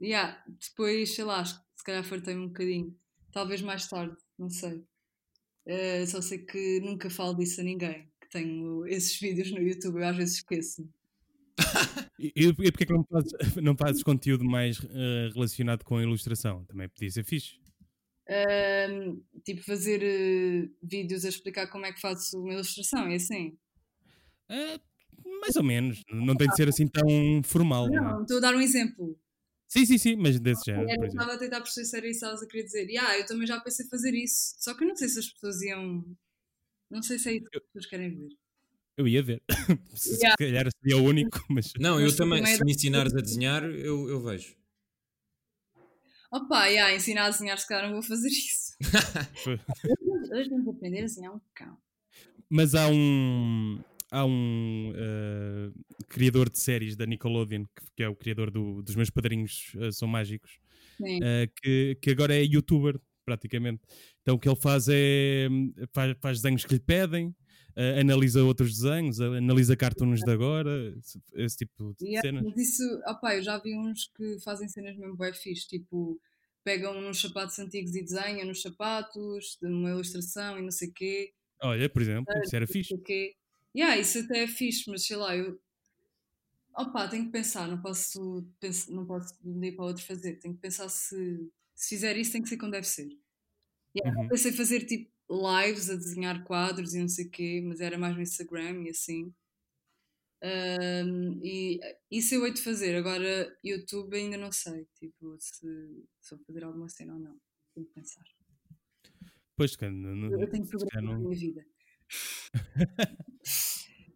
é 0.00 0.06
yeah. 0.06 0.44
depois, 0.48 1.14
sei 1.14 1.24
lá, 1.24 1.44
se 1.44 1.84
calhar 1.84 2.04
fartei-me 2.04 2.42
um 2.42 2.48
bocadinho. 2.48 2.96
Talvez 3.32 3.60
mais 3.60 3.88
tarde, 3.88 4.16
não 4.38 4.48
sei. 4.48 4.84
Uh, 5.66 6.06
só 6.06 6.20
sei 6.20 6.38
que 6.38 6.80
nunca 6.80 7.10
falo 7.10 7.34
disso 7.34 7.60
a 7.60 7.64
ninguém. 7.64 8.08
Que 8.20 8.28
tenho 8.30 8.86
esses 8.86 9.18
vídeos 9.18 9.50
no 9.50 9.60
YouTube, 9.60 9.98
eu 9.98 10.06
às 10.06 10.16
vezes 10.16 10.36
esqueço-me. 10.36 10.88
e, 12.18 12.32
e 12.36 12.52
porquê 12.54 12.86
que 12.86 12.92
não 12.92 13.04
fazes, 13.04 13.32
não 13.62 13.76
fazes 13.76 14.02
conteúdo 14.02 14.44
mais 14.44 14.78
uh, 14.78 15.30
relacionado 15.34 15.84
com 15.84 15.96
a 15.96 16.02
ilustração? 16.02 16.64
Também 16.66 16.88
podia 16.88 17.10
ser 17.10 17.24
fixe. 17.24 17.58
Uh, 18.26 19.22
tipo, 19.44 19.62
fazer 19.62 20.00
uh, 20.00 20.76
vídeos 20.82 21.24
a 21.24 21.28
explicar 21.28 21.66
como 21.66 21.86
é 21.86 21.92
que 21.92 22.00
faço 22.00 22.40
uma 22.40 22.54
ilustração, 22.54 23.06
é 23.08 23.16
assim. 23.16 23.56
É, 24.48 24.80
mais 25.40 25.56
ou 25.56 25.62
menos. 25.62 26.02
Não 26.10 26.36
tem 26.36 26.48
de 26.48 26.56
ser 26.56 26.68
assim 26.68 26.86
tão 26.86 27.06
formal. 27.44 27.88
Não, 27.88 28.02
não 28.02 28.18
é? 28.18 28.22
estou 28.22 28.38
a 28.38 28.40
dar 28.40 28.54
um 28.54 28.60
exemplo. 28.60 29.18
Sim, 29.66 29.86
sim, 29.86 29.98
sim, 29.98 30.16
mas 30.16 30.38
desse 30.38 30.62
género. 30.66 30.88
Eu 31.02 31.06
estava 31.08 31.32
a 31.32 31.38
tentar 31.38 31.62
era 31.94 32.08
isso 32.08 32.26
a 32.26 32.46
querer 32.46 32.64
dizer. 32.64 32.88
Yeah, 32.88 33.18
eu 33.18 33.26
também 33.26 33.46
já 33.46 33.58
pensei 33.60 33.86
fazer 33.88 34.14
isso. 34.14 34.54
Só 34.58 34.74
que 34.74 34.84
eu 34.84 34.88
não 34.88 34.96
sei 34.96 35.08
se 35.08 35.18
as 35.18 35.28
pessoas 35.28 35.60
iam. 35.62 36.04
Não 36.90 37.02
sei 37.02 37.18
se 37.18 37.28
é 37.30 37.32
isso 37.34 37.50
que 37.50 37.58
as 37.58 37.64
pessoas 37.64 37.86
querem 37.86 38.14
ver. 38.14 38.28
Eu 38.96 39.08
ia 39.08 39.22
ver. 39.22 39.42
se 39.96 40.14
yeah. 40.16 40.36
calhar 40.38 40.68
seria 40.80 41.02
o 41.02 41.04
único, 41.04 41.44
mas. 41.50 41.72
Não, 41.78 42.00
eu 42.00 42.14
também, 42.14 42.44
se 42.46 42.64
me 42.64 42.72
ensinares 42.72 43.12
a 43.14 43.20
desenhar, 43.20 43.64
eu, 43.64 44.08
eu 44.08 44.22
vejo. 44.22 44.54
Opa, 46.30 46.66
yeah, 46.66 46.94
ensinar 46.94 47.26
a 47.26 47.30
desenhar, 47.30 47.58
se 47.58 47.66
calhar 47.66 47.86
não 47.86 47.94
vou 47.94 48.02
fazer 48.02 48.28
isso. 48.28 48.76
Hoje 50.32 50.50
vamos 50.50 50.68
aprender 50.68 51.00
a 51.00 51.02
desenhar 51.02 51.34
um 51.34 51.40
cão. 51.54 51.76
Mas 52.48 52.74
há 52.74 52.88
um. 52.88 53.82
Há 54.14 54.24
um 54.24 54.92
uh, 54.92 56.04
criador 56.08 56.48
de 56.48 56.60
séries 56.60 56.94
da 56.94 57.04
Nickelodeon, 57.04 57.64
que, 57.64 57.84
que 57.96 58.02
é 58.04 58.08
o 58.08 58.14
criador 58.14 58.48
do, 58.48 58.80
dos 58.80 58.94
meus 58.94 59.10
padrinhos 59.10 59.74
uh, 59.74 59.90
São 59.92 60.06
Mágicos, 60.06 60.60
uh, 61.00 61.52
que, 61.60 61.98
que 62.00 62.10
agora 62.10 62.32
é 62.32 62.44
youtuber, 62.44 63.00
praticamente. 63.24 63.82
Então 64.22 64.36
o 64.36 64.38
que 64.38 64.48
ele 64.48 64.54
faz 64.54 64.86
é. 64.88 65.48
faz, 65.92 66.16
faz 66.20 66.40
desenhos 66.40 66.64
que 66.64 66.74
lhe 66.74 66.80
pedem, 66.80 67.28
uh, 67.76 68.00
analisa 68.00 68.44
outros 68.44 68.78
desenhos, 68.78 69.20
analisa 69.20 69.76
cartoons 69.76 70.20
de 70.20 70.30
agora, 70.30 70.94
esse 71.34 71.56
tipo 71.56 71.92
de 71.98 72.06
yeah, 72.06 72.22
cenas. 72.22 72.44
Mas 72.44 72.56
isso, 72.56 72.84
opa, 73.08 73.34
eu 73.34 73.42
já 73.42 73.58
vi 73.58 73.76
uns 73.76 74.06
que 74.16 74.38
fazem 74.44 74.68
cenas 74.68 74.96
mesmo 74.96 75.16
bem 75.16 75.32
fixe, 75.32 75.66
tipo, 75.66 76.20
pegam 76.62 77.00
nos 77.00 77.20
sapatos 77.20 77.58
antigos 77.58 77.96
e 77.96 78.02
desenham 78.02 78.46
nos 78.46 78.62
sapatos, 78.62 79.58
de 79.60 79.66
uma 79.66 79.90
ilustração 79.90 80.56
e 80.56 80.62
não 80.62 80.70
sei 80.70 80.88
o 80.88 80.92
quê. 80.92 81.32
Olha, 81.62 81.88
por 81.88 82.00
exemplo, 82.00 82.32
isso 82.44 82.54
era 82.54 82.66
fixe. 82.66 82.96
Quê. 82.98 83.34
Yeah, 83.76 83.98
isso 83.98 84.20
até 84.20 84.44
é 84.44 84.46
fixe, 84.46 84.88
mas 84.90 85.06
sei 85.06 85.16
lá, 85.16 85.36
eu. 85.36 85.60
Opa, 86.76 87.08
tenho 87.08 87.26
que 87.26 87.32
pensar, 87.32 87.68
não 87.68 87.80
posso, 87.80 88.44
não 88.88 89.06
posso 89.06 89.34
de 89.40 89.48
um 89.48 89.60
dia 89.60 89.74
para 89.74 89.84
o 89.84 89.88
outro 89.88 90.04
fazer. 90.04 90.38
Tenho 90.38 90.54
que 90.54 90.60
pensar 90.60 90.88
se, 90.88 91.50
se 91.74 91.88
fizer 91.88 92.16
isso, 92.16 92.32
tem 92.32 92.42
que 92.42 92.48
ser 92.48 92.56
como 92.56 92.72
deve 92.72 92.86
ser. 92.86 93.08
Yeah, 93.96 94.20
uhum. 94.20 94.28
Pensei 94.28 94.52
fazer 94.52 94.84
tipo 94.86 95.10
lives 95.30 95.88
a 95.88 95.96
desenhar 95.96 96.44
quadros 96.44 96.94
e 96.94 97.00
não 97.00 97.08
sei 97.08 97.26
o 97.26 97.30
quê, 97.30 97.62
mas 97.64 97.80
era 97.80 97.96
mais 97.96 98.14
no 98.16 98.22
Instagram 98.22 98.82
e 98.84 98.90
assim. 98.90 99.32
Um, 100.42 101.40
e 101.42 101.80
isso 102.10 102.34
eu 102.34 102.44
hei 102.44 102.52
de 102.52 102.60
fazer, 102.60 102.94
agora 102.96 103.56
YouTube 103.64 104.14
ainda 104.14 104.36
não 104.36 104.52
sei, 104.52 104.86
tipo, 104.94 105.34
se, 105.38 105.66
se 106.20 106.34
vou 106.34 106.44
fazer 106.44 106.64
alguma 106.64 106.88
cena 106.88 107.14
ou 107.14 107.18
não. 107.18 107.40
Tenho 107.74 107.86
que 107.86 107.94
pensar. 107.94 108.22
Pois, 109.56 109.74
que 109.74 109.88
não, 109.88 110.30
eu 110.38 110.50
tenho 110.50 110.64
que 110.64 110.70
programar 110.70 111.02
não... 111.02 111.14
a 111.14 111.18
minha 111.18 111.38
vida. 111.38 111.64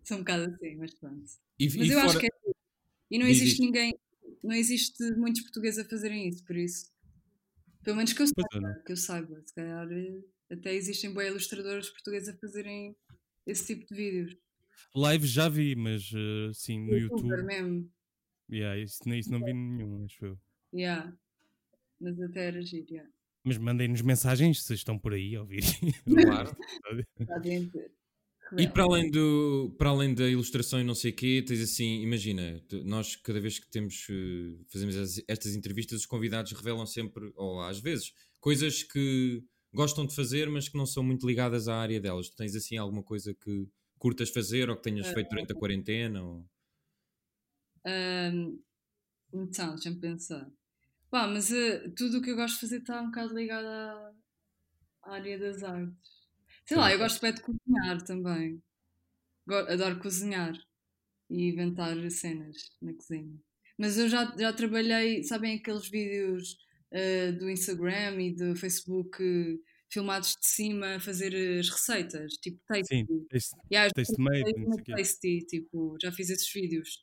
Sou 0.05 0.17
um 0.17 0.21
bocado 0.21 0.45
assim, 0.45 0.77
mas 0.77 0.95
pronto. 0.95 1.25
E, 1.59 1.65
mas 1.67 1.75
e 1.75 1.91
eu 1.91 2.01
fora... 2.01 2.07
acho 2.07 2.19
que 2.19 2.27
é. 2.27 2.31
E 3.11 3.19
não 3.19 3.27
existe 3.27 3.61
ninguém, 3.61 3.99
não 4.43 4.55
existe 4.55 5.03
muitos 5.17 5.43
portugueses 5.43 5.79
a 5.79 5.89
fazerem 5.89 6.29
isso, 6.29 6.45
por 6.45 6.57
isso. 6.57 6.91
Pelo 7.83 7.97
menos 7.97 8.13
que 8.13 8.23
eu 8.23 8.27
saiba, 8.27 8.69
é, 8.69 8.83
que 8.83 8.93
eu 8.93 8.97
saiba. 8.97 9.43
Se 9.47 9.55
calhar 9.55 9.91
eh, 9.91 10.21
até 10.51 10.75
existem 10.75 11.13
bem 11.15 11.29
ilustradores 11.29 11.89
portugueses 11.89 12.29
a 12.29 12.37
fazerem 12.37 12.95
esse 13.47 13.67
tipo 13.67 13.87
de 13.87 13.95
vídeos. 13.95 14.37
Live 14.95 15.27
já 15.27 15.49
vi, 15.49 15.75
mas 15.75 16.11
uh, 16.13 16.53
sim, 16.53 16.81
no 16.81 16.97
YouTube. 16.97 17.29
YouTube. 17.29 17.47
mesmo. 17.47 17.91
Yeah, 18.51 18.79
isso, 18.81 19.03
isso 19.15 19.31
não 19.31 19.45
vi 19.45 19.53
nenhum, 19.53 20.05
acho 20.05 20.25
eu. 20.25 20.39
Yeah. 20.73 21.17
Mas 22.01 22.21
até 22.21 22.47
era 22.47 22.63
giro, 22.63 22.87
yeah. 22.91 23.11
Mas 23.49 23.59
mandem-nos 23.59 24.03
mensagens 24.03 24.63
se 24.63 24.75
estão 24.75 24.99
por 24.99 25.15
aí 25.15 25.35
a 25.35 25.41
ouvir. 25.41 25.63
Claro. 26.05 26.57
E 28.57 28.67
para 28.67 28.85
além, 28.85 29.11
do, 29.11 29.75
para 29.77 29.91
além 29.91 30.15
da 30.15 30.27
ilustração 30.27 30.81
e 30.81 30.85
não 30.85 30.95
sei 30.95 31.11
o 31.11 31.15
quê, 31.15 31.45
tens 31.47 31.61
assim, 31.61 32.01
imagina, 32.01 32.63
nós 32.85 33.15
cada 33.17 33.39
vez 33.41 33.59
que 33.59 33.69
temos, 33.69 34.07
eh, 34.09 34.59
fazemos 34.69 35.23
estas 35.29 35.55
entrevistas, 35.55 36.01
os 36.01 36.07
convidados 36.07 36.53
revelam 36.53 36.87
sempre, 36.87 37.31
ou 37.37 37.61
às 37.61 37.79
vezes, 37.79 38.15
coisas 38.41 38.83
que 38.83 39.45
gostam 39.73 40.07
de 40.07 40.15
fazer, 40.15 40.49
mas 40.49 40.69
que 40.69 40.79
não 40.79 40.87
são 40.87 41.03
muito 41.03 41.27
ligadas 41.27 41.69
à 41.69 41.77
área 41.77 42.01
delas. 42.01 42.31
Tu 42.31 42.37
tens 42.37 42.55
assim 42.55 42.79
alguma 42.79 43.03
coisa 43.03 43.35
que 43.35 43.69
curtas 43.99 44.31
fazer 44.31 44.71
ou 44.71 44.77
que 44.77 44.83
tenhas 44.83 45.09
feito 45.09 45.29
durante 45.29 45.53
a 45.53 45.57
quarentena? 45.57 46.23
Ou... 46.23 46.47
Um, 47.87 48.63
então, 49.35 49.75
deixa-me 49.75 50.01
pensar. 50.01 50.51
Pá, 51.11 51.27
mas 51.27 51.51
uh, 51.51 51.91
tudo 51.97 52.19
o 52.19 52.23
que 52.23 52.31
eu 52.31 52.37
gosto 52.37 52.55
de 52.55 52.61
fazer 52.61 52.79
está 52.79 53.01
um 53.01 53.07
bocado 53.07 53.35
ligado 53.35 53.67
à, 53.67 54.13
à 55.05 55.15
área 55.15 55.39
das 55.39 55.63
artes. 55.63 56.11
Sei 56.67 56.77
lá, 56.77 56.93
eu 56.93 56.99
gosto 56.99 57.21
bem 57.23 57.33
de 57.33 57.41
cozinhar 57.41 58.03
também. 58.05 58.63
Adoro 59.69 59.99
cozinhar 60.01 60.53
e 61.31 61.49
inventar 61.49 61.97
cenas 62.11 62.57
na 62.83 62.93
cozinha. 62.93 63.41
Mas 63.79 63.97
eu 63.97 64.09
já, 64.09 64.35
já 64.39 64.53
trabalhei, 64.53 65.23
sabem 65.23 65.57
aqueles 65.57 65.89
vídeos 65.89 66.59
uh, 66.93 67.33
do 67.39 67.49
Instagram 67.49 68.21
e 68.21 68.35
do 68.35 68.55
Facebook 68.55 69.23
uh, 69.23 69.65
filmados 69.91 70.37
de 70.39 70.47
cima 70.47 70.97
a 70.97 71.01
fazer 71.01 71.35
as 71.59 71.71
receitas, 71.71 72.35
tipo 72.35 72.61
tasty. 72.67 72.97
Sim, 72.97 73.27
taste, 73.31 73.57
yeah, 73.73 73.91
taste 73.95 74.19
made. 74.19 74.53
Tasty, 74.85 75.47
tipo, 75.47 75.97
já 76.03 76.13
fiz 76.13 76.29
esses 76.29 76.53
vídeos. 76.53 77.03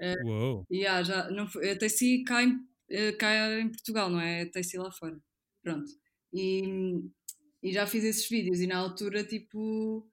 Uh, 0.00 0.26
Uou. 0.26 0.66
Yeah, 0.70 1.02
já, 1.02 1.30
não, 1.30 1.44
a 1.44 1.78
Tasty 1.78 2.24
em, 2.30 2.66
uh, 2.90 3.16
cá 3.18 3.58
em 3.58 3.68
Portugal, 3.68 4.10
não 4.10 4.20
é? 4.20 4.46
Tasty 4.46 4.78
lá 4.78 4.90
fora. 4.90 5.18
Pronto. 5.62 5.90
E, 6.32 7.02
e 7.62 7.72
já 7.72 7.86
fiz 7.86 8.04
esses 8.04 8.28
vídeos 8.28 8.60
e 8.60 8.66
na 8.66 8.76
altura, 8.76 9.24
tipo, 9.24 10.08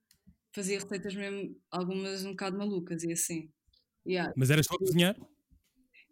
fazia 0.54 0.78
receitas 0.78 1.14
mesmo, 1.14 1.56
algumas 1.70 2.24
um 2.24 2.30
bocado 2.30 2.58
malucas 2.58 3.02
e 3.02 3.12
assim. 3.12 3.50
Yeah. 4.06 4.32
Mas 4.36 4.50
era 4.50 4.62
só 4.62 4.76
cozinhar? 4.76 5.16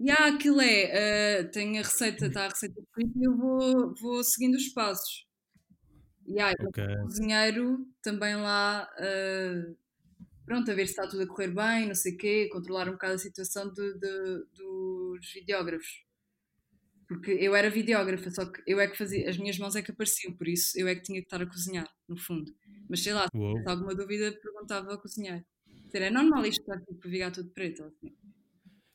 E 0.01 0.11
há 0.11 0.27
aquilo 0.27 0.61
é, 0.61 1.43
uh, 1.43 1.51
tem 1.51 1.79
a 1.79 1.83
receita, 1.83 2.27
está 2.27 2.47
a 2.47 2.49
receita 2.49 2.81
escrita 2.81 3.19
e 3.19 3.25
eu 3.25 3.37
vou, 3.37 3.95
vou 3.95 4.25
seguindo 4.25 4.57
os 4.57 4.69
passos. 4.71 5.27
E 6.27 6.41
há 6.41 6.53
okay. 6.61 6.85
o 6.85 7.03
cozinheiro 7.03 7.87
também 8.03 8.35
lá, 8.35 8.89
uh, 8.99 9.77
pronto, 10.45 10.71
a 10.71 10.75
ver 10.75 10.87
se 10.87 10.93
está 10.93 11.07
tudo 11.07 11.23
a 11.23 11.27
correr 11.27 11.55
bem, 11.55 11.87
não 11.87 11.95
sei 11.95 12.15
o 12.15 12.17
quê, 12.17 12.49
controlar 12.51 12.89
um 12.89 12.93
bocado 12.93 13.15
a 13.15 13.19
situação 13.19 13.73
de, 13.73 13.95
de, 13.95 14.45
dos 14.57 15.33
videógrafos. 15.35 16.05
Porque 17.13 17.33
eu 17.33 17.55
era 17.55 17.69
videógrafa, 17.69 18.31
só 18.31 18.47
que 18.47 18.63
eu 18.67 18.81
é 18.81 18.89
que 18.89 18.97
fazia, 18.97 19.29
as 19.29 19.37
minhas 19.37 19.59
mãos 19.59 19.77
é 19.77 19.83
que 19.83 19.91
apareciam, 19.91 20.33
por 20.35 20.49
isso 20.49 20.79
eu 20.79 20.89
é 20.89 20.95
que 20.95 21.03
tinha 21.03 21.21
que 21.21 21.27
estar 21.27 21.43
a 21.43 21.47
cozinhar, 21.47 21.87
no 22.09 22.17
fundo. 22.17 22.51
Mas 22.89 23.03
sei 23.03 23.13
lá, 23.13 23.27
se 23.31 23.69
alguma 23.69 23.95
dúvida, 23.95 24.33
perguntava 24.43 24.93
ao 24.93 24.99
cozinheiro. 24.99 25.45
É 25.93 26.11
normal 26.11 26.47
isto 26.47 26.61
estar 26.61 26.81
tipo, 26.81 27.07
vigar 27.07 27.31
tudo 27.31 27.51
preto? 27.51 27.85
Assim. 27.85 28.15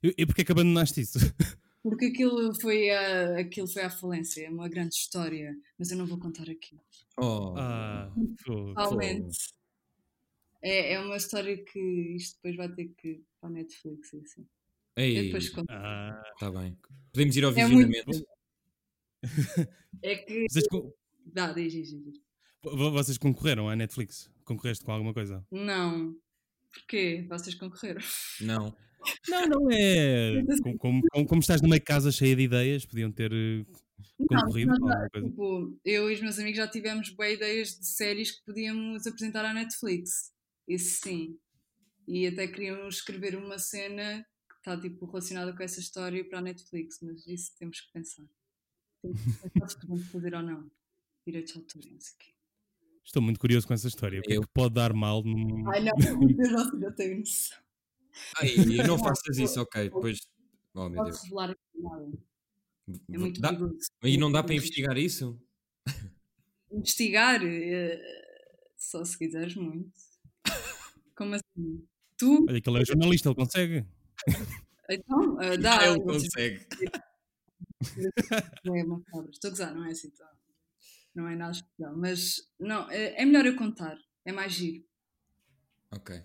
E, 0.03 0.15
e 0.17 0.25
porquê 0.25 0.43
que 0.43 0.51
abandonaste 0.51 1.01
isso? 1.01 1.19
Porque 1.83 2.07
aquilo 2.07 2.53
foi, 2.59 2.89
a, 2.89 3.39
aquilo 3.39 3.67
foi 3.67 3.83
à 3.83 3.89
falência, 3.89 4.45
é 4.45 4.49
uma 4.49 4.67
grande 4.67 4.95
história, 4.95 5.55
mas 5.77 5.89
eu 5.89 5.97
não 5.97 6.07
vou 6.07 6.19
contar 6.19 6.49
aqui. 6.49 6.77
Oh, 7.17 7.53
ah, 7.55 8.11
Totalmente. 8.43 9.37
É, 10.61 10.93
é 10.93 10.99
uma 10.99 11.15
história 11.15 11.63
que 11.63 11.79
isto 12.15 12.35
depois 12.37 12.57
vai 12.57 12.75
ter 12.75 12.93
que 12.97 13.07
ir 13.09 13.25
para 13.39 13.49
a 13.49 13.53
Netflix 13.53 14.11
e 14.11 14.19
assim. 14.19 14.47
Ei, 14.97 15.19
eu 15.19 15.23
depois 15.25 15.49
conto. 15.49 15.69
Ah, 15.69 16.21
tá 16.39 16.49
bem. 16.51 16.75
Podemos 17.13 17.35
ir 17.37 17.45
ao 17.45 17.51
é 17.51 17.53
visionamento. 17.53 18.05
Muito... 18.07 18.27
é 20.01 20.15
que. 20.15 20.45
Vocês, 20.49 20.65
Dá, 21.25 21.53
diz, 21.53 21.71
diz, 21.71 21.89
diz. 21.89 22.19
Vocês 22.63 23.17
concorreram 23.17 23.69
à 23.69 23.75
Netflix? 23.75 24.29
Concorreste 24.43 24.83
com 24.83 24.91
alguma 24.91 25.13
coisa? 25.13 25.45
Não. 25.51 26.15
Porquê? 26.73 27.25
Vocês 27.29 27.55
concorreram? 27.55 28.01
Não. 28.41 28.75
Não, 29.29 29.45
não 29.47 29.71
é. 29.71 30.43
Como, 30.79 31.01
como, 31.11 31.27
como, 31.27 31.41
estás 31.41 31.61
numa 31.61 31.79
casa 31.79 32.11
cheia 32.11 32.35
de 32.35 32.43
ideias, 32.43 32.85
podiam 32.85 33.11
ter 33.11 33.31
eh, 33.31 33.65
concorrido 34.27 34.71
não, 34.71 34.87
não, 34.87 35.09
coisa. 35.09 35.29
Tipo, 35.29 35.79
eu 35.85 36.09
e 36.09 36.13
os 36.13 36.21
meus 36.21 36.39
amigos 36.39 36.57
já 36.57 36.67
tivemos 36.67 37.09
boas 37.11 37.33
ideias 37.33 37.69
de 37.69 37.85
séries 37.85 38.31
que 38.31 38.43
podíamos 38.45 39.05
apresentar 39.05 39.45
à 39.45 39.53
Netflix. 39.53 40.33
Isso 40.67 41.01
sim. 41.03 41.37
E 42.07 42.25
até 42.27 42.47
queríamos 42.47 42.95
escrever 42.95 43.35
uma 43.35 43.59
cena 43.59 44.25
está 44.67 44.79
tipo, 44.79 45.05
relacionada 45.05 45.53
com 45.55 45.63
essa 45.63 45.79
história 45.79 46.23
para 46.27 46.39
a 46.39 46.41
Netflix, 46.41 46.99
mas 47.01 47.25
isso 47.25 47.53
temos 47.57 47.79
que 47.79 47.93
pensar. 47.93 48.25
Temos 49.01 49.21
que 49.21 49.49
pensar 49.49 49.69
se 49.69 49.79
podemos 49.79 50.07
fazer 50.07 50.35
ou 50.35 50.43
não. 50.43 50.71
Direitos 51.25 51.53
de 51.53 51.59
autor, 51.59 51.85
não 51.89 51.99
sei 52.01 52.15
o 52.15 52.17
quê. 52.19 52.31
Estou 53.05 53.21
muito 53.21 53.39
curioso 53.39 53.65
com 53.65 53.73
essa 53.73 53.87
história. 53.87 54.19
O 54.19 54.23
que 54.23 54.33
é 54.33 54.41
que 54.41 54.47
pode 54.53 54.73
dar 54.73 54.93
mal 54.93 55.23
num. 55.23 55.69
Ai 55.69 55.81
não, 55.83 55.93
eu 56.77 56.81
já 56.81 56.91
tenho 56.91 57.19
noção. 57.19 57.57
Ai, 58.41 58.55
não 58.85 58.97
faças 58.99 59.37
isso, 59.37 59.61
ok. 59.61 59.85
Depois. 59.85 60.19
Oh, 60.73 60.89
meu 60.89 61.03
Deus. 61.05 61.23
revelar 61.23 61.51
aqui 61.51 61.81
nada. 61.81 62.11
É 63.09 63.17
muito 63.17 63.41
dá... 63.41 63.51
E 64.03 64.17
não 64.17 64.31
dá 64.31 64.43
para 64.43 64.55
investigar 64.55 64.97
isso? 64.97 65.39
Investigar? 66.71 67.41
Uh, 67.43 67.99
só 68.77 69.03
se 69.03 69.17
quiseres 69.17 69.55
muito. 69.55 69.91
Como 71.15 71.35
assim? 71.35 71.87
Tu? 72.17 72.45
Olha 72.49 72.61
que 72.61 72.69
ele 72.69 72.81
é 72.81 72.85
jornalista, 72.85 73.29
ele 73.29 73.35
consegue. 73.35 73.85
Então, 74.89 75.35
uh, 75.35 75.57
dá. 75.61 75.85
Ele 75.85 76.01
consegue. 76.01 76.65
Não 78.63 78.75
é 78.75 78.83
uma 78.83 79.01
cabra. 79.03 79.29
Estou 79.31 79.49
a 79.49 79.51
gozar, 79.51 79.75
não 79.75 79.85
é 79.85 79.91
assim, 79.91 80.09
tá? 80.11 80.37
não 81.17 81.27
é 81.27 81.35
nada 81.35 81.51
especial. 81.51 81.97
Mas 81.97 82.47
não, 82.59 82.89
é, 82.91 83.21
é 83.21 83.25
melhor 83.25 83.45
eu 83.45 83.55
contar, 83.55 83.97
é 84.23 84.31
mais 84.31 84.53
giro. 84.53 84.85
Ok. 85.91 86.21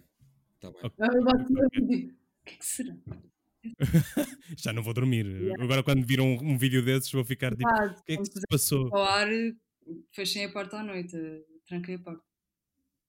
Tá 0.60 0.70
bem. 0.70 0.80
Okay. 0.84 1.08
O 1.08 2.44
que 2.44 2.54
é 2.54 2.56
que 2.56 2.64
será? 2.64 2.94
Já 4.58 4.72
não 4.72 4.82
vou 4.82 4.92
dormir. 4.92 5.24
Yeah. 5.24 5.64
Agora, 5.64 5.82
quando 5.82 6.06
viram 6.06 6.26
um, 6.26 6.52
um, 6.52 6.58
vídeo 6.58 6.84
desses, 6.84 7.10
vou 7.10 7.24
ficar 7.24 7.54
tipo: 7.56 7.68
o 7.68 8.02
que 8.04 8.12
é 8.12 8.16
que 8.16 8.24
se 8.26 8.40
passou? 8.48 8.88
Ao 8.94 9.02
ar, 9.02 9.28
fechem 10.12 10.44
a 10.44 10.52
porta 10.52 10.78
à 10.78 10.82
noite, 10.82 11.16
tranquei 11.66 11.94
a 11.94 11.98
porta. 11.98 12.22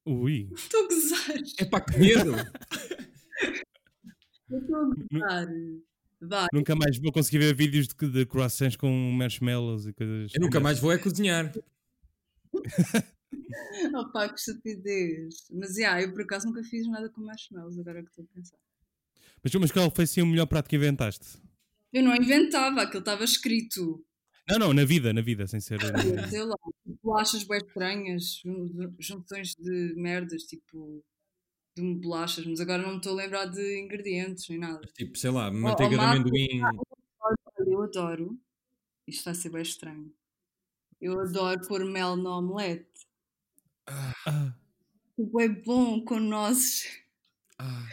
Ui. 0.05 0.49
Estou 0.55 0.85
a 0.85 0.87
gozar. 0.87 1.35
É 1.59 1.65
pá, 1.65 1.81
que 1.81 1.97
medo! 1.97 2.33
Eu 2.33 2.41
estou 3.43 3.47
a 3.47 3.49
gozar. 3.49 4.42
Vai. 6.21 6.47
Nunca 6.53 6.75
mais 6.75 6.97
vou 6.97 7.11
conseguir 7.11 7.39
ver 7.39 7.55
vídeos 7.55 7.87
de, 7.87 8.09
de 8.09 8.25
croissants 8.25 8.75
com 8.75 8.89
marshmallows 9.11 9.85
e 9.87 9.93
coisas. 9.93 10.33
Eu 10.33 10.41
nunca 10.41 10.59
mais 10.59 10.79
vou 10.79 10.91
é 10.91 10.97
cozinhar. 10.97 11.51
Opa, 13.95 14.29
que 14.29 14.39
estupidez. 14.39 15.47
Mas, 15.51 15.75
yeah, 15.75 16.01
eu 16.01 16.11
por 16.13 16.21
acaso 16.21 16.47
nunca 16.47 16.63
fiz 16.63 16.87
nada 16.87 17.09
com 17.09 17.21
marshmallows, 17.21 17.77
agora 17.77 17.99
é 17.99 18.03
que 18.03 18.09
estou 18.09 18.23
a 18.23 18.35
pensar. 18.35 18.57
Mas, 19.43 19.53
mas 19.55 19.71
qual 19.71 19.91
foi 19.91 20.05
assim 20.05 20.21
o 20.21 20.25
melhor 20.25 20.45
prato 20.45 20.69
que 20.69 20.75
inventaste? 20.75 21.25
Eu 21.91 22.03
não 22.03 22.15
inventava, 22.15 22.81
aquilo 22.81 22.99
estava 22.99 23.23
escrito. 23.23 24.03
Não, 24.49 24.59
não, 24.59 24.73
na 24.73 24.85
vida, 24.85 25.13
na 25.13 25.21
vida, 25.21 25.47
sem 25.47 25.59
ser. 25.59 25.79
Sei 26.29 26.43
lá, 26.43 26.55
bolachas 27.01 27.43
bem 27.43 27.57
estranhas, 27.57 28.41
jun- 28.43 28.93
junções 28.99 29.55
de 29.55 29.93
merdas, 29.95 30.43
tipo 30.43 31.03
de 31.75 31.95
bolachas, 31.95 32.45
mas 32.45 32.59
agora 32.59 32.83
não 32.83 32.91
me 32.91 32.97
estou 32.97 33.13
a 33.13 33.15
lembrar 33.23 33.45
de 33.45 33.79
ingredientes 33.81 34.47
nem 34.49 34.59
nada. 34.59 34.87
Tipo, 34.95 35.17
sei 35.17 35.31
lá, 35.31 35.51
manteiga 35.51 35.91
de 35.91 35.95
Marco, 35.97 36.21
amendoim. 36.21 36.61
Eu 37.65 37.81
adoro, 37.81 38.39
isto 39.07 39.25
vai 39.25 39.35
ser 39.35 39.49
bem 39.49 39.61
estranho. 39.61 40.13
Eu 41.01 41.19
adoro 41.19 41.67
pôr 41.67 41.83
mel 41.85 42.15
no 42.15 42.29
omelete. 42.29 42.87
Ah, 43.87 44.53
Tipo, 45.15 45.41
é 45.41 45.47
bom 45.49 46.03
com 46.03 46.19
nozes. 46.19 46.87
Ah. 47.59 47.87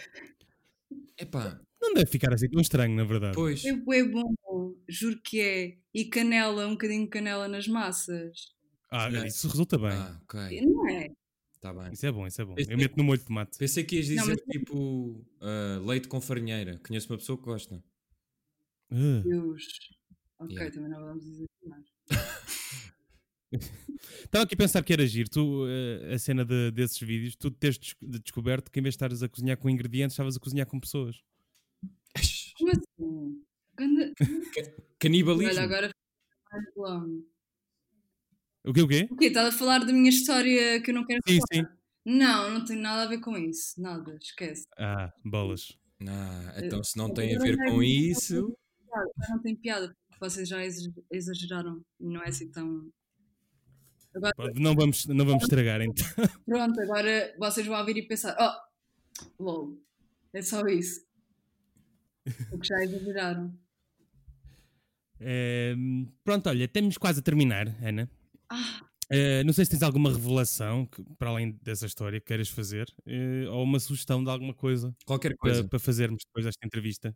Epá, 1.18 1.60
não 1.80 1.92
deve 1.94 2.06
ficar 2.10 2.32
assim 2.32 2.48
tão 2.48 2.60
estranho, 2.60 2.94
na 2.96 3.04
verdade. 3.04 3.34
pois. 3.34 3.64
É 3.64 3.72
bom, 3.74 4.74
juro 4.88 5.20
que 5.22 5.40
é. 5.40 5.78
E 5.92 6.04
canela, 6.06 6.66
um 6.66 6.72
bocadinho 6.72 7.04
de 7.04 7.10
canela 7.10 7.46
nas 7.48 7.66
massas. 7.66 8.54
Ah, 8.90 9.08
isso 9.26 9.48
resulta 9.48 9.78
bem. 9.78 9.90
Ah, 9.92 10.20
ok. 10.24 10.60
Não 10.62 10.88
é? 10.88 11.08
Está 11.60 11.74
bem. 11.74 11.92
Isso 11.92 12.06
é 12.06 12.10
bom, 12.12 12.26
isso 12.26 12.40
é 12.40 12.44
bom. 12.46 12.54
Esse- 12.56 12.72
Eu 12.72 12.78
meto 12.78 12.96
no 12.96 13.04
molho 13.04 13.18
de 13.20 13.26
tomate. 13.26 13.58
Pensei 13.58 13.84
que 13.84 13.96
ias 13.96 14.06
dizer 14.06 14.20
Não, 14.20 14.28
mas- 14.28 14.40
tipo 14.50 15.26
ah, 15.42 15.78
leite 15.86 16.08
com 16.08 16.18
farinheira. 16.20 16.78
Conheço 16.86 17.12
uma 17.12 17.18
pessoa 17.18 17.36
que 17.36 17.44
gosta. 17.44 17.84
Ah. 18.90 19.20
Deus. 19.22 19.66
Ok, 20.38 20.54
Yeah. 20.56 20.74
também 20.74 20.90
não 20.90 21.00
vamos 21.04 21.24
exagerar. 21.26 21.84
Estava 24.24 24.44
aqui 24.44 24.54
a 24.54 24.56
pensar 24.56 24.82
que 24.82 24.92
era 24.92 25.06
giro, 25.06 25.28
tu, 25.28 25.66
eh, 25.68 26.14
a 26.14 26.18
cena 26.18 26.44
de- 26.44 26.70
desses 26.70 26.98
vídeos, 27.00 27.34
tu 27.36 27.50
teres 27.50 27.76
des- 27.78 28.20
descoberto 28.22 28.70
que 28.70 28.78
em 28.78 28.82
vez 28.82 28.92
de 28.94 28.96
estares 28.96 29.22
a 29.22 29.28
cozinhar 29.28 29.58
com 29.58 29.68
ingredientes, 29.68 30.14
estavas 30.14 30.36
a 30.36 30.40
cozinhar 30.40 30.66
com 30.66 30.78
pessoas. 30.80 31.20
Como 32.56 32.70
assim? 32.70 33.44
Ganda- 33.76 34.12
Canibalismo. 34.98 35.50
Olha, 35.52 35.62
agora 35.62 35.90
mais 36.52 36.64
blown. 36.74 37.22
O 38.66 38.72
quê, 38.72 38.82
o 38.82 38.88
quê? 38.88 39.08
O 39.10 39.16
quê? 39.16 39.26
Estás 39.26 39.54
a 39.54 39.58
falar 39.58 39.78
da 39.80 39.92
minha 39.92 40.10
história 40.10 40.80
que 40.82 40.90
eu 40.90 40.94
não 40.94 41.06
quero 41.06 41.20
Sim, 41.26 41.38
falar? 41.38 41.64
sim. 41.66 41.76
Não, 42.04 42.50
não 42.50 42.64
tem 42.64 42.76
nada 42.76 43.02
a 43.02 43.06
ver 43.06 43.20
com 43.20 43.36
isso. 43.36 43.80
Nada, 43.80 44.16
esquece. 44.20 44.66
Ah, 44.78 45.12
bolas. 45.24 45.78
Ah, 46.06 46.54
então 46.58 46.82
se 46.82 46.96
não 46.96 47.12
tem 47.12 47.34
a 47.36 47.38
ver 47.38 47.56
com 47.66 47.82
isso. 47.82 48.56
Já 49.20 49.28
não 49.34 49.42
tem 49.42 49.54
piada, 49.56 49.94
porque 50.08 50.24
vocês 50.24 50.48
já 50.48 50.62
ex- 50.64 50.90
exageraram 51.10 51.80
e 52.00 52.06
não 52.08 52.22
é 52.22 52.28
assim 52.28 52.50
tão. 52.50 52.90
Agora, 54.14 54.52
Não 54.56 54.74
vamos, 54.74 55.06
não 55.06 55.24
vamos 55.24 55.44
estragar 55.44 55.80
então. 55.82 56.04
pronto, 56.44 56.80
agora 56.80 57.34
vocês 57.38 57.66
vão 57.66 57.78
ouvir 57.78 57.96
e 57.98 58.08
pensar: 58.08 58.36
oh, 58.40 59.42
lol, 59.42 59.78
é 60.34 60.42
só 60.42 60.66
isso. 60.66 61.00
Porque 62.48 62.66
já 62.66 62.82
exageraram. 62.82 63.54
Eh, 65.20 65.74
pronto, 66.24 66.48
olha, 66.48 66.64
estamos 66.64 66.96
quase 66.98 67.20
a 67.20 67.22
terminar, 67.22 67.68
Ana. 67.82 68.10
Ah, 68.50 68.80
Eh, 69.12 69.42
não 69.42 69.52
sei 69.52 69.64
se 69.64 69.72
tens 69.72 69.82
alguma 69.82 70.12
revelação 70.12 70.86
que, 70.86 71.02
para 71.18 71.30
além 71.30 71.58
dessa 71.62 71.84
história 71.84 72.20
que 72.20 72.26
queiras 72.26 72.48
fazer 72.48 72.86
eh, 73.06 73.44
ou 73.48 73.64
uma 73.64 73.80
sugestão 73.80 74.22
de 74.22 74.30
alguma 74.30 74.54
coisa 74.54 74.94
Qualquer 75.04 75.30
para, 75.36 75.38
coisa. 75.50 75.68
para 75.68 75.78
fazermos 75.80 76.22
depois 76.24 76.44
desta 76.44 76.64
entrevista. 76.64 77.12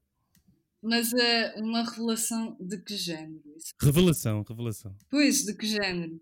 mas 0.83 1.13
é 1.15 1.55
uma 1.61 1.85
revelação 1.89 2.57
de 2.61 2.79
que 2.83 2.97
género? 2.97 3.41
Isso? 3.57 3.73
Revelação, 3.81 4.43
revelação. 4.49 4.97
Pois, 5.09 5.45
de 5.45 5.55
que 5.57 5.67
género? 5.69 6.21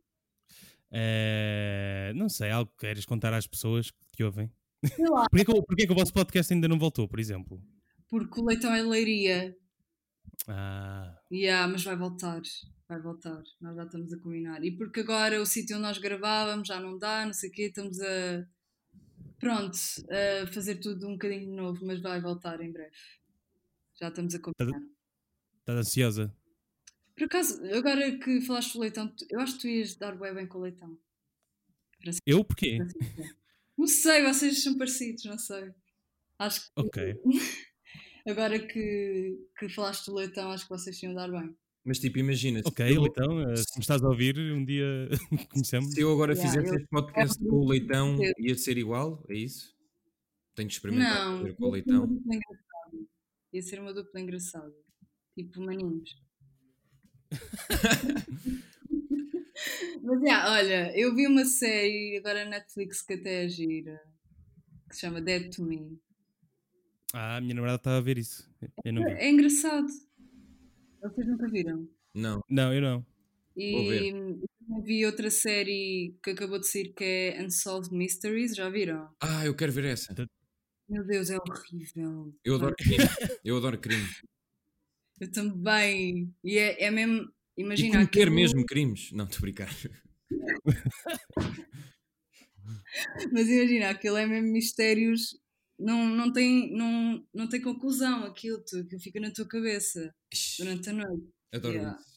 Não 2.15 2.29
sei, 2.29 2.51
algo 2.51 2.71
que 2.73 2.79
queiras 2.87 3.07
contar 3.07 3.33
às 3.33 3.47
pessoas 3.47 3.91
que 3.91 3.99
te 4.15 4.23
ouvem. 4.25 4.51
Porquê 5.31 5.45
que, 5.45 5.51
o- 5.53 5.63
porquê 5.63 5.87
que 5.87 5.93
o 5.93 5.97
vosso 5.97 6.13
podcast 6.13 6.53
ainda 6.53 6.69
não 6.69 6.79
voltou, 6.79 7.09
por 7.09 7.19
exemplo? 7.19 7.63
Porque 8.11 8.41
o 8.41 8.45
leitão 8.45 8.75
é 8.75 8.83
leiria. 8.83 9.57
Ah, 10.47 11.17
Yeah, 11.33 11.67
mas 11.73 11.83
vai 11.85 11.97
voltar. 11.97 12.43
Vai 12.93 13.01
voltar. 13.01 13.43
Nós 13.59 13.75
já 13.75 13.85
estamos 13.85 14.13
a 14.13 14.19
combinar. 14.19 14.63
E 14.63 14.71
porque 14.71 15.01
agora 15.01 15.41
o 15.41 15.47
sítio 15.47 15.77
onde 15.77 15.87
nós 15.87 15.97
gravávamos 15.97 16.69
já 16.69 16.79
não 16.79 16.99
dá, 16.99 17.25
não 17.25 17.33
sei 17.33 17.49
o 17.49 17.53
quê, 17.53 17.63
estamos 17.63 17.99
a. 18.03 18.47
Pronto, 19.41 19.79
a 20.11 20.47
fazer 20.53 20.77
tudo 20.77 21.09
um 21.09 21.13
bocadinho 21.13 21.47
de 21.47 21.57
novo, 21.57 21.87
mas 21.87 22.03
vai 22.03 22.21
voltar 22.21 22.61
em 22.61 22.71
breve. 22.71 22.95
Já 23.99 24.09
estamos 24.09 24.35
a 24.35 24.39
combinar. 24.41 24.79
estás 25.61 25.79
ansiosa? 25.79 26.37
Por 27.17 27.25
acaso, 27.25 27.65
agora 27.75 28.19
que 28.19 28.43
falaste 28.43 28.75
do 28.75 28.81
leitão, 28.81 29.11
eu 29.31 29.41
acho 29.41 29.55
que 29.55 29.61
tu 29.61 29.69
ias 29.69 29.97
dar 29.97 30.15
bem 30.15 30.35
bem 30.35 30.47
com 30.47 30.59
o 30.59 30.63
leitão. 30.63 30.99
Eu? 32.27 32.45
Porquê? 32.45 32.77
Não 33.79 33.87
sei, 33.87 34.23
vocês 34.23 34.63
são 34.63 34.77
parecidos, 34.77 35.25
não 35.25 35.39
sei. 35.39 35.73
Acho 36.39 36.61
que 36.61 36.69
Ok. 36.77 37.15
agora 38.29 38.59
que, 38.59 39.49
que 39.59 39.69
falaste 39.71 40.07
do 40.07 40.17
leitão, 40.17 40.51
acho 40.51 40.65
que 40.65 40.71
vocês 40.71 41.03
iam 41.03 41.15
dar 41.15 41.31
bem. 41.31 41.57
Mas 41.85 41.99
tipo, 41.99 42.19
imagina. 42.19 42.61
se 42.63 42.69
Ok, 42.69 42.97
eu- 42.97 43.05
então, 43.07 43.41
eh, 43.51 43.57
se 43.57 43.77
me 43.77 43.81
estás 43.83 44.03
a 44.03 44.09
ouvir, 44.09 44.39
um 44.39 44.65
dia 44.65 45.09
conhecemos. 45.51 45.93
Se 45.93 46.01
eu 46.01 46.13
agora 46.13 46.33
Yeah, 46.35 46.51
fizesse 46.53 46.73
eu- 46.73 46.77
este 46.79 46.89
podcast 46.89 47.39
com 47.45 47.57
o 47.57 47.69
leitão, 47.69 48.19
ia 48.39 48.55
ser 48.57 48.79
igual? 48.79 49.25
É 49.29 49.35
isso? 49.37 49.75
Tenho 50.55 50.69
de 50.69 50.75
experimentar 50.75 51.29
Não, 51.31 51.39
fazer 51.39 51.55
com 51.55 51.71
o 51.71 51.77
ia 51.77 51.83
ser 51.83 51.91
uma 51.91 51.99
leitão. 52.01 52.07
dupla 52.07 52.35
engraçada. 52.37 53.09
Ia 53.53 53.63
ser 53.63 53.81
uma 53.81 53.93
dupla 53.95 54.21
engraçada. 54.21 54.75
Tipo 55.37 55.61
maninhos. 55.63 56.11
Mas 60.03 60.21
já, 60.21 60.53
olha, 60.53 60.99
eu 60.99 61.15
vi 61.15 61.27
uma 61.27 61.45
série 61.45 62.17
agora 62.19 62.45
na 62.45 62.51
Netflix 62.59 63.03
que 63.03 63.15
até 63.15 63.45
é 63.45 63.49
gira, 63.49 64.01
que 64.89 64.95
se 64.95 65.01
chama 65.03 65.21
Dead 65.21 65.55
to 65.55 65.65
Me. 65.65 65.99
Ah, 67.15 67.37
a 67.37 67.41
minha 67.41 67.55
namorada 67.55 67.77
estava 67.77 67.99
a 67.99 68.01
ver 68.01 68.19
isso. 68.19 68.51
Eu 68.85 68.93
não 68.93 69.05
vi. 69.05 69.11
É 69.13 69.31
engraçado. 69.31 69.87
Vocês 71.03 71.27
nunca 71.27 71.49
viram? 71.51 71.89
Não. 72.15 72.41
Não, 72.49 72.73
eu 72.73 72.81
não. 72.81 73.07
E 73.57 74.13
vi 74.85 75.05
outra 75.05 75.31
série 75.31 76.17
que 76.23 76.31
acabou 76.31 76.59
de 76.59 76.69
sair 76.69 76.93
que 76.95 77.05
é 77.05 77.43
Unsolved 77.45 77.95
Mysteries, 77.95 78.55
já 78.55 78.69
viram? 78.71 79.09
Ah, 79.21 79.45
eu 79.45 79.55
quero 79.55 79.73
ver 79.73 79.85
essa. 79.87 80.15
Meu 80.89 81.05
Deus, 81.07 81.31
é 81.31 81.37
horrível. 81.37 82.35
Eu 82.45 82.55
adoro 82.55 82.75
crime. 82.77 83.05
Eu 83.45 83.57
adoro 83.57 83.79
crime. 83.79 84.07
Eu 85.21 85.31
também. 85.31 86.33
E 86.45 86.59
é, 86.59 86.85
é 86.85 86.91
mesmo. 86.91 87.29
E 87.57 87.63
Imagina 87.63 87.93
cometer 87.99 88.21
aquilo- 88.23 88.35
mesmo 88.35 88.65
crimes. 88.65 89.11
Não, 89.13 89.25
estou 89.25 89.39
a 89.39 89.41
brincar. 89.43 89.69
Mas 93.33 93.49
imagina, 93.49 93.91
aquilo 93.91 94.17
é 94.17 94.27
mesmo 94.27 94.53
mistérios, 94.53 95.37
não, 95.83 96.09
não, 96.17 96.33
tem, 96.33 96.73
não, 96.77 97.27
não 97.35 97.49
tem 97.49 97.61
conclusão 97.61 98.25
aquilo, 98.25 98.63
tu, 98.65 98.79
aquilo 98.79 99.01
fica 99.01 99.21
na 99.21 99.31
tua 99.33 99.47
cabeça 99.47 100.15
durante 100.59 100.89
a 100.91 100.93
noite. 100.93 101.29
Adoro 101.53 101.75
Yeah. 101.75 101.99
isso. 101.99 102.13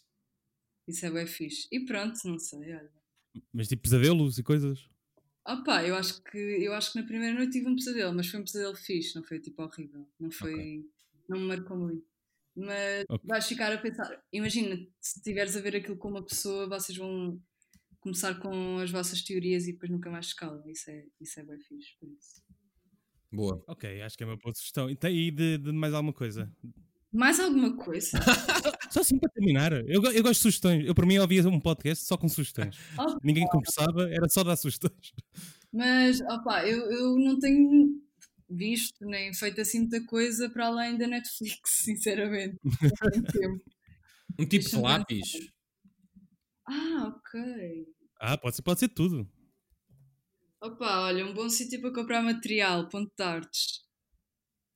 Isso 0.88 1.05
é 1.05 1.11
bem 1.11 1.28
fixe. 1.28 1.68
E 1.72 1.80
pronto, 1.86 2.18
não 2.26 2.38
sei, 2.39 2.74
olha. 2.76 2.91
Mas 3.51 3.68
tipo 3.68 3.82
pesadelos 3.84 4.38
e 4.38 4.43
coisas. 4.43 4.88
Opa, 5.47 5.84
eu 5.84 5.95
acho 5.95 6.24
que 6.24 6.38
eu 6.38 6.74
acho 6.74 6.93
que 6.93 6.99
na 7.01 7.05
primeira 7.07 7.36
noite 7.36 7.53
tive 7.53 7.68
um 7.68 7.76
pesadelo, 7.76 8.16
mas 8.16 8.28
foi 8.28 8.39
um 8.39 8.43
pesadelo 8.43 8.76
fixe, 8.76 9.16
não 9.16 9.24
foi 9.24 9.39
tipo 9.39 9.61
horrível. 9.61 10.07
Não 10.20 10.32
foi. 10.32 10.86
Não 11.28 11.39
me 11.39 11.47
marcou 11.47 11.78
muito. 11.78 12.05
Mas 12.55 13.03
Ok. 13.09 13.28
vais 13.28 13.45
ficar 13.47 13.72
a 13.74 13.78
pensar, 13.78 14.24
imagina, 14.32 14.76
se 15.01 15.18
estiveres 15.20 15.55
a 15.57 15.61
ver 15.61 15.76
aquilo 15.76 15.97
com 15.97 16.09
uma 16.09 16.24
pessoa, 16.26 16.70
vocês 16.70 16.97
vão 16.97 17.41
começar 17.99 18.39
com 18.39 18.78
as 18.78 18.89
vossas 18.91 19.22
teorias 19.24 19.68
e 19.68 19.74
depois 19.74 19.91
nunca 19.91 20.09
mais 20.09 20.28
se 20.28 20.36
calam. 20.36 20.63
Isso 20.70 20.89
é, 20.89 21.05
isso 21.20 21.39
é 21.39 21.43
bem 21.43 21.59
fixe, 21.59 21.95
por 21.99 22.07
isso. 22.09 22.41
Boa. 23.36 23.63
Ok, 23.67 24.01
acho 24.01 24.17
que 24.17 24.23
é 24.23 24.27
uma 24.27 24.38
boa 24.38 24.53
sugestão. 24.53 24.89
E 24.89 24.95
tem 24.95 25.11
aí 25.11 25.31
de, 25.31 25.57
de 25.57 25.71
mais 25.71 25.93
alguma 25.93 26.13
coisa? 26.13 26.51
Mais 27.11 27.39
alguma 27.39 27.75
coisa? 27.77 28.11
Só 28.91 28.99
assim 28.99 29.17
para 29.17 29.29
terminar. 29.29 29.71
Eu, 29.71 30.03
eu 30.03 30.23
gosto 30.23 30.33
de 30.33 30.36
sugestões. 30.36 30.86
Eu, 30.86 30.93
para 30.93 31.05
mim, 31.05 31.17
ouvia 31.17 31.47
um 31.47 31.59
podcast 31.59 32.05
só 32.05 32.17
com 32.17 32.27
sugestões. 32.27 32.77
Opa, 32.99 33.17
Ninguém 33.23 33.47
conversava, 33.47 34.09
era 34.09 34.27
só 34.27 34.43
dar 34.43 34.55
sugestões. 34.55 35.13
Mas, 35.71 36.19
opá, 36.21 36.65
eu, 36.67 36.91
eu 36.91 37.15
não 37.17 37.39
tenho 37.39 38.01
visto 38.49 39.05
nem 39.05 39.33
feito 39.33 39.61
assim 39.61 39.79
muita 39.79 40.05
coisa 40.05 40.49
para 40.49 40.67
além 40.67 40.97
da 40.97 41.07
Netflix, 41.07 41.59
sinceramente. 41.83 42.57
Um 44.39 44.45
tipo 44.45 44.69
de 44.69 44.77
lápis. 44.77 45.31
ah, 46.67 47.13
ok. 47.15 47.86
Ah, 48.19 48.38
pode 48.38 48.55
ser, 48.55 48.61
pode 48.61 48.79
ser 48.79 48.89
tudo. 48.89 49.29
Opa, 50.66 51.01
olha, 51.01 51.26
um 51.26 51.34
bom 51.34 51.47
sítio 51.49 51.80
para 51.80 51.93
comprar 51.93 52.22
material, 52.24 52.89
ponto 52.89 53.11
de 53.16 53.24
artes. 53.24 53.86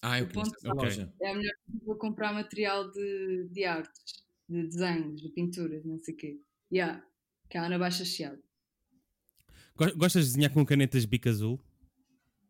Ah, 0.01 0.19
eu 0.19 0.25
O 0.25 0.29
ponto 0.31 0.51
conheço 0.51 0.55
essa 0.57 0.71
Ok. 0.73 0.83
loja. 0.83 1.13
É 1.21 1.31
a 1.31 1.35
melhor 1.35 1.53
para 1.85 1.95
comprar 1.95 2.33
material 2.33 2.91
de, 2.91 3.47
de 3.51 3.65
artes, 3.65 4.23
de 4.47 4.63
desenhos, 4.67 5.21
de 5.21 5.29
pinturas, 5.29 5.83
não 5.83 5.97
sei 5.97 6.13
o 6.13 6.17
quê. 6.17 6.41
Yeah, 6.71 7.03
que 7.49 7.57
é 7.57 7.59
a 7.61 7.65
Ana 7.65 7.79
Baixa 7.79 8.05
Chiado. 8.05 8.41
Go- 9.75 9.95
Gostas 9.97 10.25
de 10.25 10.29
desenhar 10.31 10.53
com 10.53 10.65
canetas 10.65 11.05
bico 11.05 11.27
azul? 11.27 11.59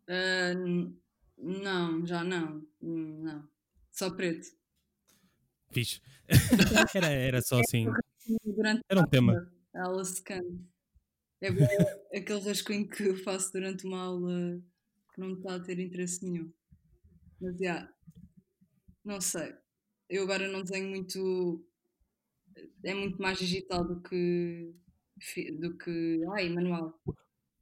Uh, 0.10 0.94
não, 1.38 2.06
já 2.06 2.24
não. 2.24 2.68
Não. 2.82 3.48
Só 3.92 4.10
preto. 4.12 4.48
Fixe. 5.72 6.02
era, 6.96 7.08
era 7.10 7.42
só 7.42 7.60
assim. 7.60 7.86
Era 8.90 9.02
um 9.02 9.08
tema. 9.08 9.52
Aula 9.74 10.04
secante. 10.04 10.68
É 11.42 12.18
aquele 12.18 12.40
rascunho 12.42 12.88
que 12.88 13.04
eu 13.04 13.16
faço 13.18 13.54
durante 13.54 13.86
uma 13.86 14.02
aula 14.02 14.62
que 15.14 15.22
não 15.22 15.30
me 15.30 15.34
está 15.36 15.56
a 15.56 15.60
ter 15.60 15.80
interesse 15.80 16.24
nenhum. 16.24 16.52
Mas 17.42 17.54
já. 17.54 17.64
Yeah, 17.64 17.94
não 19.06 19.22
sei. 19.22 19.54
Eu 20.10 20.24
agora 20.24 20.48
não 20.48 20.64
desenho 20.64 20.90
muito. 20.90 21.66
É 22.84 22.94
muito 22.94 23.22
mais 23.22 23.38
digital 23.38 23.88
do 23.88 24.02
que. 24.02 24.74
do 25.60 25.78
que. 25.78 26.22
Ai, 26.36 26.50
manual. 26.50 27.00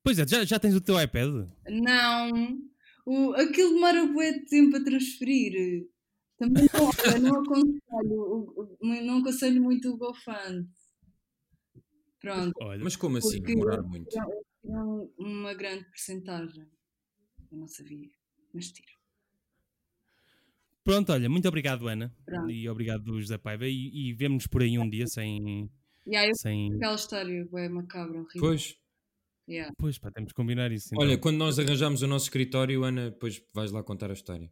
Pois 0.03 0.17
é, 0.17 0.27
já, 0.27 0.43
já 0.43 0.59
tens 0.59 0.75
o 0.75 0.81
teu 0.81 0.99
iPad? 0.99 1.47
Não. 1.67 2.59
O, 3.05 3.33
aquilo 3.33 3.73
demora 3.73 4.05
bué 4.07 4.31
de 4.33 4.45
tempo 4.45 4.75
a 4.77 4.83
transferir. 4.83 5.87
Também 6.37 6.67
não, 6.73 7.21
não 7.21 7.41
aconselho, 7.41 8.67
não 8.81 9.17
aconselho 9.19 9.61
muito 9.61 9.89
o 9.89 9.97
GoFund. 9.97 10.67
Pronto. 12.19 12.53
Olha, 12.61 12.83
mas 12.83 12.95
como 12.95 13.17
assim? 13.17 13.41
Demorar 13.41 13.81
muito? 13.81 14.09
Tiram 14.61 15.11
uma 15.17 15.53
grande 15.53 15.85
porcentagem. 15.85 16.67
Eu 17.51 17.57
não 17.57 17.67
sabia, 17.67 18.09
mas 18.53 18.71
tiro. 18.71 18.97
Pronto, 20.83 21.11
olha, 21.11 21.29
muito 21.29 21.47
obrigado, 21.47 21.87
Ana. 21.87 22.15
Pronto. 22.25 22.49
E 22.49 22.67
obrigado, 22.69 23.19
José 23.19 23.37
Paiva. 23.37 23.67
E, 23.67 23.91
e 23.93 24.13
vemos-nos 24.13 24.47
por 24.47 24.61
aí 24.61 24.79
um 24.79 24.89
dia 24.89 25.05
sem. 25.07 25.69
Yeah, 26.07 26.31
sem... 26.35 26.73
Aquela 26.75 26.95
história 26.95 27.49
é 27.55 27.69
macabra, 27.69 28.19
horrível. 28.19 28.39
Pois. 28.39 28.75
Yeah. 29.49 29.73
Pois, 29.77 29.97
pá, 29.97 30.11
temos 30.11 30.31
que 30.31 30.35
combinar 30.35 30.71
isso. 30.71 30.87
Então. 30.91 31.05
Olha, 31.05 31.17
quando 31.17 31.37
nós 31.37 31.59
arranjamos 31.59 32.01
o 32.01 32.07
nosso 32.07 32.25
escritório, 32.25 32.83
Ana, 32.83 33.11
depois 33.11 33.41
vais 33.53 33.71
lá 33.71 33.83
contar 33.83 34.09
a 34.09 34.13
história. 34.13 34.51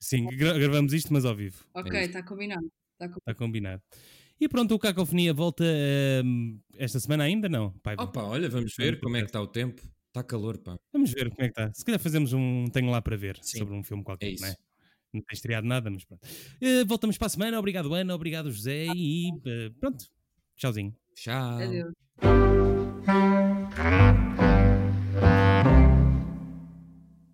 Sim, 0.00 0.26
gra 0.36 0.56
gravamos 0.56 0.92
isto, 0.92 1.12
mas 1.12 1.24
ao 1.24 1.34
vivo. 1.34 1.64
Ok, 1.74 2.00
está 2.00 2.20
é 2.20 2.22
combinado. 2.22 2.70
Está 2.92 3.08
combinado. 3.08 3.22
Tá 3.24 3.34
combinado. 3.34 3.82
E 4.40 4.48
pronto, 4.48 4.74
o 4.74 4.78
Cacofonia 4.78 5.34
volta 5.34 5.64
uh, 5.64 6.60
esta 6.76 7.00
semana 7.00 7.24
ainda, 7.24 7.48
não? 7.48 7.72
Pai, 7.82 7.96
Opa, 7.98 8.22
olha, 8.22 8.48
vamos 8.48 8.74
ver 8.76 9.00
como 9.00 9.16
é 9.16 9.20
que 9.20 9.26
está 9.26 9.40
o 9.40 9.46
tempo. 9.46 9.82
Está 10.06 10.22
calor, 10.22 10.58
pá. 10.58 10.78
Vamos 10.92 11.12
ver 11.12 11.30
como 11.30 11.42
é 11.42 11.48
que 11.48 11.60
está. 11.60 11.72
Se 11.74 11.84
calhar 11.84 12.00
fazemos 12.00 12.32
um 12.32 12.66
Tenho 12.72 12.90
Lá 12.90 13.02
para 13.02 13.16
Ver 13.16 13.38
Sim. 13.42 13.58
sobre 13.58 13.74
um 13.74 13.82
filme 13.82 14.02
qualquer, 14.04 14.32
é 14.32 14.36
não 14.40 14.48
é? 14.48 14.54
Não 15.12 15.22
tem 15.22 15.34
estreado 15.34 15.66
nada, 15.66 15.90
mas 15.90 16.04
pronto. 16.04 16.22
Uh, 16.24 16.86
voltamos 16.86 17.16
para 17.18 17.26
a 17.26 17.30
semana. 17.30 17.58
Obrigado, 17.58 17.92
Ana. 17.94 18.14
Obrigado, 18.14 18.50
José. 18.50 18.86
E 18.94 19.30
uh, 19.30 19.72
pronto. 19.80 20.04
Tchauzinho. 20.56 20.94
Tchau. 21.14 21.58
Adeus. 21.58 21.92